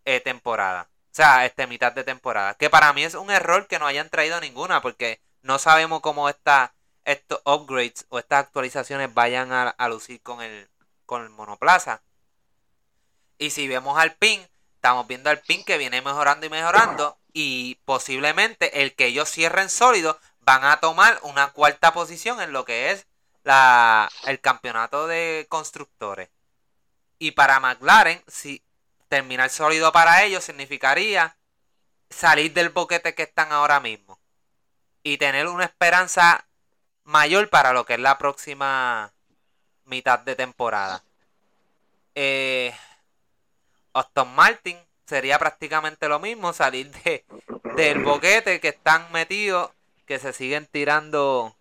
eh, 0.05 0.21
temporada. 0.21 0.89
O 1.13 1.15
sea, 1.15 1.45
este 1.47 1.67
mitad 1.67 1.93
de 1.93 2.05
temporada. 2.05 2.55
Que 2.55 2.71
para 2.71 2.93
mí 2.93 3.05
es 3.05 3.15
un 3.15 3.31
error 3.31 3.67
que 3.69 3.79
no 3.79 3.87
hayan 3.87 4.11
traído 4.11 4.41
ninguna, 4.41 4.81
porque 4.83 5.21
no 5.43 5.59
sabemos 5.59 6.01
cómo 6.01 6.29
esta, 6.29 6.74
estos 7.05 7.41
upgrades 7.45 8.07
o 8.09 8.19
estas 8.19 8.45
actualizaciones 8.45 9.13
vayan 9.13 9.53
a, 9.53 9.89
lucir 9.89 10.23
con 10.23 10.43
el, 10.43 10.69
con 11.07 11.23
el 11.23 11.31
monoplaza. 11.31 12.03
Y 13.39 13.51
si 13.51 13.69
vemos 13.69 13.99
al 13.99 14.15
PIN, 14.15 14.47
estamos 14.77 15.07
viendo 15.07 15.31
al 15.31 15.41
PIN 15.41 15.65
que 15.65 15.79
viene 15.79 16.03
mejorando 16.03 16.47
y 16.47 16.51
mejorando. 16.51 17.19
Y 17.33 17.77
posiblemente 17.85 18.83
el 18.83 18.95
que 18.95 19.07
ellos 19.07 19.31
cierren 19.31 19.69
sólido 19.69 20.19
van 20.41 20.65
a 20.65 20.79
tomar 20.81 21.19
una 21.23 21.53
cuarta 21.53 21.93
posición 21.93 22.41
en 22.41 22.53
lo 22.53 22.65
que 22.65 22.91
es 22.91 23.07
la, 23.43 24.09
el 24.27 24.41
campeonato 24.41 25.07
de 25.07 25.47
constructores. 25.49 26.31
Y 27.19 27.33
para 27.33 27.61
McLaren, 27.61 28.23
si 28.27 28.63
terminar 29.09 29.51
sólido 29.51 29.93
para 29.93 30.25
ellos 30.25 30.45
significaría 30.45 31.37
salir 32.11 32.53
del 32.53 32.71
boquete 32.71 33.15
que 33.15 33.25
están 33.25 33.53
ahora 33.53 33.81
mismo. 33.81 34.19
Y 35.03 35.19
tener 35.19 35.49
una 35.49 35.65
esperanza 35.65 36.47
mayor 37.05 37.49
para 37.51 37.73
lo 37.73 37.85
que 37.87 37.95
es 37.95 38.01
la 38.01 38.19
próxima 38.19 39.13
mitad 39.85 40.19
de 40.21 40.35
temporada. 40.35 41.05
Eh, 42.15 42.75
Martin 44.35 44.79
sería 45.07 45.39
prácticamente 45.39 46.09
lo 46.09 46.19
mismo, 46.19 46.53
salir 46.53 46.91
de, 46.91 47.25
del 47.77 48.03
boquete 48.03 48.61
que 48.61 48.69
están 48.69 49.11
metidos, 49.13 49.71
que 50.07 50.19
se 50.19 50.33
siguen 50.33 50.67
tirando 50.67 51.55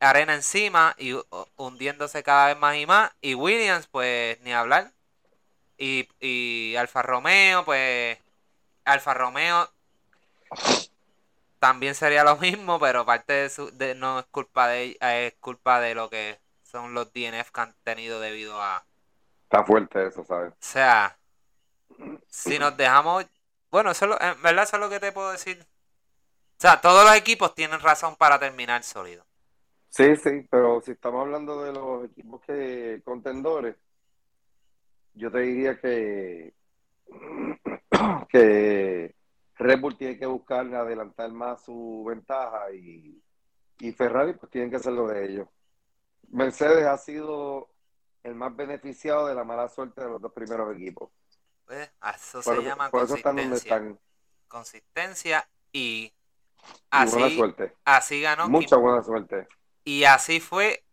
arena 0.00 0.34
encima 0.34 0.94
y 0.98 1.12
hu- 1.12 1.48
hundiéndose 1.56 2.22
cada 2.22 2.46
vez 2.46 2.56
más 2.56 2.76
y 2.76 2.86
más. 2.86 3.10
Y 3.20 3.34
Williams, 3.34 3.86
pues 3.86 4.40
ni 4.40 4.52
hablar. 4.52 4.92
Y, 5.78 6.08
y 6.20 6.76
Alfa 6.76 7.02
Romeo, 7.02 7.64
pues 7.64 8.18
Alfa 8.84 9.14
Romeo 9.14 9.70
también 11.62 11.94
sería 11.94 12.24
lo 12.24 12.36
mismo, 12.38 12.80
pero 12.80 13.06
parte 13.06 13.32
de 13.34 13.50
su, 13.50 13.70
de, 13.76 13.94
no 13.94 14.18
es 14.20 14.26
culpa 14.26 14.68
de 14.68 14.82
ella, 14.82 15.20
es 15.22 15.34
culpa 15.40 15.80
de 15.80 15.94
lo 15.94 16.10
que 16.10 16.40
son 16.64 16.92
los 16.94 17.12
DNF 17.12 17.52
que 17.52 17.60
han 17.60 17.74
tenido 17.84 18.20
debido 18.20 18.60
a, 18.60 18.84
está 19.44 19.64
fuerte 19.64 20.06
eso, 20.06 20.24
¿sabes? 20.24 20.52
o 20.52 20.56
sea, 20.64 21.18
si 22.28 22.58
nos 22.58 22.76
dejamos, 22.76 23.26
bueno, 23.70 23.90
eso 23.90 24.04
es 24.06 24.10
lo- 24.10 24.20
en 24.20 24.40
verdad 24.42 24.64
eso 24.64 24.76
es 24.76 24.80
lo 24.82 24.90
que 24.90 25.00
te 25.00 25.12
puedo 25.12 25.32
decir. 25.32 25.66
O 26.58 26.60
sea, 26.62 26.80
todos 26.80 27.04
los 27.04 27.16
equipos 27.16 27.54
tienen 27.54 27.80
razón 27.80 28.16
para 28.16 28.38
terminar 28.40 28.82
sólido. 28.84 29.26
Sí, 29.90 30.16
sí, 30.16 30.46
pero 30.50 30.80
si 30.80 30.92
estamos 30.92 31.20
hablando 31.22 31.62
de 31.62 31.72
los 31.72 32.04
equipos 32.06 32.40
que 32.46 33.00
contendores, 33.04 33.76
yo 35.14 35.30
te 35.30 35.40
diría 35.40 35.78
que, 35.80 36.54
que 38.28 39.14
Red 39.62 39.80
Bull 39.80 39.96
tiene 39.96 40.18
que 40.18 40.26
buscar 40.26 40.66
adelantar 40.74 41.30
más 41.32 41.62
su 41.64 42.04
ventaja 42.06 42.72
y, 42.72 43.22
y 43.80 43.92
Ferrari 43.92 44.34
pues 44.34 44.50
tienen 44.50 44.70
que 44.70 44.76
hacer 44.76 44.92
lo 44.92 45.06
de 45.08 45.24
ellos. 45.26 45.48
Mercedes 46.28 46.86
ha 46.86 46.96
sido 46.98 47.68
el 48.22 48.34
más 48.34 48.54
beneficiado 48.56 49.26
de 49.26 49.34
la 49.34 49.44
mala 49.44 49.68
suerte 49.68 50.00
de 50.02 50.08
los 50.10 50.20
dos 50.22 50.32
primeros 50.32 50.74
equipos. 50.74 51.10
Pues, 51.66 51.90
eso 52.14 52.42
Por, 52.42 52.56
se 52.56 52.62
llama 52.62 52.90
por 52.90 53.04
eso 53.04 53.14
están 53.16 53.36
donde 53.36 53.50
consistencia. 53.50 53.76
están. 53.76 54.00
Consistencia 54.48 55.48
y 55.72 56.12
Y 56.92 57.06
buena 57.06 57.26
así, 57.26 57.36
suerte. 57.36 57.76
así 57.84 58.20
ganó 58.20 58.52
Kim- 58.52 58.52
Mucha 58.52 58.76
buena 58.76 59.02
suerte. 59.02 59.48
y 59.84 60.04
así 60.04 60.40
fue 60.40 60.84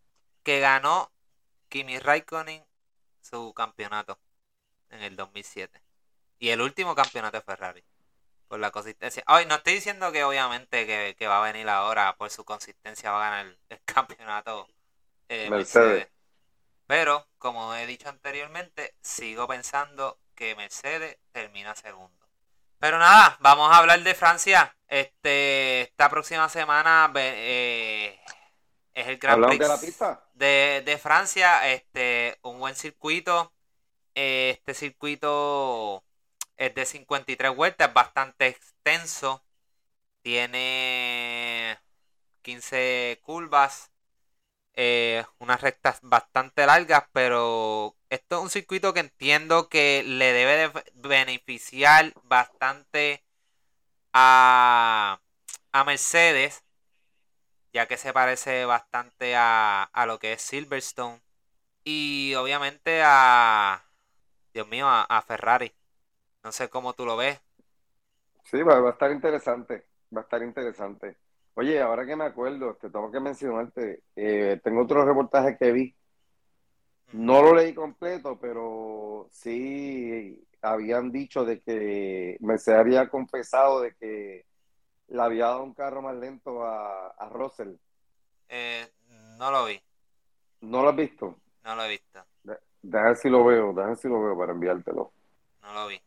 que 0.44 0.60
ganó 0.60 1.12
Kimi 1.70 2.00
Raikkonen 2.00 2.64
su 3.22 3.54
campeonato 3.54 4.20
en 4.90 5.02
el 5.04 5.16
2007. 5.16 5.82
Y 6.40 6.50
el 6.50 6.62
último 6.62 6.96
campeonato 6.96 7.38
de 7.38 7.44
Ferrari. 7.44 7.84
Por 8.50 8.60
la 8.60 8.72
consistencia. 8.72 9.24
Ay, 9.28 9.46
no 9.46 9.56
estoy 9.56 9.76
diciendo 9.76 10.12
que 10.12 10.24
obviamente 10.24 10.88
que, 10.88 11.16
que 11.18 11.28
va 11.28 11.38
a 11.38 11.52
venir 11.52 11.70
ahora 11.70 12.16
por 12.18 12.32
su 12.32 12.44
consistencia 12.44 13.12
va 13.12 13.28
a 13.28 13.30
ganar 13.30 13.46
el, 13.70 13.80
campeonato 13.86 14.68
eh, 15.30 15.48
Mercedes. 15.52 15.86
Mercedes. 15.86 16.08
Pero, 16.88 17.28
como 17.38 17.76
he 17.76 17.86
dicho 17.86 18.10
anteriormente, 18.10 18.96
sigo 19.02 19.48
pensando 19.48 20.18
que 20.34 20.56
Mercedes 20.56 21.20
termina 21.32 21.76
segundo. 21.76 22.28
Pero 22.80 22.98
nada, 22.98 23.38
vamos 23.40 23.72
a 23.72 23.78
hablar 23.78 24.02
de 24.02 24.16
Francia. 24.16 24.76
Este, 24.88 25.82
esta 25.82 26.10
próxima 26.10 26.50
semana 26.50 27.12
eh, 27.16 28.20
es 28.96 29.08
el 29.08 29.20
¿Hablamos 29.28 29.58
Prix 29.58 29.70
de 29.70 29.76
la 29.76 29.80
pista? 29.80 30.24
de, 30.34 30.82
de 30.84 30.98
Francia. 30.98 31.72
Este, 31.72 32.40
un 32.42 32.58
buen 32.58 32.74
circuito. 32.74 33.54
Este 34.16 34.74
circuito 34.74 36.04
es 36.60 36.76
de 36.76 36.86
53 36.86 37.56
vueltas, 37.56 37.94
bastante 37.94 38.48
extenso. 38.48 39.44
Tiene 40.24 41.80
15 42.44 43.20
curvas, 43.24 43.92
eh, 44.74 45.26
unas 45.40 45.62
rectas 45.62 46.00
bastante 46.04 46.66
largas, 46.66 47.06
pero 47.14 47.98
esto 48.10 48.38
es 48.38 48.44
un 48.44 48.50
circuito 48.52 48.94
que 48.94 49.02
entiendo 49.02 49.70
que 49.70 50.04
le 50.06 50.34
debe 50.34 50.58
de 50.70 50.84
beneficiar 50.96 52.14
bastante 52.24 53.24
a, 54.14 55.22
a 55.74 55.84
Mercedes, 55.86 56.64
ya 57.74 57.88
que 57.88 57.98
se 57.98 58.14
parece 58.14 58.66
bastante 58.66 59.36
a, 59.36 59.84
a 59.84 60.06
lo 60.06 60.20
que 60.20 60.34
es 60.34 60.42
Silverstone. 60.42 61.22
Y 61.84 62.36
obviamente 62.36 63.02
a, 63.06 63.86
Dios 64.54 64.68
mío, 64.70 64.88
a, 64.90 65.04
a 65.04 65.22
Ferrari. 65.24 65.74
No 66.44 66.52
sé 66.52 66.70
cómo 66.70 66.94
tú 66.94 67.06
lo 67.06 67.16
ves. 67.16 67.40
Sí, 68.44 68.62
va, 68.64 68.80
va 68.82 68.90
a 68.90 68.92
estar 68.94 69.12
interesante, 69.12 69.88
va 70.16 70.22
a 70.22 70.24
estar 70.24 70.42
interesante. 70.44 71.18
Oye, 71.56 71.80
ahora 71.82 72.06
que 72.06 72.16
me 72.16 72.24
acuerdo, 72.26 72.76
te 72.76 72.90
tengo 72.90 73.12
que 73.12 73.20
mencionarte, 73.20 74.04
eh, 74.16 74.60
tengo 74.64 74.84
otro 74.84 75.06
reportaje 75.06 75.58
que 75.58 75.72
vi, 75.72 75.96
no 77.12 77.42
lo 77.42 77.56
leí 77.56 77.74
completo, 77.74 78.40
pero 78.40 79.28
sí 79.32 80.46
habían 80.62 81.12
dicho 81.12 81.44
de 81.46 81.62
que 81.62 82.38
Mercedes 82.42 82.80
había 82.80 83.10
confesado 83.10 83.82
de 83.82 83.96
que 83.96 84.46
le 85.10 85.22
había 85.22 85.46
dado 85.48 85.64
un 85.64 85.74
carro 85.74 86.02
más 86.02 86.16
lento 86.18 86.64
a, 86.66 87.10
a 87.10 87.30
Russell. 87.30 87.76
Eh, 88.50 88.88
no 89.38 89.52
lo 89.52 89.66
vi, 89.66 89.82
¿No 90.62 90.82
lo 90.84 90.90
has 90.90 90.96
visto? 90.96 91.42
no 91.64 91.76
lo 91.76 91.84
he 91.86 91.90
visto, 91.90 92.26
Déjame 92.82 93.08
ver 93.10 93.16
si 93.18 93.30
lo 93.30 93.46
veo, 93.46 93.72
déjame 93.74 93.96
si 93.96 94.08
lo 94.10 94.22
veo 94.22 94.38
para 94.38 94.52
enviártelo. 94.52 95.14
no 95.62 95.74
lo 95.74 95.88
vi. 95.88 96.02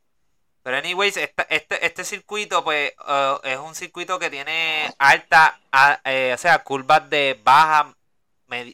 Pero 0.62 0.76
anyways, 0.76 1.16
este, 1.16 1.86
este 1.86 2.04
circuito 2.04 2.62
pues 2.64 2.92
eh, 3.08 3.36
es 3.44 3.58
un 3.58 3.74
circuito 3.74 4.18
que 4.18 4.30
tiene 4.30 4.94
alta, 4.98 5.60
eh, 6.04 6.32
o 6.34 6.38
sea, 6.38 6.62
curvas 6.62 7.08
de 7.10 7.38
baja 7.42 7.94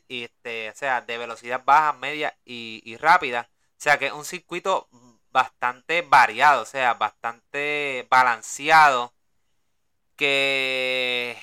este, 0.08 0.70
o 0.70 0.74
sea, 0.74 1.00
de 1.02 1.18
velocidad 1.18 1.62
baja, 1.64 1.92
media 1.92 2.36
y, 2.44 2.82
y 2.84 2.96
rápida. 2.96 3.48
O 3.78 3.80
sea 3.80 3.98
que 3.98 4.06
es 4.06 4.12
un 4.12 4.24
circuito 4.24 4.88
bastante 5.30 6.02
variado, 6.02 6.62
o 6.62 6.66
sea, 6.66 6.94
bastante 6.94 8.06
balanceado. 8.10 9.14
Que, 10.16 11.36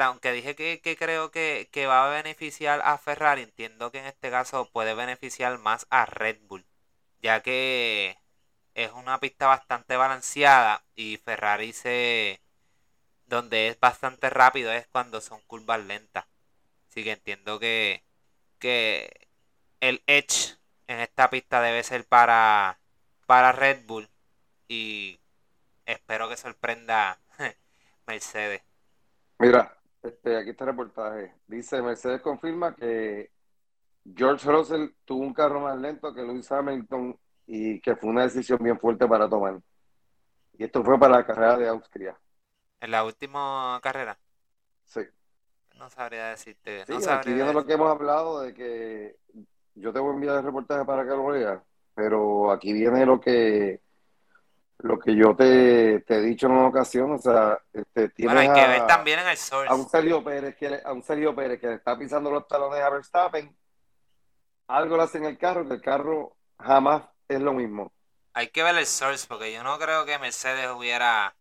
aunque 0.00 0.32
dije 0.32 0.54
que, 0.56 0.96
creo 0.96 1.30
que, 1.30 1.68
que, 1.70 1.86
va 1.86 2.06
a 2.06 2.14
beneficiar 2.14 2.80
a 2.84 2.96
Ferrari, 2.98 3.42
entiendo 3.42 3.92
que 3.92 3.98
en 3.98 4.06
este 4.06 4.30
caso 4.30 4.70
puede 4.72 4.94
beneficiar 4.94 5.58
más 5.58 5.86
a 5.90 6.06
Red 6.06 6.38
Bull, 6.48 6.66
ya 7.22 7.42
que 7.42 8.16
es 8.74 8.92
una 8.92 9.20
pista 9.20 9.46
bastante 9.46 9.96
balanceada 9.96 10.84
y 10.96 11.16
Ferrari 11.18 11.72
se 11.72 12.40
donde 13.26 13.68
es 13.68 13.80
bastante 13.80 14.30
rápido 14.30 14.72
es 14.72 14.86
cuando 14.88 15.20
son 15.20 15.40
curvas 15.46 15.84
lentas. 15.84 16.26
Así 16.88 17.02
que 17.02 17.12
entiendo 17.12 17.58
que, 17.58 18.04
que 18.58 19.28
el 19.80 20.02
edge 20.06 20.56
en 20.86 21.00
esta 21.00 21.30
pista 21.30 21.60
debe 21.60 21.82
ser 21.82 22.04
para, 22.04 22.78
para 23.26 23.52
Red 23.52 23.86
Bull 23.86 24.08
y 24.68 25.18
espero 25.86 26.28
que 26.28 26.36
sorprenda 26.36 27.18
Mercedes. 28.06 28.62
Mira, 29.38 29.76
este, 30.02 30.36
aquí 30.36 30.50
está 30.50 30.64
el 30.64 30.70
reportaje. 30.70 31.34
Dice, 31.46 31.82
Mercedes 31.82 32.20
confirma 32.20 32.74
que 32.74 33.30
George 34.14 34.50
Russell 34.50 34.90
tuvo 35.04 35.24
un 35.24 35.34
carro 35.34 35.60
más 35.60 35.78
lento 35.78 36.12
que 36.12 36.22
Lewis 36.22 36.50
Hamilton 36.52 37.18
y 37.46 37.80
que 37.80 37.96
fue 37.96 38.10
una 38.10 38.22
decisión 38.22 38.58
bien 38.62 38.78
fuerte 38.78 39.06
para 39.06 39.28
tomar. 39.28 39.60
Y 40.56 40.64
esto 40.64 40.82
fue 40.84 40.98
para 40.98 41.16
la 41.16 41.26
carrera 41.26 41.56
de 41.56 41.68
Austria. 41.68 42.16
¿En 42.80 42.90
la 42.90 43.04
última 43.04 43.78
carrera? 43.82 44.18
Sí. 44.84 45.00
No 45.76 45.90
sabría 45.90 46.28
decirte. 46.28 46.84
Sí, 46.86 46.92
aquí 47.08 47.32
viene 47.32 47.52
lo 47.52 47.66
que 47.66 47.72
hemos 47.72 47.90
hablado 47.90 48.40
de 48.40 48.54
que 48.54 49.16
yo 49.74 49.92
te 49.92 49.98
voy 49.98 50.10
a 50.10 50.14
enviar 50.14 50.36
el 50.36 50.44
reportaje 50.44 50.84
para 50.84 51.02
que 51.02 51.10
lo 51.10 51.26
veas, 51.26 51.60
pero 51.94 52.52
aquí 52.52 52.72
viene 52.72 53.04
lo 53.04 53.20
que 53.20 53.80
lo 54.78 54.98
que 54.98 55.16
yo 55.16 55.34
te, 55.34 56.04
he 56.06 56.20
dicho 56.20 56.46
en 56.46 56.52
una 56.52 56.68
ocasión, 56.68 57.12
o 57.12 57.18
sea, 57.18 57.58
este, 57.72 58.12
bueno, 58.18 58.40
hay 58.40 58.52
que 58.52 58.68
ver 58.68 58.86
también 58.86 59.20
en 59.20 59.28
el 59.28 59.36
source. 59.36 59.72
A 59.72 59.74
un 59.74 59.88
Sergio 59.88 60.22
Pérez 60.22 60.56
que 60.56 60.80
a 60.84 60.92
un 60.92 61.02
Sergio 61.02 61.34
Pérez 61.34 61.58
que 61.58 61.68
le 61.68 61.74
está 61.74 61.98
pisando 61.98 62.30
los 62.30 62.46
talones 62.46 62.80
a 62.80 62.90
Verstappen, 62.90 63.56
algo 64.68 64.96
le 64.96 65.02
hace 65.04 65.18
en 65.18 65.24
el 65.24 65.38
carro 65.38 65.66
que 65.66 65.74
el 65.74 65.80
carro 65.80 66.36
jamás 66.58 67.02
es 67.28 67.40
lo 67.40 67.52
mismo. 67.52 67.92
Hay 68.32 68.48
que 68.48 68.62
ver 68.62 68.76
el 68.76 68.86
source 68.86 69.26
porque 69.28 69.52
yo 69.52 69.62
no 69.62 69.78
creo 69.78 70.04
que 70.04 70.18
Mercedes 70.18 70.68
hubiera 70.70 71.34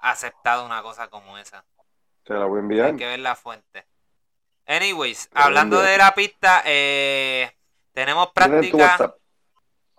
aceptado 0.00 0.66
una 0.66 0.82
cosa 0.82 1.08
como 1.08 1.38
esa. 1.38 1.64
Te 2.24 2.34
la 2.34 2.44
voy 2.44 2.58
a 2.58 2.60
enviar. 2.60 2.86
Hay 2.88 2.96
que 2.96 3.06
ver 3.06 3.20
la 3.20 3.34
fuente. 3.34 3.86
Anyways, 4.66 5.28
hablando 5.34 5.80
de 5.80 5.98
la 5.98 6.14
pista, 6.14 6.62
eh, 6.64 7.56
tenemos 7.92 8.28
práctica. 8.32 9.14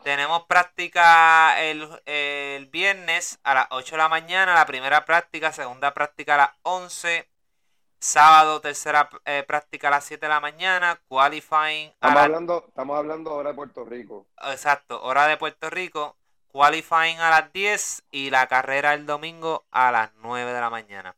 Tenemos 0.04 0.44
práctica 0.48 1.64
el, 1.64 1.88
el, 2.06 2.66
viernes 2.68 3.40
a 3.44 3.54
las 3.54 3.68
8 3.70 3.92
de 3.92 3.98
la 3.98 4.10
mañana, 4.10 4.54
la 4.54 4.66
primera 4.66 5.06
práctica, 5.06 5.54
segunda 5.54 5.94
práctica 5.94 6.34
a 6.34 6.38
las 6.38 6.50
11, 6.64 7.30
sábado 8.04 8.60
tercera 8.60 9.10
eh, 9.26 9.44
práctica 9.48 9.88
a 9.88 9.92
las 9.92 10.04
7 10.04 10.26
de 10.26 10.30
la 10.30 10.42
mañana, 10.42 11.00
qualifying. 11.08 11.90
Estamos, 11.90 12.22
hablando, 12.22 12.66
estamos 12.68 12.98
hablando 12.98 13.34
hora 13.34 13.50
de 13.50 13.56
Puerto 13.56 13.86
Rico. 13.86 14.28
Exacto, 14.44 15.02
hora 15.02 15.26
de 15.28 15.38
Puerto 15.38 15.70
Rico, 15.70 16.18
qualifying 16.52 17.20
a 17.20 17.30
las 17.30 17.54
10 17.54 18.04
y 18.12 18.30
la 18.30 18.48
carrera 18.48 18.94
el 18.94 19.06
domingo 19.06 19.64
a 19.72 19.92
las 19.92 20.12
9 20.16 20.52
de 20.52 20.60
la 20.60 20.70
mañana. 20.70 21.16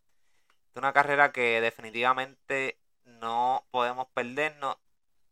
Es 0.70 0.78
una 0.78 0.94
carrera 0.94 1.32
que 1.32 1.60
definitivamente 1.60 2.78
no 3.06 3.64
podemos 3.72 4.08
perdernos. 4.14 4.78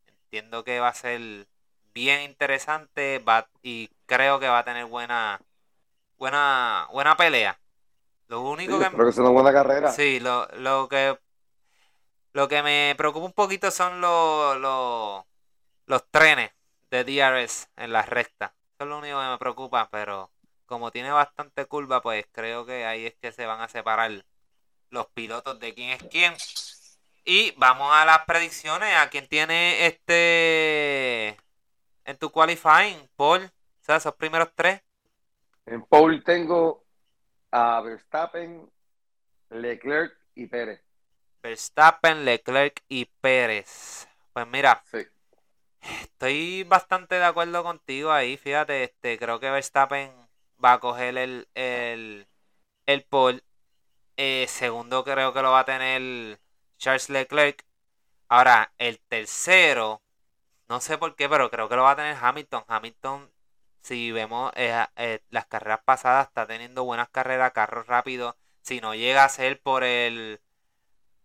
Entiendo 0.08 0.64
que 0.64 0.80
va 0.80 0.88
a 0.88 0.94
ser 0.96 1.48
bien 1.94 2.22
interesante 2.22 3.20
va, 3.20 3.48
y 3.62 3.92
creo 4.08 4.40
que 4.40 4.48
va 4.48 4.60
a 4.60 4.64
tener 4.64 4.86
buena 4.86 5.40
buena 6.18 6.88
buena 6.92 7.16
pelea. 7.16 7.60
Lo 8.28 8.42
único 8.42 8.80
que 8.80 8.88
creo 8.88 9.06
que 9.06 9.12
es 9.12 9.18
una 9.20 9.30
buena 9.30 9.54
carrera. 9.54 9.92
Sí, 9.92 10.20
lo, 10.20 10.48
lo 10.56 10.90
que 10.90 11.20
lo 12.34 12.48
que 12.48 12.64
me 12.64 12.96
preocupa 12.98 13.26
un 13.26 13.34
poquito 13.34 13.72
son 13.72 14.02
los, 14.02 14.58
los, 15.88 16.12
trenes 16.12 16.52
de 16.90 17.04
DRS 17.04 17.70
en 17.78 17.94
la 17.94 18.02
recta. 18.02 18.54
Eso 18.76 18.84
es 18.84 18.88
lo 18.88 18.98
único 18.98 19.20
que 19.20 19.28
me 19.28 19.38
preocupa, 19.38 19.90
pero 19.92 20.32
como 20.66 20.92
tiene 20.92 21.12
bastante 21.12 21.66
curva, 21.66 22.02
pues 22.02 22.26
creo 22.32 22.66
que 22.66 22.86
ahí 22.86 23.06
es 23.06 23.16
que 23.16 23.32
se 23.32 23.46
van 23.46 23.62
a 23.62 23.70
separar 23.70 24.12
los 24.90 25.08
pilotos 25.08 25.60
de 25.60 25.74
quién 25.74 25.92
es 25.92 26.04
quién. 26.04 26.34
Y 27.26 27.52
vamos 27.58 27.90
a 27.94 28.06
las 28.06 28.26
predicciones. 28.26 28.96
¿A 28.98 29.10
quién 29.10 29.28
tiene 29.28 29.86
este 29.86 31.38
en 32.06 32.18
tu 32.18 32.32
qualifying, 32.32 33.10
Paul? 33.16 33.44
O 33.44 33.86
sea, 33.86 33.98
esos 33.98 34.16
primeros 34.16 34.50
tres. 34.56 34.82
En 35.66 35.84
Paul 35.84 36.24
tengo 36.24 36.84
a 37.52 37.82
Verstappen, 37.82 38.70
Leclerc 39.52 40.18
y 40.36 40.48
Pérez. 40.48 40.82
Verstappen, 41.44 42.26
Leclerc 42.26 42.84
y 42.88 43.06
Pérez. 43.22 44.08
Pues 44.34 44.48
mira, 44.48 44.84
estoy 46.02 46.64
bastante 46.64 47.16
de 47.16 47.26
acuerdo 47.26 47.64
contigo 47.64 48.12
ahí. 48.12 48.38
Fíjate, 48.38 48.84
este, 48.84 49.18
creo 49.20 49.40
que 49.40 49.50
Verstappen 49.52 50.12
va 50.64 50.74
a 50.74 50.80
coger 50.80 51.18
el, 51.18 51.48
el, 51.54 52.28
el 52.88 53.04
pole. 53.04 53.44
Eh, 54.18 54.46
segundo 54.50 55.04
creo 55.04 55.34
que 55.34 55.42
lo 55.42 55.52
va 55.52 55.62
a 55.62 55.66
tener 55.66 56.40
Charles 56.78 57.10
Leclerc. 57.10 57.66
Ahora, 58.30 58.74
el 58.78 59.00
tercero, 59.02 60.02
no 60.70 60.82
sé 60.82 60.98
por 60.98 61.16
qué, 61.16 61.30
pero 61.30 61.50
creo 61.52 61.70
que 61.70 61.76
lo 61.76 61.84
va 61.84 61.92
a 61.92 61.96
tener 61.96 62.18
Hamilton. 62.20 62.64
Hamilton, 62.68 63.32
si 63.82 64.12
vemos 64.12 64.52
eh, 64.56 64.86
eh, 64.98 65.22
las 65.30 65.46
carreras 65.48 65.82
pasadas, 65.86 66.28
está 66.28 66.48
teniendo 66.48 66.84
buenas 66.86 67.10
carreras, 67.10 67.54
carros 67.54 67.88
rápidos. 67.88 68.36
Si 68.62 68.82
no 68.82 68.96
llega 68.96 69.26
a 69.26 69.30
ser 69.30 69.62
por 69.62 69.84
el. 69.84 70.42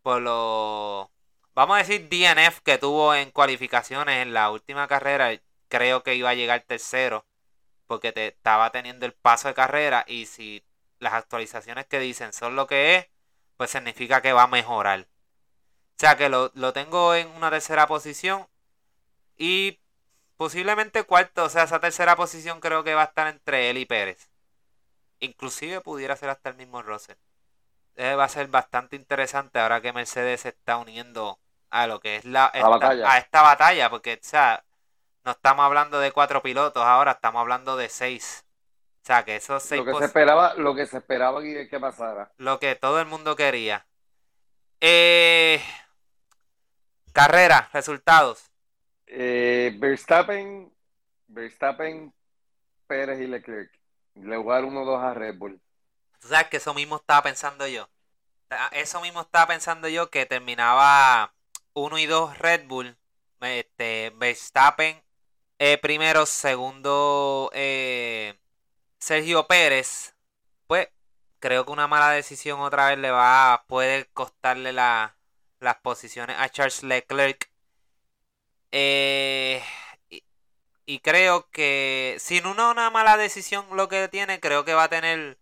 Por 0.09 0.23
lo. 0.23 1.13
Vamos 1.55 1.77
a 1.77 1.79
decir 1.81 2.09
DNF 2.09 2.61
que 2.61 2.79
tuvo 2.79 3.15
en 3.15 3.31
cualificaciones 3.31 4.23
en 4.23 4.33
la 4.33 4.51
última 4.51 4.89
carrera, 4.89 5.39
creo 5.69 6.03
que 6.03 6.15
iba 6.15 6.31
a 6.31 6.35
llegar 6.35 6.63
tercero. 6.63 7.27
Porque 7.87 8.13
te, 8.13 8.29
estaba 8.29 8.71
teniendo 8.73 9.05
el 9.05 9.13
paso 9.13 9.49
de 9.49 9.55
carrera. 9.55 10.07
Y 10.09 10.25
si 10.25 10.65
las 10.99 11.13
actualizaciones 11.13 11.87
que 11.87 11.99
dicen 12.01 12.33
son 12.33 12.57
lo 12.57 12.67
que 12.67 12.97
es, 12.97 13.09
pues 13.59 13.71
significa 13.71 14.23
que 14.23 14.33
va 14.33 14.45
a 14.45 14.47
mejorar. 14.47 15.01
O 15.01 15.07
sea 15.99 16.17
que 16.17 16.31
lo, 16.31 16.51
tengo 16.73 17.15
en 17.15 17.29
una 17.29 17.51
tercera 17.51 17.87
posición. 17.87 18.49
Y 19.37 19.79
posiblemente 20.39 21.03
cuarto. 21.05 21.45
O 21.45 21.49
sea, 21.51 21.65
esa 21.65 21.81
tercera 21.81 22.17
posición 22.17 22.61
creo 22.61 22.83
que 22.83 22.95
va 22.95 23.03
a 23.03 23.07
estar 23.07 23.27
entre 23.27 23.69
él 23.69 23.77
y 23.77 23.85
Pérez. 23.85 24.31
Inclusive 25.21 25.83
pudiera 25.83 26.17
ser 26.17 26.31
hasta 26.31 26.49
el 26.49 26.57
mismo 26.57 26.81
Russell. 26.83 27.19
Eh, 27.99 28.15
va 28.15 28.25
a 28.25 28.29
ser 28.29 28.47
bastante 28.47 28.95
interesante 28.95 29.59
ahora 29.59 29.81
que 29.81 29.93
Mercedes 29.93 30.43
se 30.43 30.51
está 30.51 30.77
uniendo 30.77 31.41
a 31.69 31.89
lo 31.89 31.99
que 31.99 32.15
es 32.15 32.25
la, 32.25 32.49
a 32.55 33.19
esta 33.19 33.43
batalla. 33.43 33.91
Porque, 33.91 34.15
o 34.15 34.19
sea, 34.25 34.65
no 35.25 35.33
estamos 35.33 35.65
hablando 35.65 35.99
de 35.99 36.13
cuatro 36.13 36.41
pilotos 36.41 36.85
ahora, 36.85 37.11
estamos 37.13 37.41
hablando 37.41 37.77
de 37.77 37.89
seis. 37.89 38.47
O 39.03 39.05
sea, 39.05 39.25
que 39.25 39.35
esos 39.35 39.65
seis... 39.65 39.85
Lo 39.85 39.93
que 39.93 39.99
se 39.99 40.05
esperaba, 40.05 40.55
lo 40.55 40.77
que 40.77 40.87
se 40.87 40.99
esperaba 40.99 41.43
que, 41.43 41.69
que 41.69 41.81
pasara. 41.81 42.31
Lo 42.37 42.61
que 42.61 42.77
todo 42.77 43.01
el 43.01 43.07
mundo 43.07 43.35
quería. 43.35 43.85
Eh, 44.81 45.61
Carrera, 47.13 47.69
resultados. 47.73 48.53
Eh, 49.09 49.75
Verstappen, 49.77 50.73
Verstappen, 51.27 52.15
Pérez 52.87 53.21
y 53.21 53.27
Leclerc. 53.27 53.73
Le 54.15 54.37
jugaron 54.37 54.73
1-2 54.73 55.03
a 55.03 55.15
Red 55.15 55.37
Bull. 55.37 55.61
Tú 56.21 56.29
sabes 56.29 56.49
que 56.49 56.59
eso 56.59 56.75
mismo 56.75 56.97
estaba 56.97 57.23
pensando 57.23 57.67
yo. 57.67 57.89
Eso 58.73 59.01
mismo 59.01 59.21
estaba 59.23 59.47
pensando 59.49 59.89
yo 59.89 60.11
que 60.11 60.27
terminaba 60.27 61.35
1 61.75 61.99
y 61.99 62.07
2 62.07 62.39
Red 62.39 62.67
Bull. 62.67 62.97
Este, 63.41 64.13
Verstappen 64.17 65.03
eh, 65.61 65.79
primero, 65.79 66.27
segundo 66.27 67.51
eh, 67.53 68.39
Sergio 68.99 69.47
Pérez. 69.47 70.15
Pues 70.67 70.89
creo 71.41 71.65
que 71.67 71.73
una 71.73 71.89
mala 71.89 72.11
decisión 72.11 72.61
otra 72.61 72.89
vez 72.89 72.99
le 72.99 73.11
va 73.11 73.55
a 73.55 73.65
puede 73.67 74.07
costarle 74.13 74.73
la, 74.73 75.17
las 75.61 75.77
posiciones 75.79 76.37
a 76.39 76.49
Charles 76.51 76.83
Leclerc. 76.85 77.51
Eh, 78.73 79.63
y, 80.87 81.01
creo 81.01 81.49
que 81.51 82.17
sin 82.19 82.47
una, 82.47 82.71
una, 82.71 82.91
mala 82.91 83.17
decisión 83.17 83.67
lo 83.73 83.89
que 83.89 84.09
tiene, 84.09 84.41
creo 84.41 84.65
que 84.65 84.75
va 84.75 84.85
a 84.85 84.89
tener 84.89 85.39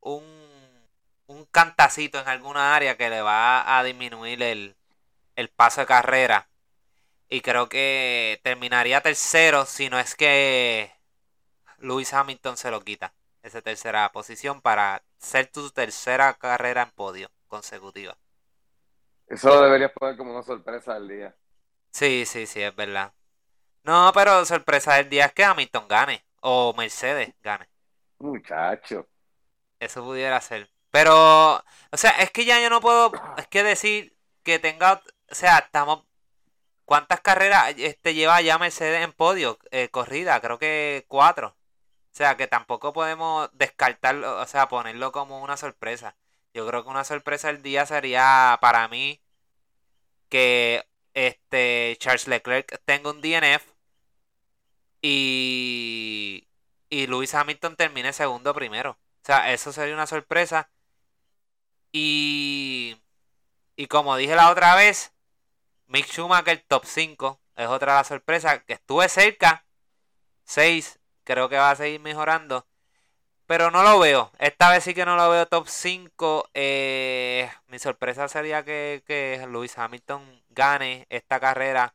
un, 0.00 0.24
un 1.26 1.44
cantacito 1.46 2.18
en 2.20 2.28
alguna 2.28 2.74
área 2.74 2.96
que 2.96 3.10
le 3.10 3.22
va 3.22 3.78
a 3.78 3.82
disminuir 3.84 4.42
el, 4.42 4.76
el 5.36 5.50
paso 5.50 5.82
de 5.82 5.86
carrera. 5.88 6.50
Y 7.28 7.42
creo 7.42 7.68
que 7.68 8.40
terminaría 8.44 9.02
tercero 9.02 9.66
si 9.66 9.90
no 9.90 9.98
es 10.00 10.14
que 10.16 10.92
Lewis 11.78 12.14
Hamilton 12.14 12.56
se 12.56 12.70
lo 12.70 12.82
quita. 12.82 13.14
Esa 13.42 13.62
tercera 13.62 14.10
posición 14.12 14.60
para 14.62 15.04
ser 15.18 15.48
tu 15.48 15.70
tercera 15.70 16.34
carrera 16.34 16.82
en 16.84 16.90
podio 16.92 17.30
consecutiva. 17.48 18.18
Eso 19.26 19.48
lo 19.48 19.62
deberías 19.62 19.92
poner 19.92 20.14
como 20.18 20.32
una 20.32 20.42
sorpresa 20.42 20.92
del 20.94 21.08
día. 21.08 21.36
Sí, 21.92 22.24
sí, 22.26 22.46
sí, 22.46 22.62
es 22.62 22.74
verdad. 22.74 23.14
No, 23.84 24.12
pero 24.14 24.44
sorpresa 24.46 24.94
del 24.96 25.10
día 25.10 25.26
es 25.26 25.32
que 25.34 25.44
Hamilton 25.44 25.88
gane. 25.88 26.26
O 26.42 26.74
Mercedes 26.76 27.34
gane. 27.42 27.68
Muchacho. 28.20 29.08
Eso 29.80 30.04
pudiera 30.04 30.40
ser. 30.40 30.70
Pero, 30.90 31.56
o 31.92 31.96
sea, 31.96 32.10
es 32.22 32.30
que 32.30 32.44
ya 32.44 32.60
yo 32.60 32.70
no 32.70 32.80
puedo, 32.80 33.12
es 33.38 33.46
que 33.48 33.62
decir 33.62 34.16
que 34.42 34.58
tenga, 34.58 35.02
o 35.30 35.34
sea, 35.34 35.58
estamos, 35.58 36.04
¿cuántas 36.84 37.20
carreras 37.20 37.74
este 37.78 38.14
lleva 38.14 38.40
ya 38.42 38.58
Mercedes 38.58 39.02
en 39.04 39.12
podio? 39.12 39.58
Eh, 39.72 39.90
corrida, 39.90 40.40
creo 40.40 40.58
que 40.58 41.04
cuatro. 41.08 41.56
O 42.12 42.16
sea, 42.16 42.36
que 42.36 42.46
tampoco 42.48 42.92
podemos 42.92 43.50
descartarlo, 43.54 44.40
o 44.40 44.46
sea, 44.46 44.68
ponerlo 44.68 45.12
como 45.12 45.40
una 45.42 45.56
sorpresa. 45.56 46.16
Yo 46.54 46.66
creo 46.66 46.84
que 46.84 46.90
una 46.90 47.04
sorpresa 47.04 47.48
del 47.48 47.62
día 47.62 47.86
sería 47.86 48.58
para 48.60 48.88
mí 48.88 49.22
que 50.28 50.86
este 51.14 51.96
Charles 52.00 52.28
Leclerc 52.28 52.80
tenga 52.84 53.10
un 53.10 53.20
DNF 53.20 53.64
y, 55.02 56.48
y 56.90 57.06
Lewis 57.06 57.34
Hamilton 57.34 57.76
termine 57.76 58.12
segundo 58.12 58.54
primero. 58.54 58.98
O 59.22 59.26
sea, 59.26 59.52
eso 59.52 59.72
sería 59.72 59.94
una 59.94 60.06
sorpresa. 60.06 60.70
Y, 61.92 62.96
y 63.76 63.86
como 63.86 64.16
dije 64.16 64.34
la 64.36 64.50
otra 64.50 64.74
vez, 64.76 65.12
Mick 65.86 66.06
Schumacher 66.06 66.64
top 66.68 66.84
5 66.86 67.40
es 67.56 67.68
otra 67.68 67.96
la 67.96 68.04
sorpresa. 68.04 68.60
Que 68.64 68.74
estuve 68.74 69.08
cerca. 69.08 69.66
6. 70.44 71.00
Creo 71.24 71.48
que 71.48 71.56
va 71.58 71.70
a 71.72 71.76
seguir 71.76 72.00
mejorando. 72.00 72.66
Pero 73.46 73.70
no 73.70 73.82
lo 73.82 73.98
veo. 73.98 74.32
Esta 74.38 74.70
vez 74.70 74.84
sí 74.84 74.94
que 74.94 75.04
no 75.04 75.16
lo 75.16 75.30
veo 75.30 75.46
top 75.46 75.68
5. 75.68 76.50
Eh, 76.54 77.50
mi 77.68 77.78
sorpresa 77.78 78.28
sería 78.28 78.64
que, 78.64 79.02
que 79.06 79.46
Lewis 79.50 79.76
Hamilton 79.78 80.42
gane 80.50 81.06
esta 81.10 81.40
carrera. 81.40 81.94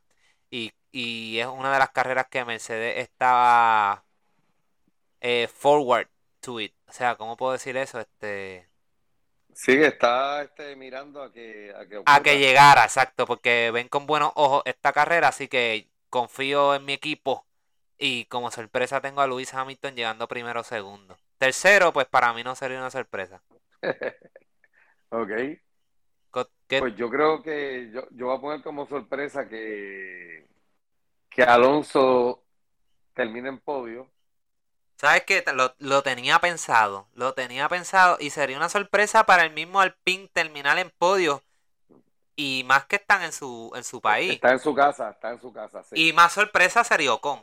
Y, 0.50 0.72
y, 0.92 1.38
es 1.40 1.46
una 1.46 1.72
de 1.72 1.78
las 1.80 1.90
carreras 1.90 2.28
que 2.30 2.44
Mercedes 2.44 2.98
estaba 2.98 4.04
eh, 5.20 5.48
forward 5.48 6.08
to 6.46 6.60
it. 6.60 6.72
O 6.86 6.92
sea, 6.92 7.16
¿cómo 7.16 7.36
puedo 7.36 7.52
decir 7.52 7.76
eso? 7.76 7.98
Este 7.98 8.68
Sí, 9.52 9.72
está 9.72 10.42
este, 10.42 10.76
mirando 10.76 11.22
a 11.22 11.32
que, 11.32 11.72
a 12.04 12.22
que, 12.22 12.38
llegara, 12.38 12.84
exacto, 12.84 13.24
porque 13.26 13.70
ven 13.72 13.88
con 13.88 14.06
buenos 14.06 14.30
ojos 14.34 14.62
esta 14.66 14.92
carrera, 14.92 15.28
así 15.28 15.48
que 15.48 15.88
confío 16.10 16.74
en 16.74 16.84
mi 16.84 16.92
equipo 16.92 17.46
y 17.96 18.26
como 18.26 18.50
sorpresa 18.50 19.00
tengo 19.00 19.22
a 19.22 19.26
Luis 19.26 19.54
Hamilton 19.54 19.96
llegando 19.96 20.28
primero 20.28 20.60
o 20.60 20.62
segundo. 20.62 21.16
Tercero, 21.38 21.90
pues 21.94 22.06
para 22.06 22.34
mí 22.34 22.44
no 22.44 22.54
sería 22.54 22.76
una 22.76 22.90
sorpresa. 22.90 23.42
ok. 25.08 25.30
Pues 26.78 26.96
yo 26.96 27.08
creo 27.08 27.42
que 27.42 27.90
yo, 27.94 28.06
yo 28.10 28.26
voy 28.26 28.36
a 28.36 28.40
poner 28.40 28.62
como 28.62 28.86
sorpresa 28.86 29.48
que, 29.48 30.46
que 31.30 31.42
Alonso 31.42 32.44
termine 33.14 33.48
en 33.48 33.58
podio 33.60 34.10
¿Sabes 34.96 35.24
qué? 35.24 35.44
Lo, 35.78 36.02
tenía 36.02 36.38
pensado, 36.38 37.06
lo 37.12 37.34
tenía 37.34 37.68
pensado 37.68 38.16
y 38.18 38.30
sería 38.30 38.56
una 38.56 38.70
sorpresa 38.70 39.24
para 39.24 39.44
el 39.44 39.52
mismo 39.52 39.80
Alpine 39.80 40.28
terminar 40.32 40.78
en 40.78 40.90
podio. 40.98 41.42
Y 42.34 42.64
más 42.66 42.86
que 42.86 42.96
están 42.96 43.22
en 43.22 43.32
su, 43.32 43.72
en 43.74 43.84
su 43.84 44.00
país. 44.00 44.32
Está 44.32 44.52
en 44.52 44.58
su 44.58 44.74
casa, 44.74 45.10
está 45.10 45.30
en 45.32 45.40
su 45.40 45.52
casa, 45.52 45.82
sí. 45.82 46.08
Y 46.08 46.12
más 46.12 46.32
sorpresa 46.32 46.84
sería 46.84 47.12
Ocon, 47.14 47.42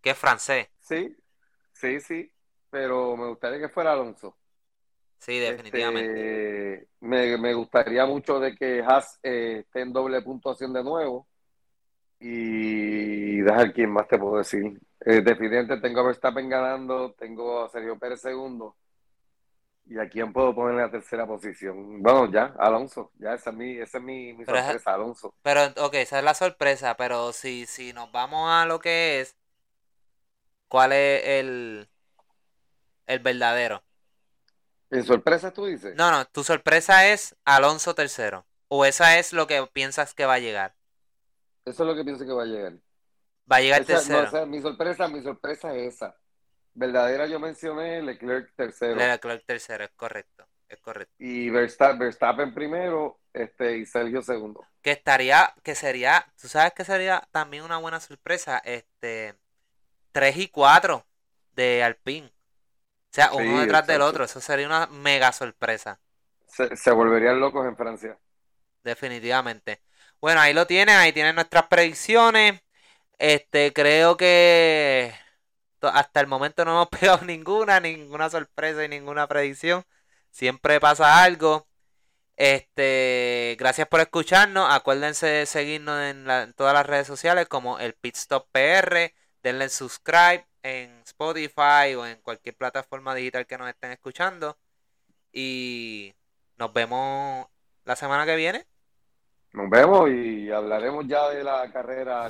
que 0.00 0.10
es 0.10 0.18
francés. 0.18 0.68
Sí, 0.80 1.14
sí, 1.72 2.00
sí, 2.00 2.32
pero 2.70 3.16
me 3.16 3.28
gustaría 3.28 3.58
que 3.58 3.68
fuera 3.68 3.92
Alonso. 3.92 4.36
Sí, 5.18 5.38
definitivamente. 5.38 6.74
Este, 6.74 6.88
me, 7.00 7.54
gustaría 7.54 8.06
mucho 8.06 8.38
de 8.38 8.54
que 8.54 8.82
Haas 8.82 9.18
eh, 9.22 9.64
esté 9.66 9.80
en 9.80 9.92
doble 9.92 10.22
puntuación 10.22 10.72
de 10.72 10.84
nuevo. 10.84 11.26
Y 12.18 13.40
dejar 13.40 13.72
quién 13.74 13.90
más 13.90 14.08
te 14.08 14.18
puedo 14.18 14.38
decir. 14.38 14.80
Eh, 15.00 15.20
definitivamente 15.20 15.76
tengo 15.78 16.00
a 16.00 16.04
Verstappen 16.04 16.48
ganando, 16.48 17.12
tengo 17.12 17.64
a 17.64 17.68
Sergio 17.68 17.98
Pérez 17.98 18.20
segundo. 18.20 18.76
¿Y 19.88 19.98
a 19.98 20.08
quién 20.08 20.32
puedo 20.32 20.52
poner 20.54 20.72
en 20.72 20.80
la 20.80 20.90
tercera 20.90 21.26
posición? 21.26 22.02
Bueno, 22.02 22.30
ya, 22.32 22.54
Alonso. 22.58 23.12
Ya 23.18 23.34
esa 23.34 23.50
es 23.50 23.56
mi, 23.56 23.78
esa 23.78 23.98
es 23.98 24.04
mi, 24.04 24.44
sorpresa, 24.44 24.94
Alonso. 24.94 25.32
Pero, 25.42 25.60
ok, 25.76 25.94
esa 25.94 26.18
es 26.18 26.24
la 26.24 26.34
sorpresa, 26.34 26.96
pero 26.96 27.32
si, 27.32 27.66
si 27.66 27.92
nos 27.92 28.10
vamos 28.10 28.50
a 28.50 28.66
lo 28.66 28.80
que 28.80 29.20
es, 29.20 29.36
¿cuál 30.66 30.92
es 30.92 31.22
el, 31.24 31.88
el 33.06 33.18
verdadero? 33.20 33.84
¿En 34.90 35.04
sorpresa 35.04 35.52
tú 35.52 35.66
dices? 35.66 35.94
No, 35.94 36.10
no, 36.10 36.24
tu 36.26 36.42
sorpresa 36.42 37.06
es 37.08 37.36
Alonso 37.44 37.94
tercero. 37.94 38.44
¿O 38.68 38.84
esa 38.84 39.18
es 39.18 39.32
lo 39.32 39.46
que 39.46 39.64
piensas 39.72 40.14
que 40.14 40.26
va 40.26 40.34
a 40.34 40.38
llegar? 40.40 40.74
Eso 41.64 41.82
es 41.82 41.88
lo 41.88 41.94
que 41.94 42.04
pienso 42.04 42.24
que 42.24 42.32
va 42.32 42.42
a 42.42 42.46
llegar. 42.46 42.72
Va 43.50 43.56
a 43.56 43.60
llegar 43.60 43.84
tercero. 43.84 44.46
mi 44.46 44.60
sorpresa, 44.60 45.08
mi 45.08 45.22
sorpresa 45.22 45.74
es 45.74 45.94
esa. 45.94 46.16
Verdadera 46.74 47.26
yo 47.26 47.40
mencioné 47.40 48.02
Leclerc 48.02 48.52
tercero. 48.54 48.96
Leclerc 48.96 49.44
tercero, 49.46 49.84
es 49.84 49.90
correcto. 49.96 50.46
Es 50.68 50.78
correcto. 50.80 51.14
Y 51.18 51.48
Verstappen, 51.48 52.52
primero, 52.52 53.20
este, 53.32 53.78
y 53.78 53.86
Sergio 53.86 54.20
segundo. 54.20 54.66
Que 54.82 54.90
estaría, 54.90 55.54
que 55.62 55.74
sería, 55.74 56.26
tú 56.40 56.48
sabes 56.48 56.72
que 56.74 56.84
sería 56.84 57.26
también 57.30 57.62
una 57.62 57.78
buena 57.78 58.00
sorpresa, 58.00 58.58
este, 58.64 59.36
3 60.12 60.36
y 60.38 60.48
4 60.48 61.06
de 61.54 61.82
Alpine. 61.84 62.26
O 62.26 63.14
sea, 63.16 63.32
uno 63.32 63.60
detrás 63.60 63.86
del 63.86 64.02
otro, 64.02 64.24
eso 64.24 64.40
sería 64.40 64.66
una 64.66 64.86
mega 64.88 65.32
sorpresa. 65.32 66.00
Se, 66.46 66.76
se 66.76 66.90
volverían 66.90 67.40
locos 67.40 67.66
en 67.66 67.76
Francia. 67.76 68.18
Definitivamente. 68.82 69.80
Bueno, 70.20 70.40
ahí 70.40 70.52
lo 70.52 70.66
tienen, 70.66 70.96
ahí 70.96 71.12
tienen 71.12 71.34
nuestras 71.34 71.66
predicciones. 71.68 72.60
Este, 73.18 73.72
creo 73.72 74.16
que 74.16 75.12
hasta 75.82 76.20
el 76.20 76.26
momento 76.26 76.64
no 76.64 76.72
hemos 76.72 76.88
pegado 77.00 77.24
ninguna, 77.24 77.80
ninguna 77.80 78.30
sorpresa 78.30 78.84
y 78.84 78.88
ninguna 78.88 79.26
predicción. 79.26 79.84
Siempre 80.30 80.80
pasa 80.80 81.22
algo. 81.22 81.66
Este, 82.36 83.56
gracias 83.58 83.88
por 83.88 84.00
escucharnos. 84.00 84.68
Acuérdense 84.70 85.26
de 85.26 85.46
seguirnos 85.46 86.00
en, 86.02 86.28
en 86.30 86.52
todas 86.54 86.74
las 86.74 86.86
redes 86.86 87.06
sociales 87.06 87.48
como 87.48 87.78
el 87.78 87.94
Pitstop 87.94 88.48
PR. 88.52 89.14
Denle 89.42 89.68
subscribe 89.68 90.46
en 90.62 91.00
Spotify 91.06 91.94
o 91.96 92.06
en 92.06 92.20
cualquier 92.20 92.56
plataforma 92.56 93.14
digital 93.14 93.46
que 93.46 93.56
nos 93.56 93.68
estén 93.68 93.92
escuchando. 93.92 94.58
Y 95.32 96.14
nos 96.56 96.72
vemos 96.72 97.46
la 97.84 97.96
semana 97.96 98.26
que 98.26 98.36
viene. 98.36 98.66
Nos 99.52 99.70
vemos 99.70 100.10
y 100.10 100.50
hablaremos 100.50 101.06
ya 101.06 101.30
de 101.30 101.42
la 101.42 101.70
carrera 101.72 102.28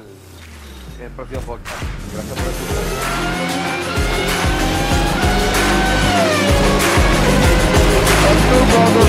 en 0.98 1.06
el 1.06 1.10
próximo 1.10 1.40
podcast. 1.42 1.82
Gracias 2.12 2.38
por 2.38 2.48
escuchar. 8.92 9.05